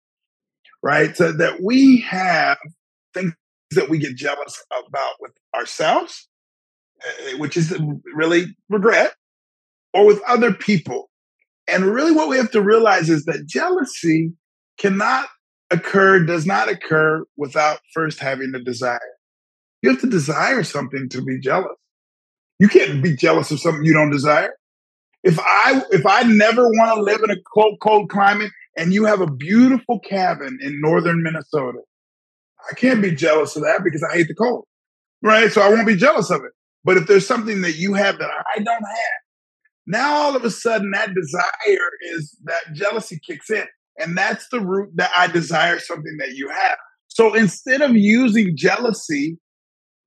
right? 0.82 1.16
So 1.16 1.30
that 1.32 1.62
we 1.62 2.00
have 2.00 2.58
things 3.14 3.32
that 3.70 3.88
we 3.88 3.98
get 3.98 4.16
jealous 4.16 4.62
about 4.70 5.12
with 5.20 5.32
ourselves, 5.54 6.28
eh, 7.02 7.36
which 7.36 7.56
is 7.56 7.78
really 8.14 8.46
regret, 8.68 9.14
or 9.94 10.04
with 10.04 10.20
other 10.26 10.52
people. 10.52 11.10
And 11.68 11.84
really, 11.84 12.10
what 12.10 12.28
we 12.28 12.36
have 12.36 12.50
to 12.50 12.60
realize 12.60 13.08
is 13.08 13.24
that 13.26 13.46
jealousy 13.46 14.32
cannot 14.80 15.28
occur, 15.70 16.24
does 16.24 16.46
not 16.46 16.68
occur 16.68 17.24
without 17.36 17.78
first 17.94 18.18
having 18.18 18.52
a 18.54 18.58
desire. 18.58 19.00
You 19.82 19.90
have 19.90 20.00
to 20.00 20.08
desire 20.08 20.64
something 20.64 21.08
to 21.10 21.22
be 21.22 21.38
jealous. 21.38 21.76
You 22.58 22.68
can't 22.68 23.02
be 23.02 23.16
jealous 23.16 23.50
of 23.50 23.60
something 23.60 23.84
you 23.84 23.92
don't 23.92 24.10
desire. 24.10 24.52
If 25.22 25.38
I 25.38 25.82
if 25.90 26.06
I 26.06 26.22
never 26.22 26.64
want 26.64 26.96
to 26.96 27.02
live 27.02 27.20
in 27.22 27.30
a 27.30 27.40
cold, 27.54 27.78
cold 27.80 28.10
climate 28.10 28.50
and 28.76 28.92
you 28.92 29.04
have 29.04 29.20
a 29.20 29.30
beautiful 29.30 29.98
cabin 30.00 30.58
in 30.62 30.80
northern 30.80 31.22
Minnesota, 31.22 31.78
I 32.70 32.74
can't 32.74 33.02
be 33.02 33.14
jealous 33.14 33.56
of 33.56 33.62
that 33.62 33.82
because 33.84 34.02
I 34.02 34.16
hate 34.16 34.28
the 34.28 34.34
cold. 34.34 34.64
Right? 35.22 35.52
So 35.52 35.60
I 35.60 35.68
won't 35.68 35.86
be 35.86 35.96
jealous 35.96 36.30
of 36.30 36.42
it. 36.42 36.52
But 36.84 36.96
if 36.96 37.06
there's 37.06 37.26
something 37.26 37.60
that 37.60 37.76
you 37.76 37.94
have 37.94 38.18
that 38.18 38.30
I 38.30 38.58
don't 38.58 38.68
have, 38.68 39.20
now 39.86 40.14
all 40.14 40.36
of 40.36 40.44
a 40.44 40.50
sudden 40.50 40.90
that 40.92 41.14
desire 41.14 41.90
is 42.14 42.36
that 42.44 42.72
jealousy 42.72 43.20
kicks 43.26 43.50
in. 43.50 43.66
And 43.98 44.16
that's 44.16 44.48
the 44.48 44.60
root 44.60 44.90
that 44.96 45.10
I 45.16 45.26
desire 45.26 45.78
something 45.78 46.16
that 46.18 46.34
you 46.34 46.48
have. 46.48 46.76
So 47.08 47.34
instead 47.34 47.82
of 47.82 47.94
using 47.96 48.56
jealousy 48.56 49.38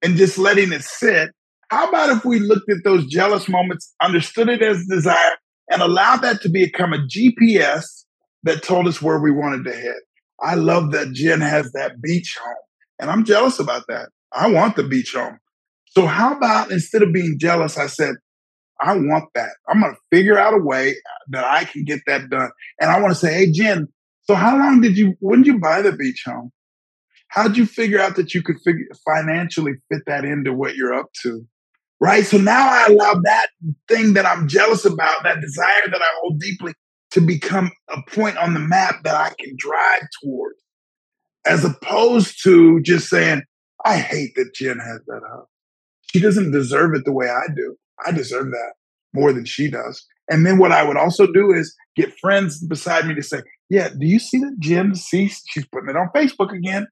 and 0.01 0.15
just 0.15 0.37
letting 0.37 0.71
it 0.71 0.83
sit, 0.83 1.31
how 1.69 1.89
about 1.89 2.15
if 2.15 2.25
we 2.25 2.39
looked 2.39 2.69
at 2.69 2.83
those 2.83 3.05
jealous 3.07 3.49
moments, 3.49 3.93
understood 4.01 4.49
it 4.49 4.61
as 4.61 4.85
desire, 4.85 5.31
and 5.69 5.81
allowed 5.81 6.17
that 6.17 6.41
to 6.41 6.49
become 6.49 6.93
a 6.93 6.99
GPS 6.99 7.83
that 8.43 8.63
told 8.63 8.87
us 8.87 9.01
where 9.01 9.19
we 9.19 9.31
wanted 9.31 9.63
to 9.65 9.75
head? 9.75 9.95
I 10.41 10.55
love 10.55 10.91
that 10.91 11.13
Jen 11.13 11.41
has 11.41 11.71
that 11.71 12.01
beach 12.01 12.37
home, 12.43 12.55
and 12.99 13.09
I'm 13.09 13.23
jealous 13.23 13.59
about 13.59 13.83
that. 13.87 14.09
I 14.31 14.51
want 14.51 14.75
the 14.75 14.83
beach 14.83 15.13
home. 15.13 15.37
So, 15.87 16.05
how 16.05 16.35
about 16.35 16.71
instead 16.71 17.01
of 17.01 17.13
being 17.13 17.37
jealous, 17.39 17.77
I 17.77 17.87
said, 17.87 18.15
I 18.81 18.95
want 18.95 19.29
that. 19.35 19.51
I'm 19.67 19.81
going 19.81 19.93
to 19.93 19.99
figure 20.11 20.37
out 20.37 20.53
a 20.53 20.57
way 20.57 20.95
that 21.29 21.45
I 21.45 21.65
can 21.65 21.83
get 21.85 22.01
that 22.07 22.29
done. 22.29 22.49
And 22.79 22.89
I 22.89 22.99
want 22.99 23.11
to 23.11 23.19
say, 23.19 23.33
hey, 23.33 23.51
Jen, 23.51 23.87
so 24.23 24.35
how 24.35 24.57
long 24.57 24.81
did 24.81 24.97
you, 24.97 25.15
when 25.19 25.41
did 25.41 25.53
you 25.53 25.59
buy 25.59 25.81
the 25.81 25.91
beach 25.91 26.23
home? 26.25 26.51
How 27.27 27.47
did 27.47 27.57
you 27.57 27.65
figure 27.65 27.99
out 27.99 28.15
that 28.15 28.33
you 28.33 28.43
could 28.43 28.57
figure, 28.63 28.85
financially 29.05 29.73
fit 29.91 30.03
that 30.07 30.25
into 30.25 30.53
what 30.53 30.75
you're 30.75 30.93
up 30.93 31.07
to? 31.23 31.45
Right. 31.99 32.25
So 32.25 32.37
now 32.37 32.69
I 32.69 32.87
allow 32.87 33.13
that 33.23 33.47
thing 33.87 34.13
that 34.13 34.25
I'm 34.25 34.47
jealous 34.47 34.85
about, 34.85 35.23
that 35.23 35.41
desire 35.41 35.89
that 35.89 36.01
I 36.01 36.19
hold 36.19 36.39
deeply, 36.39 36.73
to 37.11 37.21
become 37.21 37.71
a 37.89 38.01
point 38.09 38.37
on 38.37 38.53
the 38.53 38.59
map 38.59 39.03
that 39.03 39.15
I 39.15 39.33
can 39.39 39.55
drive 39.57 40.01
towards, 40.21 40.59
as 41.45 41.63
opposed 41.63 42.43
to 42.43 42.81
just 42.81 43.07
saying, 43.07 43.43
I 43.85 43.97
hate 43.97 44.35
that 44.35 44.53
Jen 44.53 44.79
has 44.79 44.99
that 45.07 45.21
house. 45.27 45.47
She 46.11 46.19
doesn't 46.19 46.51
deserve 46.51 46.93
it 46.95 47.05
the 47.05 47.13
way 47.13 47.29
I 47.29 47.47
do. 47.55 47.77
I 48.05 48.11
deserve 48.11 48.51
that 48.51 48.73
more 49.13 49.31
than 49.31 49.45
she 49.45 49.69
does. 49.69 50.05
And 50.29 50.45
then 50.45 50.57
what 50.57 50.71
I 50.71 50.83
would 50.83 50.97
also 50.97 51.27
do 51.31 51.51
is 51.51 51.75
get 51.95 52.17
friends 52.19 52.63
beside 52.65 53.05
me 53.05 53.15
to 53.15 53.23
say, 53.23 53.41
Yeah, 53.69 53.89
do 53.89 54.05
you 54.05 54.19
see 54.19 54.39
that 54.39 54.55
Jen? 54.59 54.95
See, 54.95 55.27
she's 55.27 55.67
putting 55.67 55.89
it 55.89 55.97
on 55.97 56.09
Facebook 56.15 56.53
again. 56.53 56.87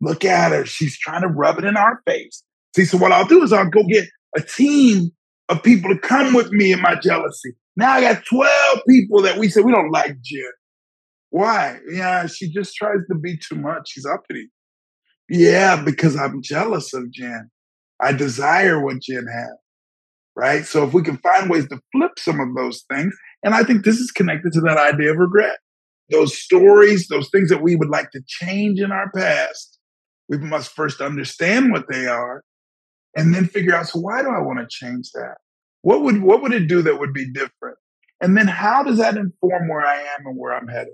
Look 0.00 0.24
at 0.24 0.52
her. 0.52 0.64
She's 0.66 0.98
trying 0.98 1.22
to 1.22 1.28
rub 1.28 1.58
it 1.58 1.64
in 1.64 1.76
our 1.76 2.00
face. 2.06 2.42
See, 2.74 2.84
so 2.84 2.98
what 2.98 3.12
I'll 3.12 3.26
do 3.26 3.42
is 3.42 3.52
I'll 3.52 3.68
go 3.68 3.82
get 3.84 4.04
a 4.36 4.42
team 4.42 5.10
of 5.48 5.62
people 5.62 5.92
to 5.92 5.98
come 5.98 6.34
with 6.34 6.50
me 6.50 6.72
in 6.72 6.80
my 6.80 6.94
jealousy. 6.96 7.54
Now 7.76 7.92
I 7.92 8.00
got 8.00 8.24
12 8.24 8.80
people 8.88 9.22
that 9.22 9.38
we 9.38 9.48
say 9.48 9.60
we 9.60 9.72
don't 9.72 9.90
like 9.90 10.20
Jen. 10.22 10.50
Why? 11.30 11.78
Yeah, 11.90 12.26
she 12.26 12.50
just 12.50 12.74
tries 12.76 13.00
to 13.10 13.14
be 13.14 13.36
too 13.36 13.56
much. 13.56 13.90
She's 13.90 14.06
uppity. 14.06 14.48
Yeah, 15.28 15.82
because 15.82 16.16
I'm 16.16 16.40
jealous 16.42 16.94
of 16.94 17.10
Jen. 17.10 17.50
I 18.00 18.12
desire 18.12 18.82
what 18.82 19.00
Jen 19.00 19.26
has 19.26 19.56
right? 20.36 20.64
So 20.64 20.84
if 20.84 20.92
we 20.92 21.02
can 21.02 21.16
find 21.18 21.50
ways 21.50 21.66
to 21.68 21.80
flip 21.92 22.12
some 22.18 22.40
of 22.40 22.54
those 22.54 22.84
things, 22.90 23.16
and 23.42 23.54
I 23.54 23.64
think 23.64 23.84
this 23.84 23.96
is 23.96 24.10
connected 24.10 24.52
to 24.52 24.60
that 24.62 24.76
idea 24.76 25.12
of 25.12 25.16
regret. 25.16 25.58
Those 26.10 26.38
stories, 26.38 27.08
those 27.08 27.30
things 27.30 27.48
that 27.48 27.62
we 27.62 27.74
would 27.74 27.88
like 27.88 28.10
to 28.12 28.20
change 28.26 28.78
in 28.78 28.92
our 28.92 29.10
past, 29.10 29.78
we 30.28 30.38
must 30.38 30.72
first 30.72 31.00
understand 31.00 31.72
what 31.72 31.86
they 31.90 32.06
are 32.06 32.44
and 33.16 33.34
then 33.34 33.46
figure 33.46 33.74
out 33.74 33.88
so 33.88 33.98
why 33.98 34.22
do 34.22 34.28
I 34.28 34.40
want 34.40 34.58
to 34.58 34.66
change 34.68 35.10
that? 35.14 35.36
What 35.82 36.02
would 36.02 36.22
what 36.22 36.42
would 36.42 36.52
it 36.52 36.68
do 36.68 36.82
that 36.82 37.00
would 37.00 37.12
be 37.12 37.30
different? 37.32 37.78
And 38.20 38.36
then 38.36 38.46
how 38.46 38.82
does 38.82 38.98
that 38.98 39.16
inform 39.16 39.68
where 39.68 39.84
I 39.84 39.96
am 39.96 40.26
and 40.26 40.36
where 40.36 40.54
I'm 40.54 40.68
headed? 40.68 40.92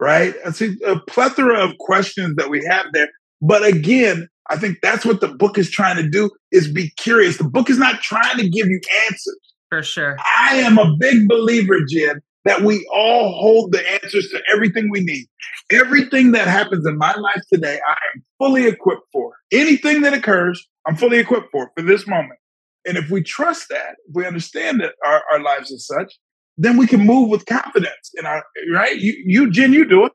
Right? 0.00 0.34
I 0.44 0.50
see 0.50 0.76
a 0.86 0.98
plethora 0.98 1.64
of 1.64 1.78
questions 1.78 2.36
that 2.36 2.50
we 2.50 2.64
have 2.64 2.86
there. 2.92 3.08
But 3.40 3.64
again, 3.64 4.28
I 4.50 4.56
think 4.56 4.78
that's 4.82 5.04
what 5.04 5.20
the 5.20 5.28
book 5.28 5.56
is 5.58 5.70
trying 5.70 5.96
to 5.96 6.08
do 6.08 6.30
is 6.52 6.70
be 6.70 6.90
curious. 6.96 7.38
The 7.38 7.44
book 7.44 7.70
is 7.70 7.78
not 7.78 8.00
trying 8.00 8.36
to 8.36 8.48
give 8.48 8.66
you 8.66 8.80
answers. 9.06 9.38
For 9.70 9.82
sure. 9.82 10.16
I 10.18 10.56
am 10.56 10.78
a 10.78 10.94
big 10.98 11.28
believer, 11.28 11.80
Jen, 11.88 12.20
that 12.44 12.60
we 12.62 12.86
all 12.92 13.32
hold 13.32 13.72
the 13.72 13.90
answers 13.90 14.28
to 14.28 14.42
everything 14.52 14.90
we 14.90 15.00
need. 15.00 15.26
Everything 15.70 16.32
that 16.32 16.46
happens 16.46 16.86
in 16.86 16.98
my 16.98 17.14
life 17.14 17.40
today, 17.52 17.80
I 17.86 17.96
am 18.14 18.24
fully 18.38 18.66
equipped 18.66 19.06
for. 19.12 19.32
Anything 19.50 20.02
that 20.02 20.12
occurs, 20.12 20.66
I'm 20.86 20.96
fully 20.96 21.18
equipped 21.18 21.50
for 21.50 21.70
for 21.74 21.82
this 21.82 22.06
moment. 22.06 22.38
And 22.86 22.98
if 22.98 23.10
we 23.10 23.22
trust 23.22 23.70
that, 23.70 23.96
if 24.06 24.14
we 24.14 24.26
understand 24.26 24.80
that 24.80 24.92
our, 25.06 25.22
our 25.32 25.40
lives 25.42 25.72
as 25.72 25.86
such, 25.86 26.12
then 26.58 26.76
we 26.76 26.86
can 26.86 27.00
move 27.00 27.30
with 27.30 27.46
confidence 27.46 28.12
in 28.14 28.26
our 28.26 28.44
right. 28.72 28.96
You, 28.96 29.14
you, 29.24 29.50
Jen, 29.50 29.72
you 29.72 29.86
do 29.86 30.04
it. 30.04 30.12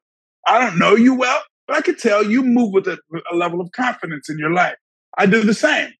I 0.48 0.60
don't 0.60 0.78
know 0.78 0.96
you 0.96 1.16
well, 1.16 1.42
but 1.70 1.78
I 1.78 1.82
could 1.82 2.00
tell 2.00 2.26
you 2.26 2.42
move 2.42 2.74
with 2.74 2.88
a, 2.88 2.98
a 3.32 3.36
level 3.36 3.62
of 3.62 3.72
confidence 3.74 4.28
in 4.28 4.40
your 4.40 4.52
life. 4.52 4.76
I 5.20 5.28
do 5.28 5.44
the 5.44 5.54
same. 5.54 5.92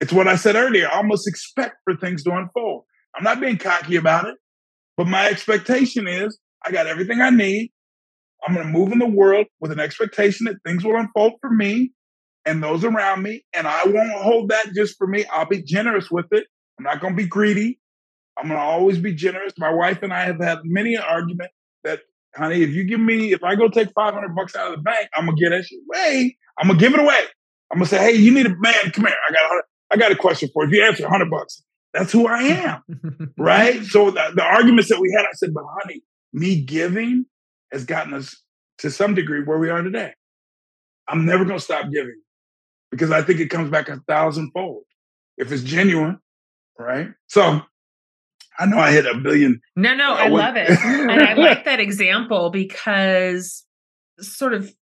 It's 0.00 0.12
what 0.12 0.26
I 0.26 0.36
said 0.36 0.56
earlier. 0.56 0.88
I 0.90 0.96
almost 0.96 1.28
expect 1.28 1.76
for 1.84 1.94
things 1.94 2.24
to 2.24 2.34
unfold. 2.34 2.84
I'm 3.14 3.24
not 3.24 3.38
being 3.38 3.58
cocky 3.58 3.96
about 3.96 4.26
it, 4.26 4.36
but 4.96 5.06
my 5.06 5.28
expectation 5.28 6.08
is 6.08 6.38
I 6.64 6.72
got 6.72 6.86
everything 6.86 7.20
I 7.20 7.28
need. 7.28 7.70
I'm 8.46 8.54
going 8.54 8.68
to 8.68 8.72
move 8.72 8.90
in 8.90 9.00
the 9.00 9.06
world 9.06 9.44
with 9.60 9.70
an 9.70 9.80
expectation 9.80 10.46
that 10.46 10.56
things 10.64 10.82
will 10.82 10.96
unfold 10.96 11.34
for 11.42 11.50
me 11.50 11.92
and 12.46 12.62
those 12.62 12.82
around 12.82 13.22
me. 13.22 13.44
And 13.52 13.66
I 13.66 13.82
won't 13.84 14.12
hold 14.12 14.48
that 14.48 14.72
just 14.74 14.96
for 14.96 15.06
me. 15.06 15.26
I'll 15.26 15.44
be 15.44 15.62
generous 15.62 16.10
with 16.10 16.26
it. 16.30 16.46
I'm 16.78 16.84
not 16.84 17.02
going 17.02 17.12
to 17.12 17.22
be 17.22 17.28
greedy. 17.28 17.78
I'm 18.38 18.48
going 18.48 18.58
to 18.58 18.64
always 18.64 18.96
be 18.96 19.14
generous. 19.14 19.52
My 19.58 19.74
wife 19.74 20.02
and 20.02 20.10
I 20.10 20.24
have 20.24 20.40
had 20.40 20.60
many 20.64 20.94
an 20.94 21.02
argument 21.02 21.50
that 21.84 22.00
honey, 22.36 22.62
if 22.62 22.70
you 22.70 22.84
give 22.84 23.00
me, 23.00 23.32
if 23.32 23.42
I 23.42 23.54
go 23.54 23.68
take 23.68 23.88
500 23.94 24.34
bucks 24.34 24.56
out 24.56 24.72
of 24.72 24.78
the 24.78 24.82
bank, 24.82 25.08
I'm 25.14 25.26
gonna 25.26 25.36
get 25.36 25.50
that 25.50 25.64
shit 25.64 25.80
away. 25.88 26.36
I'm 26.58 26.68
gonna 26.68 26.78
give 26.78 26.94
it 26.94 27.00
away. 27.00 27.20
I'm 27.70 27.78
gonna 27.78 27.86
say, 27.86 27.98
hey, 27.98 28.12
you 28.12 28.32
need 28.32 28.46
a 28.46 28.56
man, 28.56 28.74
come 28.92 29.06
here. 29.06 29.16
I 29.28 29.32
got 29.32 29.42
a, 29.42 29.62
I 29.90 29.96
got 29.96 30.12
a 30.12 30.16
question 30.16 30.48
for 30.52 30.64
you. 30.64 30.68
If 30.68 30.74
you 30.74 30.84
answer 30.84 31.02
100 31.04 31.30
bucks, 31.30 31.62
that's 31.92 32.12
who 32.12 32.26
I 32.26 32.42
am, 32.42 33.32
right? 33.38 33.82
So 33.84 34.10
the, 34.10 34.32
the 34.34 34.42
arguments 34.42 34.88
that 34.90 35.00
we 35.00 35.12
had, 35.16 35.24
I 35.24 35.32
said, 35.34 35.54
but 35.54 35.64
honey, 35.82 36.02
me 36.32 36.60
giving 36.60 37.26
has 37.72 37.84
gotten 37.84 38.14
us 38.14 38.36
to 38.78 38.90
some 38.90 39.14
degree 39.14 39.42
where 39.42 39.58
we 39.58 39.70
are 39.70 39.82
today. 39.82 40.12
I'm 41.08 41.24
never 41.24 41.44
gonna 41.44 41.60
stop 41.60 41.90
giving 41.90 42.20
because 42.90 43.10
I 43.10 43.22
think 43.22 43.40
it 43.40 43.48
comes 43.48 43.70
back 43.70 43.88
a 43.88 44.00
thousandfold 44.06 44.82
if 45.36 45.52
it's 45.52 45.62
genuine, 45.62 46.18
right? 46.78 47.08
So 47.26 47.62
I 48.58 48.66
know 48.66 48.78
I 48.78 48.90
hit 48.90 49.06
a 49.06 49.16
billion. 49.16 49.60
No, 49.76 49.94
no, 49.94 50.14
I, 50.14 50.24
I 50.24 50.28
love 50.28 50.56
it. 50.56 50.70
and 50.84 51.22
I 51.22 51.34
like 51.34 51.64
that 51.64 51.80
example 51.80 52.50
because 52.50 53.64
sort 54.20 54.52
of 54.52 54.74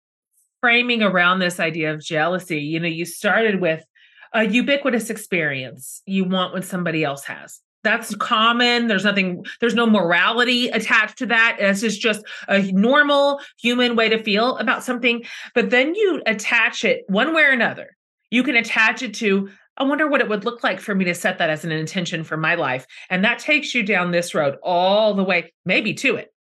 framing 0.60 1.02
around 1.02 1.40
this 1.40 1.60
idea 1.60 1.92
of 1.92 2.00
jealousy, 2.00 2.58
you 2.58 2.80
know, 2.80 2.88
you 2.88 3.04
started 3.04 3.60
with 3.60 3.84
a 4.32 4.44
ubiquitous 4.44 5.10
experience 5.10 6.02
you 6.06 6.24
want 6.24 6.52
what 6.52 6.64
somebody 6.64 7.04
else 7.04 7.24
has. 7.24 7.60
That's 7.82 8.14
common. 8.14 8.86
There's 8.86 9.04
nothing, 9.04 9.44
there's 9.60 9.74
no 9.74 9.86
morality 9.86 10.68
attached 10.68 11.18
to 11.18 11.26
that. 11.26 11.58
This 11.60 11.82
is 11.82 11.98
just 11.98 12.24
a 12.48 12.62
normal 12.72 13.40
human 13.60 13.94
way 13.94 14.08
to 14.08 14.22
feel 14.22 14.56
about 14.56 14.82
something. 14.82 15.22
But 15.54 15.68
then 15.70 15.94
you 15.94 16.22
attach 16.26 16.84
it 16.84 17.04
one 17.08 17.34
way 17.34 17.42
or 17.42 17.50
another. 17.50 17.94
You 18.30 18.42
can 18.42 18.56
attach 18.56 19.02
it 19.02 19.14
to, 19.16 19.50
I 19.76 19.84
wonder 19.84 20.06
what 20.06 20.20
it 20.20 20.28
would 20.28 20.44
look 20.44 20.62
like 20.62 20.80
for 20.80 20.94
me 20.94 21.04
to 21.06 21.14
set 21.14 21.38
that 21.38 21.50
as 21.50 21.64
an 21.64 21.72
intention 21.72 22.24
for 22.24 22.36
my 22.36 22.54
life. 22.54 22.86
And 23.10 23.24
that 23.24 23.38
takes 23.38 23.74
you 23.74 23.82
down 23.82 24.10
this 24.10 24.34
road 24.34 24.56
all 24.62 25.14
the 25.14 25.24
way, 25.24 25.52
maybe 25.64 25.94
to 25.94 26.16
it 26.16 26.34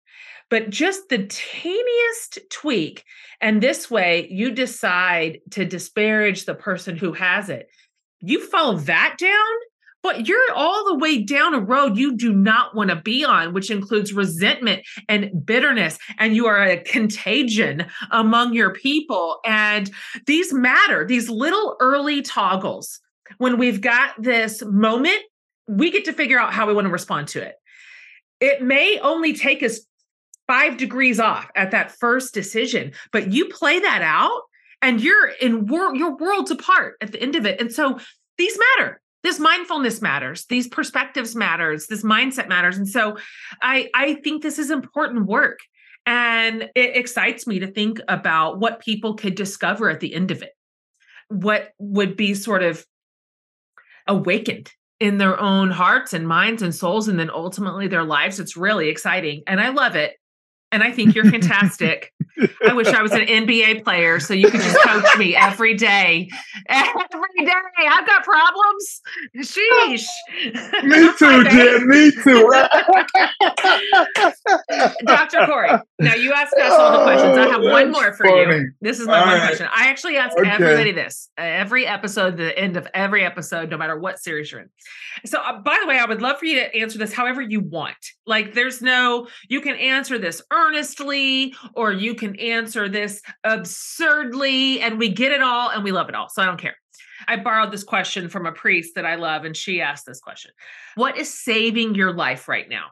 but 0.52 0.68
just 0.68 1.08
the 1.08 1.26
tiniest 1.28 2.38
tweak. 2.50 3.04
And 3.40 3.62
this 3.62 3.90
way, 3.90 4.28
you 4.30 4.50
decide 4.50 5.40
to 5.52 5.64
disparage 5.64 6.44
the 6.44 6.54
person 6.54 6.94
who 6.94 7.14
has 7.14 7.48
it. 7.48 7.70
You 8.20 8.46
follow 8.46 8.76
that 8.76 9.16
down, 9.16 9.54
but 10.02 10.28
you're 10.28 10.52
all 10.54 10.84
the 10.84 10.98
way 10.98 11.22
down 11.22 11.54
a 11.54 11.58
road 11.58 11.96
you 11.96 12.18
do 12.18 12.34
not 12.34 12.74
want 12.74 12.90
to 12.90 12.96
be 12.96 13.24
on, 13.24 13.54
which 13.54 13.70
includes 13.70 14.12
resentment 14.12 14.82
and 15.08 15.30
bitterness. 15.42 15.96
And 16.18 16.36
you 16.36 16.44
are 16.48 16.62
a 16.62 16.82
contagion 16.82 17.86
among 18.10 18.52
your 18.52 18.74
people. 18.74 19.38
And 19.46 19.90
these 20.26 20.52
matter, 20.52 21.06
these 21.06 21.30
little 21.30 21.76
early 21.80 22.20
toggles. 22.20 23.00
When 23.38 23.58
we've 23.58 23.80
got 23.80 24.20
this 24.20 24.62
moment, 24.62 25.18
we 25.68 25.90
get 25.90 26.04
to 26.06 26.12
figure 26.12 26.38
out 26.38 26.52
how 26.52 26.66
we 26.66 26.74
want 26.74 26.86
to 26.86 26.92
respond 26.92 27.28
to 27.28 27.42
it. 27.42 27.54
It 28.40 28.62
may 28.62 28.98
only 29.00 29.32
take 29.32 29.62
us 29.62 29.80
five 30.46 30.76
degrees 30.76 31.20
off 31.20 31.48
at 31.54 31.70
that 31.70 31.92
first 31.92 32.34
decision, 32.34 32.92
but 33.12 33.32
you 33.32 33.46
play 33.46 33.78
that 33.78 34.02
out 34.02 34.42
and 34.82 35.00
you're 35.00 35.28
in 35.40 35.66
wor- 35.66 35.94
your 35.94 36.16
worlds 36.16 36.50
apart 36.50 36.96
at 37.00 37.12
the 37.12 37.22
end 37.22 37.36
of 37.36 37.46
it. 37.46 37.60
And 37.60 37.72
so 37.72 37.98
these 38.38 38.58
matter. 38.76 39.00
This 39.22 39.38
mindfulness 39.38 40.02
matters. 40.02 40.46
These 40.46 40.66
perspectives 40.66 41.36
matters. 41.36 41.86
This 41.86 42.02
mindset 42.02 42.48
matters. 42.48 42.76
And 42.76 42.88
so 42.88 43.16
I 43.62 43.88
I 43.94 44.14
think 44.14 44.42
this 44.42 44.58
is 44.58 44.70
important 44.70 45.26
work. 45.26 45.60
And 46.04 46.68
it 46.74 46.96
excites 46.96 47.46
me 47.46 47.60
to 47.60 47.68
think 47.68 48.00
about 48.08 48.58
what 48.58 48.80
people 48.80 49.14
could 49.14 49.36
discover 49.36 49.88
at 49.88 50.00
the 50.00 50.12
end 50.12 50.32
of 50.32 50.42
it. 50.42 50.50
What 51.28 51.70
would 51.78 52.16
be 52.16 52.34
sort 52.34 52.64
of 52.64 52.84
awakened 54.07 54.70
in 55.00 55.18
their 55.18 55.38
own 55.40 55.70
hearts 55.70 56.12
and 56.12 56.28
minds 56.28 56.62
and 56.62 56.74
souls 56.74 57.09
and 57.09 57.18
then 57.18 57.30
ultimately 57.30 57.88
their 57.88 58.05
lives. 58.05 58.38
It's 58.38 58.57
really 58.57 58.88
exciting. 58.88 59.42
And 59.46 59.61
I 59.61 59.70
love 59.70 59.96
it 59.96 60.16
and 60.72 60.82
I 60.82 60.90
think 60.90 61.14
you're 61.14 61.30
fantastic. 61.30 62.12
I 62.66 62.72
wish 62.72 62.88
I 62.88 63.02
was 63.02 63.12
an 63.12 63.26
NBA 63.26 63.84
player 63.84 64.18
so 64.18 64.34
you 64.34 64.50
could 64.50 64.60
just 64.60 64.78
coach 64.80 65.18
me 65.18 65.36
every 65.36 65.74
day. 65.74 66.28
Every 66.68 67.44
day. 67.44 67.52
I've 67.88 68.06
got 68.06 68.24
problems. 68.24 69.00
Sheesh. 69.36 70.06
Me 70.82 71.12
too, 71.18 71.44
Jen. 71.44 71.88
Me 71.88 72.10
too. 72.10 72.50
Dr. 75.04 75.46
Corey, 75.46 75.70
now 76.00 76.14
you 76.14 76.32
asked 76.32 76.54
us 76.54 76.72
all 76.72 76.98
the 76.98 77.04
questions. 77.04 77.36
I 77.36 77.48
have 77.48 77.62
one 77.62 77.92
more 77.92 78.14
for 78.14 78.26
funny. 78.26 78.40
you. 78.40 78.72
This 78.80 78.98
is 78.98 79.06
my 79.06 79.18
all 79.18 79.26
one 79.26 79.34
right. 79.34 79.46
question. 79.46 79.68
I 79.74 79.88
actually 79.88 80.16
ask 80.16 80.36
okay. 80.38 80.48
everybody 80.48 80.92
this 80.92 81.28
every 81.36 81.86
episode, 81.86 82.36
the 82.36 82.58
end 82.58 82.76
of 82.76 82.88
every 82.94 83.24
episode, 83.24 83.70
no 83.70 83.76
matter 83.76 83.98
what 83.98 84.18
series 84.18 84.50
you're 84.50 84.62
in. 84.62 84.70
So, 85.26 85.38
uh, 85.38 85.60
by 85.60 85.78
the 85.80 85.86
way, 85.86 85.98
I 85.98 86.06
would 86.06 86.22
love 86.22 86.38
for 86.38 86.46
you 86.46 86.56
to 86.56 86.74
answer 86.74 86.98
this 86.98 87.12
however 87.12 87.42
you 87.42 87.60
want. 87.60 87.96
Like, 88.26 88.54
there's 88.54 88.80
no, 88.80 89.28
you 89.48 89.60
can 89.60 89.76
answer 89.76 90.18
this 90.18 90.42
earnestly 90.66 91.54
or 91.74 91.92
you 91.92 92.14
can 92.14 92.36
answer 92.36 92.88
this 92.88 93.22
absurdly 93.44 94.80
and 94.80 94.98
we 94.98 95.08
get 95.08 95.32
it 95.32 95.42
all 95.42 95.70
and 95.70 95.84
we 95.84 95.92
love 95.92 96.08
it 96.08 96.14
all. 96.14 96.28
So 96.28 96.42
I 96.42 96.46
don't 96.46 96.60
care. 96.60 96.76
I 97.28 97.36
borrowed 97.36 97.72
this 97.72 97.84
question 97.84 98.28
from 98.28 98.46
a 98.46 98.52
priest 98.52 98.94
that 98.94 99.06
I 99.06 99.14
love 99.14 99.44
and 99.44 99.56
she 99.56 99.80
asked 99.80 100.06
this 100.06 100.20
question. 100.20 100.50
What 100.96 101.16
is 101.16 101.32
saving 101.32 101.94
your 101.94 102.12
life 102.12 102.48
right 102.48 102.68
now? 102.68 102.86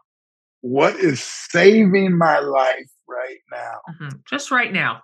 What 0.60 0.96
is 0.96 1.22
saving 1.22 2.16
my 2.16 2.38
life 2.38 2.90
right 3.08 3.38
now? 3.50 3.80
Mm-hmm. 3.90 4.18
Just 4.28 4.50
right 4.50 4.72
now. 4.72 5.02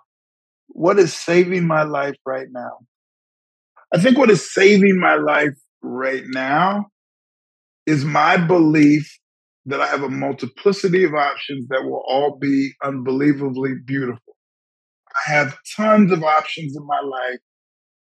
What 0.69 0.99
is 0.99 1.13
saving 1.13 1.65
my 1.65 1.83
life 1.83 2.17
right 2.25 2.47
now? 2.51 2.79
I 3.93 3.99
think 3.99 4.17
what 4.17 4.29
is 4.29 4.53
saving 4.53 4.99
my 4.99 5.15
life 5.15 5.57
right 5.81 6.23
now 6.27 6.87
is 7.85 8.03
my 8.03 8.37
belief 8.37 9.17
that 9.67 9.81
I 9.81 9.87
have 9.87 10.01
a 10.01 10.09
multiplicity 10.09 11.03
of 11.03 11.13
options 11.13 11.67
that 11.67 11.83
will 11.83 12.01
all 12.07 12.37
be 12.37 12.71
unbelievably 12.81 13.75
beautiful. 13.85 14.35
I 15.13 15.31
have 15.31 15.57
tons 15.75 16.11
of 16.11 16.23
options 16.23 16.75
in 16.75 16.85
my 16.87 17.01
life, 17.01 17.39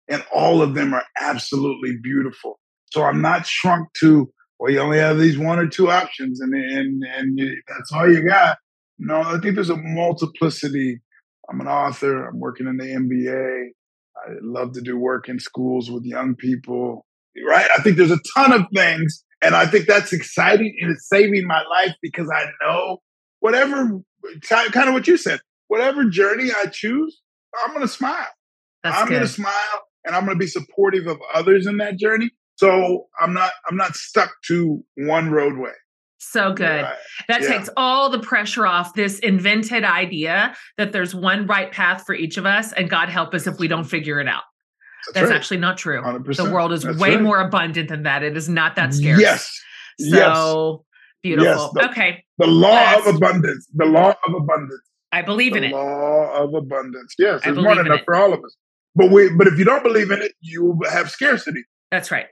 and 0.07 0.23
all 0.33 0.61
of 0.61 0.75
them 0.75 0.93
are 0.93 1.05
absolutely 1.19 1.97
beautiful. 2.01 2.59
So 2.91 3.03
I'm 3.03 3.21
not 3.21 3.47
shrunk 3.47 3.89
to, 3.99 4.31
well, 4.59 4.71
you 4.71 4.79
only 4.79 4.99
have 4.99 5.17
these 5.17 5.39
one 5.39 5.57
or 5.57 5.67
two 5.67 5.89
options, 5.89 6.39
and 6.39 6.53
and 6.53 7.03
and 7.03 7.39
that's 7.67 7.91
all 7.91 8.11
you 8.11 8.23
got. 8.27 8.57
No, 8.99 9.21
I 9.21 9.39
think 9.39 9.55
there's 9.55 9.71
a 9.71 9.77
multiplicity. 9.77 11.01
I'm 11.49 11.61
an 11.61 11.67
author. 11.67 12.27
I'm 12.27 12.39
working 12.39 12.67
in 12.67 12.77
the 12.77 12.85
NBA. 12.85 13.69
I 14.17 14.33
love 14.43 14.73
to 14.73 14.81
do 14.81 14.97
work 14.97 15.29
in 15.29 15.39
schools 15.39 15.89
with 15.89 16.03
young 16.03 16.35
people. 16.35 17.07
Right? 17.47 17.67
I 17.75 17.81
think 17.81 17.97
there's 17.97 18.11
a 18.11 18.19
ton 18.35 18.51
of 18.51 18.65
things 18.75 19.23
and 19.41 19.55
I 19.55 19.65
think 19.65 19.87
that's 19.87 20.13
exciting 20.13 20.75
and 20.81 20.91
it's 20.91 21.07
saving 21.07 21.47
my 21.47 21.63
life 21.63 21.95
because 22.01 22.29
I 22.29 22.45
know 22.61 22.99
whatever, 23.39 23.99
kind 24.41 24.87
of 24.87 24.93
what 24.93 25.07
you 25.07 25.17
said, 25.17 25.39
whatever 25.67 26.05
journey 26.05 26.49
I 26.55 26.65
choose, 26.67 27.21
I'm 27.63 27.73
going 27.73 27.81
to 27.81 27.87
smile. 27.87 28.27
That's 28.83 28.97
I'm 28.97 29.07
going 29.07 29.21
to 29.21 29.27
smile 29.27 29.53
and 30.05 30.15
I'm 30.15 30.25
going 30.25 30.35
to 30.35 30.39
be 30.39 30.47
supportive 30.47 31.07
of 31.07 31.17
others 31.33 31.67
in 31.67 31.77
that 31.77 31.97
journey. 31.97 32.31
So 32.55 33.07
I'm 33.19 33.33
not, 33.33 33.51
I'm 33.69 33.77
not 33.77 33.95
stuck 33.95 34.31
to 34.47 34.83
one 34.95 35.31
roadway. 35.31 35.71
So 36.19 36.51
good. 36.53 36.81
Yeah. 36.81 36.95
That 37.29 37.41
yeah. 37.43 37.47
takes 37.47 37.69
all 37.77 38.09
the 38.09 38.19
pressure 38.19 38.67
off 38.67 38.93
this 38.93 39.19
invented 39.19 39.85
idea 39.85 40.53
that 40.77 40.91
there's 40.91 41.15
one 41.15 41.47
right 41.47 41.71
path 41.71 42.03
for 42.05 42.13
each 42.13 42.35
of 42.35 42.45
us, 42.45 42.73
and 42.73 42.89
God 42.89 43.07
help 43.07 43.33
us 43.33 43.47
if 43.47 43.57
we 43.57 43.69
don't 43.69 43.85
figure 43.85 44.19
it 44.19 44.27
out. 44.27 44.43
That's, 45.13 45.21
That's 45.21 45.29
right. 45.31 45.35
actually 45.37 45.57
not 45.57 45.77
true. 45.77 46.01
100%. 46.01 46.35
The 46.35 46.51
world 46.51 46.71
is 46.71 46.83
That's 46.83 46.97
way 46.97 47.15
right. 47.15 47.21
more 47.21 47.39
abundant 47.39 47.89
than 47.89 48.03
that. 48.03 48.23
It 48.23 48.37
is 48.37 48.49
not 48.49 48.75
that 48.75 48.93
scarce. 48.93 49.19
Yes. 49.19 49.61
So 49.99 50.05
yes. 50.07 50.85
beautiful. 51.23 51.51
Yes. 51.51 51.69
The, 51.73 51.89
okay. 51.91 52.23
The 52.37 52.47
law 52.47 52.69
Last. 52.69 53.07
of 53.07 53.15
abundance. 53.15 53.67
The 53.73 53.85
law 53.85 54.13
of 54.27 54.33
abundance. 54.33 54.81
I 55.11 55.21
believe 55.21 55.53
the 55.53 55.59
in 55.59 55.63
it. 55.65 55.71
The 55.71 55.77
law 55.77 56.43
of 56.43 56.53
abundance. 56.53 57.15
Yes, 57.17 57.41
there's 57.43 57.57
more 57.57 57.75
than 57.75 57.87
enough 57.87 58.01
it. 58.01 58.05
for 58.05 58.15
all 58.15 58.31
of 58.33 58.39
us. 58.43 58.55
But 58.95 59.11
we, 59.11 59.29
but 59.29 59.47
if 59.47 59.57
you 59.57 59.65
don't 59.65 59.83
believe 59.83 60.11
in 60.11 60.21
it, 60.21 60.33
you 60.41 60.79
have 60.91 61.09
scarcity. 61.09 61.63
That's 61.91 62.11
right. 62.11 62.27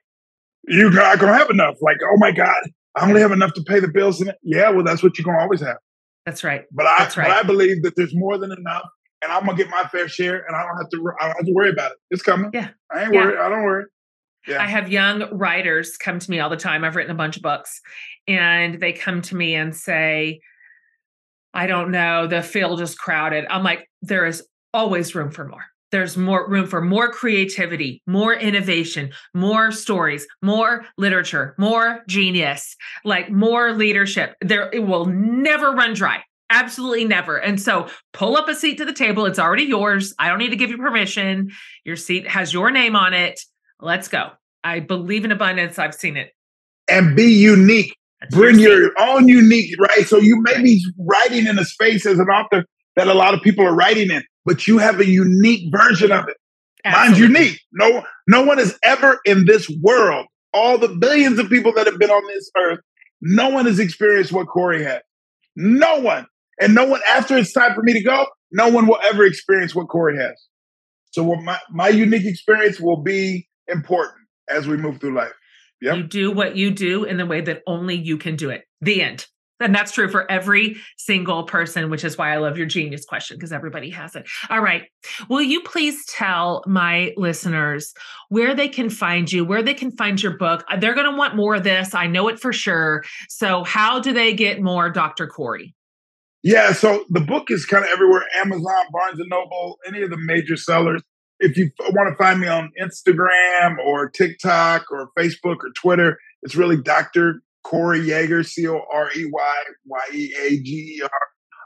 You're 0.68 0.92
not 0.92 1.20
gonna 1.20 1.34
have 1.34 1.50
enough. 1.50 1.76
Like, 1.82 1.98
oh 2.04 2.18
my 2.18 2.32
God, 2.32 2.62
I 2.96 3.08
only 3.08 3.22
have 3.22 3.32
enough 3.32 3.54
to 3.54 3.64
pay 3.64 3.80
the 3.80 3.88
bills 3.88 4.22
in 4.22 4.28
it. 4.28 4.36
Yeah, 4.44 4.70
well, 4.70 4.84
that's 4.84 5.02
what 5.02 5.18
you're 5.18 5.26
gonna 5.26 5.40
always 5.40 5.62
have. 5.62 5.78
That's 6.26 6.44
right. 6.44 6.66
But 6.72 6.86
I, 6.86 6.96
that's 7.00 7.18
right. 7.18 7.28
but 7.28 7.38
I 7.38 7.44
believe 7.44 7.84
that 7.84 7.96
there's 7.96 8.14
more 8.14 8.38
than 8.38 8.52
enough 8.52 8.88
and 9.28 9.34
I'm 9.34 9.46
gonna 9.46 9.58
get 9.58 9.70
my 9.70 9.84
fair 9.92 10.08
share, 10.08 10.46
and 10.48 10.56
I 10.56 10.64
don't 10.64 10.78
have 10.78 10.90
to. 10.90 11.12
I 11.20 11.28
don't 11.28 11.38
have 11.38 11.46
to 11.46 11.54
worry 11.54 11.70
about 11.70 11.92
it. 11.92 11.98
It's 12.10 12.24
coming. 12.24 12.50
Yeah, 12.54 12.70
I 12.92 13.04
ain't 13.04 13.14
yeah. 13.14 13.26
worried. 13.26 13.38
I 13.38 13.50
don't 13.50 13.64
worry. 13.64 13.86
Yeah. 14.48 14.64
I 14.64 14.68
have 14.68 14.90
young 14.90 15.38
writers 15.38 15.98
come 15.98 16.20
to 16.20 16.32
me 16.32 16.40
all 16.40 16.50
the 16.50 16.56
time. 16.56 16.86
I've 16.86 16.96
written 16.96 17.12
a 17.12 17.16
bunch 17.16 17.36
of 17.36 17.44
books, 17.44 17.82
and 18.28 18.80
they 18.80 18.94
come 18.94 19.22
to 19.24 19.36
me 19.36 19.56
and 19.56 19.76
say, 19.76 20.40
"I 21.54 21.68
don't 21.68 21.92
know, 21.92 22.28
the 22.28 22.42
field 22.42 22.82
is 22.82 22.96
crowded." 22.96 23.46
I'm 23.50 23.64
like, 23.64 23.90
there 24.02 24.26
is 24.26 24.48
always 24.74 25.14
room 25.14 25.32
for 25.32 25.46
more. 25.46 25.66
There's 25.92 26.18
more 26.18 26.50
room 26.50 26.68
for 26.68 26.82
more 26.82 27.10
creativity, 27.10 28.02
more 28.08 28.34
innovation, 28.34 29.12
more 29.34 29.72
stories, 29.72 30.28
more 30.42 30.86
literature, 30.98 31.56
more 31.58 32.04
genius, 32.08 32.76
like 33.06 33.30
more 33.30 33.72
leadership. 33.74 34.36
There, 34.42 34.70
it 34.74 34.86
will 34.86 35.06
never 35.06 35.72
run 35.72 35.94
dry. 35.94 36.24
Absolutely 36.50 37.06
never. 37.06 37.38
And 37.38 37.62
so 37.62 37.88
pull 38.14 38.38
up 38.38 38.48
a 38.48 38.56
seat 38.56 38.78
to 38.78 38.86
the 38.86 38.94
table. 38.94 39.26
It's 39.26 39.40
already 39.40 39.64
yours. 39.64 40.14
I 40.18 40.30
don't 40.30 40.40
need 40.40 40.52
to 40.52 40.56
give 40.56 40.70
you 40.70 40.78
permission. 40.78 41.52
Your 41.84 41.98
seat 41.98 42.28
has 42.28 42.54
your 42.54 42.72
name 42.72 42.96
on 42.96 43.14
it. 43.14 43.42
Let's 43.80 44.08
go. 44.08 44.30
I 44.64 44.80
believe 44.80 45.26
in 45.26 45.32
abundance. 45.32 45.78
I've 45.78 45.94
seen 45.94 46.18
it. 46.18 46.32
And 46.90 47.16
be 47.16 47.32
unique. 47.32 47.96
That's 48.22 48.34
Bring 48.34 48.60
your, 48.60 48.82
your 48.82 48.92
own 49.00 49.28
unique, 49.28 49.76
right? 49.80 50.08
So 50.08 50.18
you 50.18 50.42
may 50.42 50.62
be 50.62 50.84
writing 50.98 51.46
in 51.48 51.60
a 51.60 51.66
space 51.66 52.06
as 52.06 52.18
an 52.18 52.28
author 52.28 52.66
that 52.96 53.08
a 53.08 53.14
lot 53.14 53.34
of 53.34 53.42
people 53.42 53.66
are 53.66 53.76
writing 53.76 54.10
in, 54.10 54.24
but 54.46 54.68
you 54.68 54.80
have 54.80 55.00
a 55.00 55.06
unique 55.06 55.72
version 55.72 56.12
of 56.12 56.28
it. 56.28 56.38
Absolutely. 56.84 57.22
Mine's 57.22 57.38
unique. 57.38 57.62
No, 57.74 58.04
no 58.28 58.44
one 58.44 58.58
has 58.58 58.78
ever 58.84 59.20
in 59.26 59.46
this 59.46 59.70
world, 59.82 60.26
all 60.54 60.78
the 60.78 60.88
billions 60.88 61.38
of 61.38 61.50
people 61.50 61.74
that 61.74 61.86
have 61.86 62.00
been 62.00 62.10
on 62.10 62.26
this 62.28 62.50
earth, 62.58 62.80
no 63.22 63.50
one 63.50 63.66
has 63.66 63.80
experienced 63.80 64.32
what 64.32 64.48
Corey 64.48 64.84
had. 64.84 65.02
No 65.56 66.00
one. 66.00 66.26
And 66.60 66.74
no 66.74 66.86
one, 66.86 67.02
after 67.10 67.38
it's 67.38 67.54
time 67.54 67.76
for 67.76 67.84
me 67.84 67.94
to 67.94 68.04
go, 68.04 68.28
no 68.52 68.70
one 68.70 68.88
will 68.88 69.00
ever 69.04 69.26
experience 69.26 69.76
what 69.76 69.88
Corey 69.88 70.18
has. 70.18 70.36
So 71.12 71.24
my, 71.36 71.60
my 71.72 71.90
unique 71.90 72.26
experience 72.26 72.80
will 72.80 73.02
be 73.02 73.48
important 73.68 74.26
as 74.50 74.68
we 74.68 74.78
move 74.78 75.00
through 75.00 75.16
life. 75.16 75.34
Yep. 75.82 75.98
You 75.98 76.04
do 76.04 76.32
what 76.32 76.56
you 76.56 76.72
do 76.72 77.04
in 77.04 77.18
the 77.18 77.26
way 77.26 77.42
that 77.42 77.62
only 77.68 77.96
you 77.96 78.18
can 78.18 78.36
do 78.36 78.50
it. 78.50 78.64
The 78.82 79.02
end. 79.02 79.28
And 79.60 79.74
that's 79.74 79.92
true 79.92 80.10
for 80.10 80.30
every 80.32 80.78
single 80.98 81.44
person, 81.44 81.90
which 81.90 82.04
is 82.04 82.18
why 82.18 82.32
I 82.32 82.38
love 82.38 82.58
your 82.58 82.68
genius 82.68 83.06
question 83.06 83.38
because 83.38 83.52
everybody 83.52 83.90
has 83.90 84.16
it. 84.16 84.28
All 84.50 84.62
right. 84.62 84.84
Will 85.30 85.42
you 85.42 85.62
please 85.64 86.06
tell 86.06 86.64
my 86.68 87.14
listeners 87.18 87.94
where 88.30 88.54
they 88.54 88.68
can 88.68 88.90
find 88.90 89.32
you, 89.32 89.44
where 89.44 89.64
they 89.64 89.74
can 89.74 89.92
find 89.92 90.22
your 90.22 90.38
book? 90.38 90.64
They're 90.80 90.94
going 90.94 91.10
to 91.10 91.18
want 91.18 91.36
more 91.36 91.56
of 91.56 91.64
this. 91.64 91.96
I 91.96 92.06
know 92.06 92.28
it 92.28 92.40
for 92.40 92.54
sure. 92.54 93.04
So, 93.30 93.64
how 93.64 94.00
do 94.00 94.14
they 94.14 94.34
get 94.34 94.62
more 94.62 94.92
Dr. 94.92 95.26
Corey? 95.26 95.74
Yeah, 96.48 96.72
so 96.72 97.04
the 97.10 97.20
book 97.20 97.52
is 97.52 97.66
kind 97.66 97.84
of 97.84 97.92
everywhere 97.92 98.24
Amazon, 98.38 98.86
Barnes 98.94 99.20
and 99.20 99.28
Noble, 99.28 99.80
any 99.86 100.02
of 100.02 100.10
the 100.10 100.18
major 100.18 100.56
sellers. 100.56 101.02
If 101.42 101.58
you 101.58 101.72
want 101.90 102.08
to 102.10 102.16
find 102.16 102.40
me 102.40 102.48
on 102.48 102.72
Instagram 102.82 103.76
or 103.86 104.10
TikTok 104.10 104.86
or 104.90 105.10
Facebook 105.20 105.58
or 105.58 105.72
Twitter, 105.76 106.18
it's 106.44 106.56
really 106.56 106.82
Dr. 106.82 107.42
Corey 107.66 108.00
Yeager, 108.00 108.46
C 108.46 108.66
O 108.66 108.80
R 108.94 109.10
E 109.14 109.30
Y 109.30 109.56
Y 109.88 110.00
E 110.14 110.34
A 110.42 110.50
G 110.62 110.96
E 110.98 111.02
R. 111.04 111.10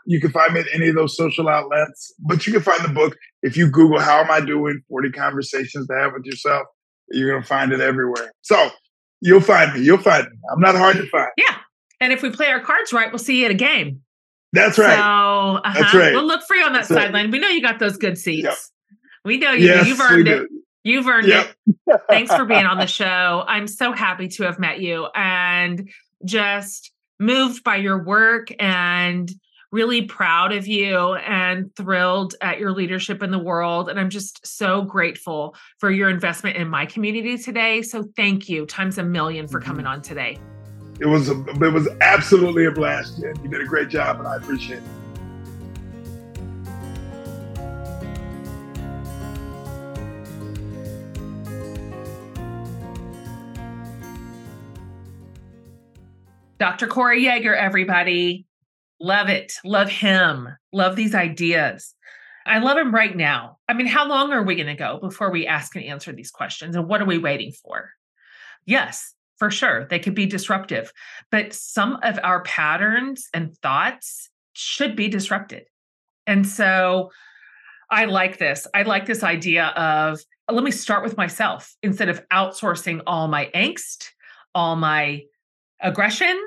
You 0.07 0.19
can 0.19 0.31
find 0.31 0.55
me 0.55 0.61
at 0.61 0.65
any 0.73 0.89
of 0.89 0.95
those 0.95 1.15
social 1.15 1.47
outlets, 1.47 2.11
but 2.27 2.47
you 2.47 2.53
can 2.53 2.63
find 2.63 2.83
the 2.83 2.91
book 2.91 3.15
if 3.43 3.55
you 3.55 3.69
Google 3.69 3.99
How 3.99 4.21
Am 4.21 4.31
I 4.31 4.41
Doing 4.41 4.81
40 4.89 5.11
Conversations 5.11 5.85
to 5.85 5.93
Have 5.93 6.13
with 6.13 6.25
Yourself. 6.25 6.65
You're 7.11 7.29
going 7.29 7.43
to 7.43 7.47
find 7.47 7.71
it 7.71 7.81
everywhere. 7.81 8.31
So 8.41 8.71
you'll 9.19 9.41
find 9.41 9.75
me. 9.75 9.81
You'll 9.81 9.99
find 9.99 10.23
me. 10.23 10.37
I'm 10.51 10.59
not 10.59 10.73
hard 10.73 10.95
to 10.95 11.07
find. 11.09 11.29
Yeah. 11.37 11.57
And 11.99 12.11
if 12.11 12.23
we 12.23 12.31
play 12.31 12.47
our 12.47 12.61
cards 12.61 12.91
right, 12.91 13.11
we'll 13.11 13.19
see 13.19 13.41
you 13.41 13.45
at 13.45 13.51
a 13.51 13.53
game. 13.53 14.01
That's 14.53 14.77
right. 14.77 14.95
So 14.95 15.01
uh-huh. 15.01 15.79
That's 15.79 15.93
right. 15.93 16.13
We'll 16.13 16.25
look 16.25 16.43
for 16.43 16.55
you 16.55 16.63
on 16.63 16.73
that 16.73 16.85
sideline. 16.85 17.31
We 17.31 17.39
know 17.39 17.47
you 17.47 17.61
got 17.61 17.79
those 17.79 17.97
good 17.97 18.17
seats. 18.17 18.43
Yep. 18.43 18.57
We 19.23 19.37
know 19.37 19.51
you. 19.51 19.67
Yes, 19.67 19.87
You've 19.87 20.01
earned 20.01 20.27
it. 20.27 20.49
You've 20.83 21.07
earned 21.07 21.27
yep. 21.27 21.53
it. 21.67 22.01
Thanks 22.09 22.33
for 22.33 22.45
being 22.45 22.65
on 22.65 22.79
the 22.79 22.87
show. 22.87 23.43
I'm 23.47 23.67
so 23.67 23.93
happy 23.93 24.27
to 24.29 24.43
have 24.43 24.59
met 24.59 24.79
you 24.79 25.07
and 25.13 25.89
just 26.25 26.91
moved 27.19 27.63
by 27.63 27.75
your 27.77 28.03
work 28.03 28.51
and 28.59 29.31
really 29.71 30.01
proud 30.01 30.51
of 30.51 30.67
you 30.67 31.13
and 31.13 31.73
thrilled 31.75 32.35
at 32.41 32.59
your 32.59 32.71
leadership 32.71 33.23
in 33.23 33.31
the 33.31 33.39
world. 33.39 33.89
And 33.89 33.99
I'm 33.99 34.09
just 34.09 34.45
so 34.45 34.81
grateful 34.81 35.55
for 35.77 35.89
your 35.89 36.09
investment 36.09 36.57
in 36.57 36.67
my 36.67 36.85
community 36.85 37.37
today. 37.37 37.81
So 37.81 38.03
thank 38.17 38.49
you 38.49 38.65
times 38.65 38.97
a 38.97 39.03
million 39.03 39.47
for 39.47 39.61
coming 39.61 39.85
mm-hmm. 39.85 39.93
on 39.93 40.01
today. 40.01 40.37
It 40.99 41.07
was 41.07 41.29
a, 41.29 41.43
it 41.49 41.73
was 41.73 41.87
absolutely 42.01 42.65
a 42.65 42.71
blast, 42.71 43.19
Jen. 43.21 43.33
You 43.43 43.49
did 43.49 43.61
a 43.61 43.65
great 43.65 43.89
job, 43.89 44.19
and 44.19 44.27
I 44.27 44.35
appreciate 44.35 44.77
it. 44.77 44.83
Dr. 56.61 56.85
Corey 56.85 57.23
Yeager, 57.23 57.57
everybody. 57.57 58.45
Love 58.99 59.29
it. 59.29 59.53
Love 59.65 59.89
him. 59.89 60.47
Love 60.71 60.95
these 60.95 61.15
ideas. 61.15 61.95
I 62.45 62.59
love 62.59 62.77
him 62.77 62.93
right 62.93 63.17
now. 63.17 63.57
I 63.67 63.73
mean, 63.73 63.87
how 63.87 64.07
long 64.07 64.31
are 64.31 64.43
we 64.43 64.53
going 64.53 64.67
to 64.67 64.75
go 64.75 64.99
before 65.01 65.31
we 65.31 65.47
ask 65.47 65.75
and 65.75 65.83
answer 65.83 66.11
these 66.11 66.29
questions? 66.29 66.75
And 66.75 66.87
what 66.87 67.01
are 67.01 67.05
we 67.05 67.17
waiting 67.17 67.51
for? 67.51 67.89
Yes, 68.65 69.15
for 69.41 69.49
sure, 69.49 69.87
they 69.89 69.97
could 69.97 70.13
be 70.13 70.27
disruptive, 70.27 70.93
but 71.31 71.51
some 71.51 71.97
of 72.03 72.19
our 72.21 72.43
patterns 72.43 73.27
and 73.33 73.57
thoughts 73.57 74.29
should 74.53 74.95
be 74.95 75.07
disrupted. 75.07 75.63
And 76.27 76.45
so 76.45 77.09
I 77.89 78.05
like 78.05 78.37
this. 78.37 78.67
I 78.75 78.83
like 78.83 79.07
this 79.07 79.23
idea 79.23 79.69
of 79.69 80.19
uh, 80.47 80.53
let 80.53 80.63
me 80.63 80.69
start 80.69 81.03
with 81.03 81.17
myself 81.17 81.75
instead 81.81 82.07
of 82.07 82.21
outsourcing 82.29 83.01
all 83.07 83.27
my 83.27 83.49
angst, 83.55 84.09
all 84.53 84.75
my 84.75 85.23
aggression, 85.81 86.39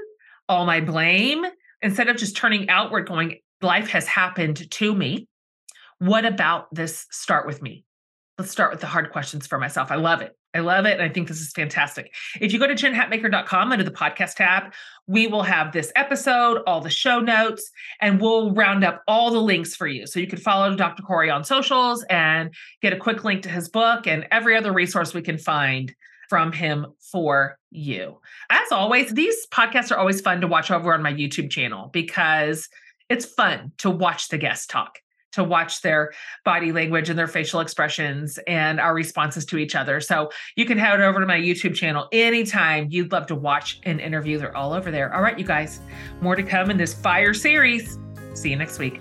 all 0.48 0.64
my 0.64 0.80
blame, 0.80 1.44
instead 1.82 2.08
of 2.08 2.16
just 2.16 2.36
turning 2.36 2.68
outward, 2.68 3.08
going, 3.08 3.40
life 3.60 3.88
has 3.88 4.06
happened 4.06 4.70
to 4.70 4.94
me. 4.94 5.26
What 5.98 6.24
about 6.24 6.72
this 6.72 7.08
start 7.10 7.44
with 7.44 7.60
me? 7.60 7.84
Let's 8.38 8.52
start 8.52 8.70
with 8.70 8.80
the 8.80 8.86
hard 8.86 9.10
questions 9.10 9.48
for 9.48 9.58
myself. 9.58 9.90
I 9.90 9.96
love 9.96 10.22
it. 10.22 10.36
I 10.54 10.60
love 10.60 10.86
it. 10.86 10.92
And 10.92 11.02
I 11.02 11.08
think 11.08 11.28
this 11.28 11.40
is 11.40 11.52
fantastic. 11.52 12.14
If 12.40 12.52
you 12.52 12.58
go 12.58 12.66
to 12.66 12.74
jenhatmaker.com 12.74 13.72
under 13.72 13.84
the 13.84 13.90
podcast 13.90 14.36
tab, 14.36 14.72
we 15.06 15.26
will 15.26 15.42
have 15.42 15.72
this 15.72 15.92
episode, 15.96 16.62
all 16.66 16.80
the 16.80 16.90
show 16.90 17.20
notes, 17.20 17.70
and 18.00 18.20
we'll 18.20 18.54
round 18.54 18.84
up 18.84 19.02
all 19.08 19.30
the 19.30 19.40
links 19.40 19.74
for 19.74 19.86
you. 19.86 20.06
So 20.06 20.20
you 20.20 20.26
can 20.26 20.38
follow 20.38 20.74
Dr. 20.76 21.02
Corey 21.02 21.28
on 21.30 21.44
socials 21.44 22.04
and 22.04 22.54
get 22.80 22.92
a 22.92 22.96
quick 22.96 23.24
link 23.24 23.42
to 23.42 23.48
his 23.48 23.68
book 23.68 24.06
and 24.06 24.26
every 24.30 24.56
other 24.56 24.72
resource 24.72 25.12
we 25.12 25.22
can 25.22 25.38
find 25.38 25.94
from 26.28 26.52
him 26.52 26.86
for 27.12 27.58
you. 27.70 28.20
As 28.50 28.72
always, 28.72 29.12
these 29.12 29.46
podcasts 29.48 29.92
are 29.92 29.98
always 29.98 30.20
fun 30.20 30.40
to 30.40 30.46
watch 30.46 30.70
over 30.70 30.94
on 30.94 31.02
my 31.02 31.12
YouTube 31.12 31.50
channel 31.50 31.90
because 31.92 32.68
it's 33.08 33.26
fun 33.26 33.72
to 33.78 33.90
watch 33.90 34.28
the 34.28 34.38
guests 34.38 34.66
talk, 34.66 34.98
to 35.34 35.44
watch 35.44 35.82
their 35.82 36.12
body 36.44 36.72
language 36.72 37.10
and 37.10 37.18
their 37.18 37.28
facial 37.28 37.60
expressions 37.60 38.38
and 38.46 38.80
our 38.80 38.94
responses 38.94 39.44
to 39.46 39.58
each 39.58 39.74
other. 39.74 40.00
So 40.00 40.30
you 40.56 40.64
can 40.64 40.78
head 40.78 41.00
over 41.00 41.20
to 41.20 41.26
my 41.26 41.38
YouTube 41.38 41.74
channel 41.74 42.08
anytime 42.12 42.88
you'd 42.90 43.12
love 43.12 43.26
to 43.26 43.34
watch 43.34 43.80
an 43.84 44.00
interview. 44.00 44.38
They're 44.38 44.56
all 44.56 44.72
over 44.72 44.90
there. 44.90 45.14
All 45.14 45.22
right, 45.22 45.38
you 45.38 45.44
guys, 45.44 45.80
more 46.20 46.36
to 46.36 46.42
come 46.42 46.70
in 46.70 46.76
this 46.76 46.94
fire 46.94 47.34
series. 47.34 47.98
See 48.34 48.50
you 48.50 48.56
next 48.56 48.78
week. 48.78 49.00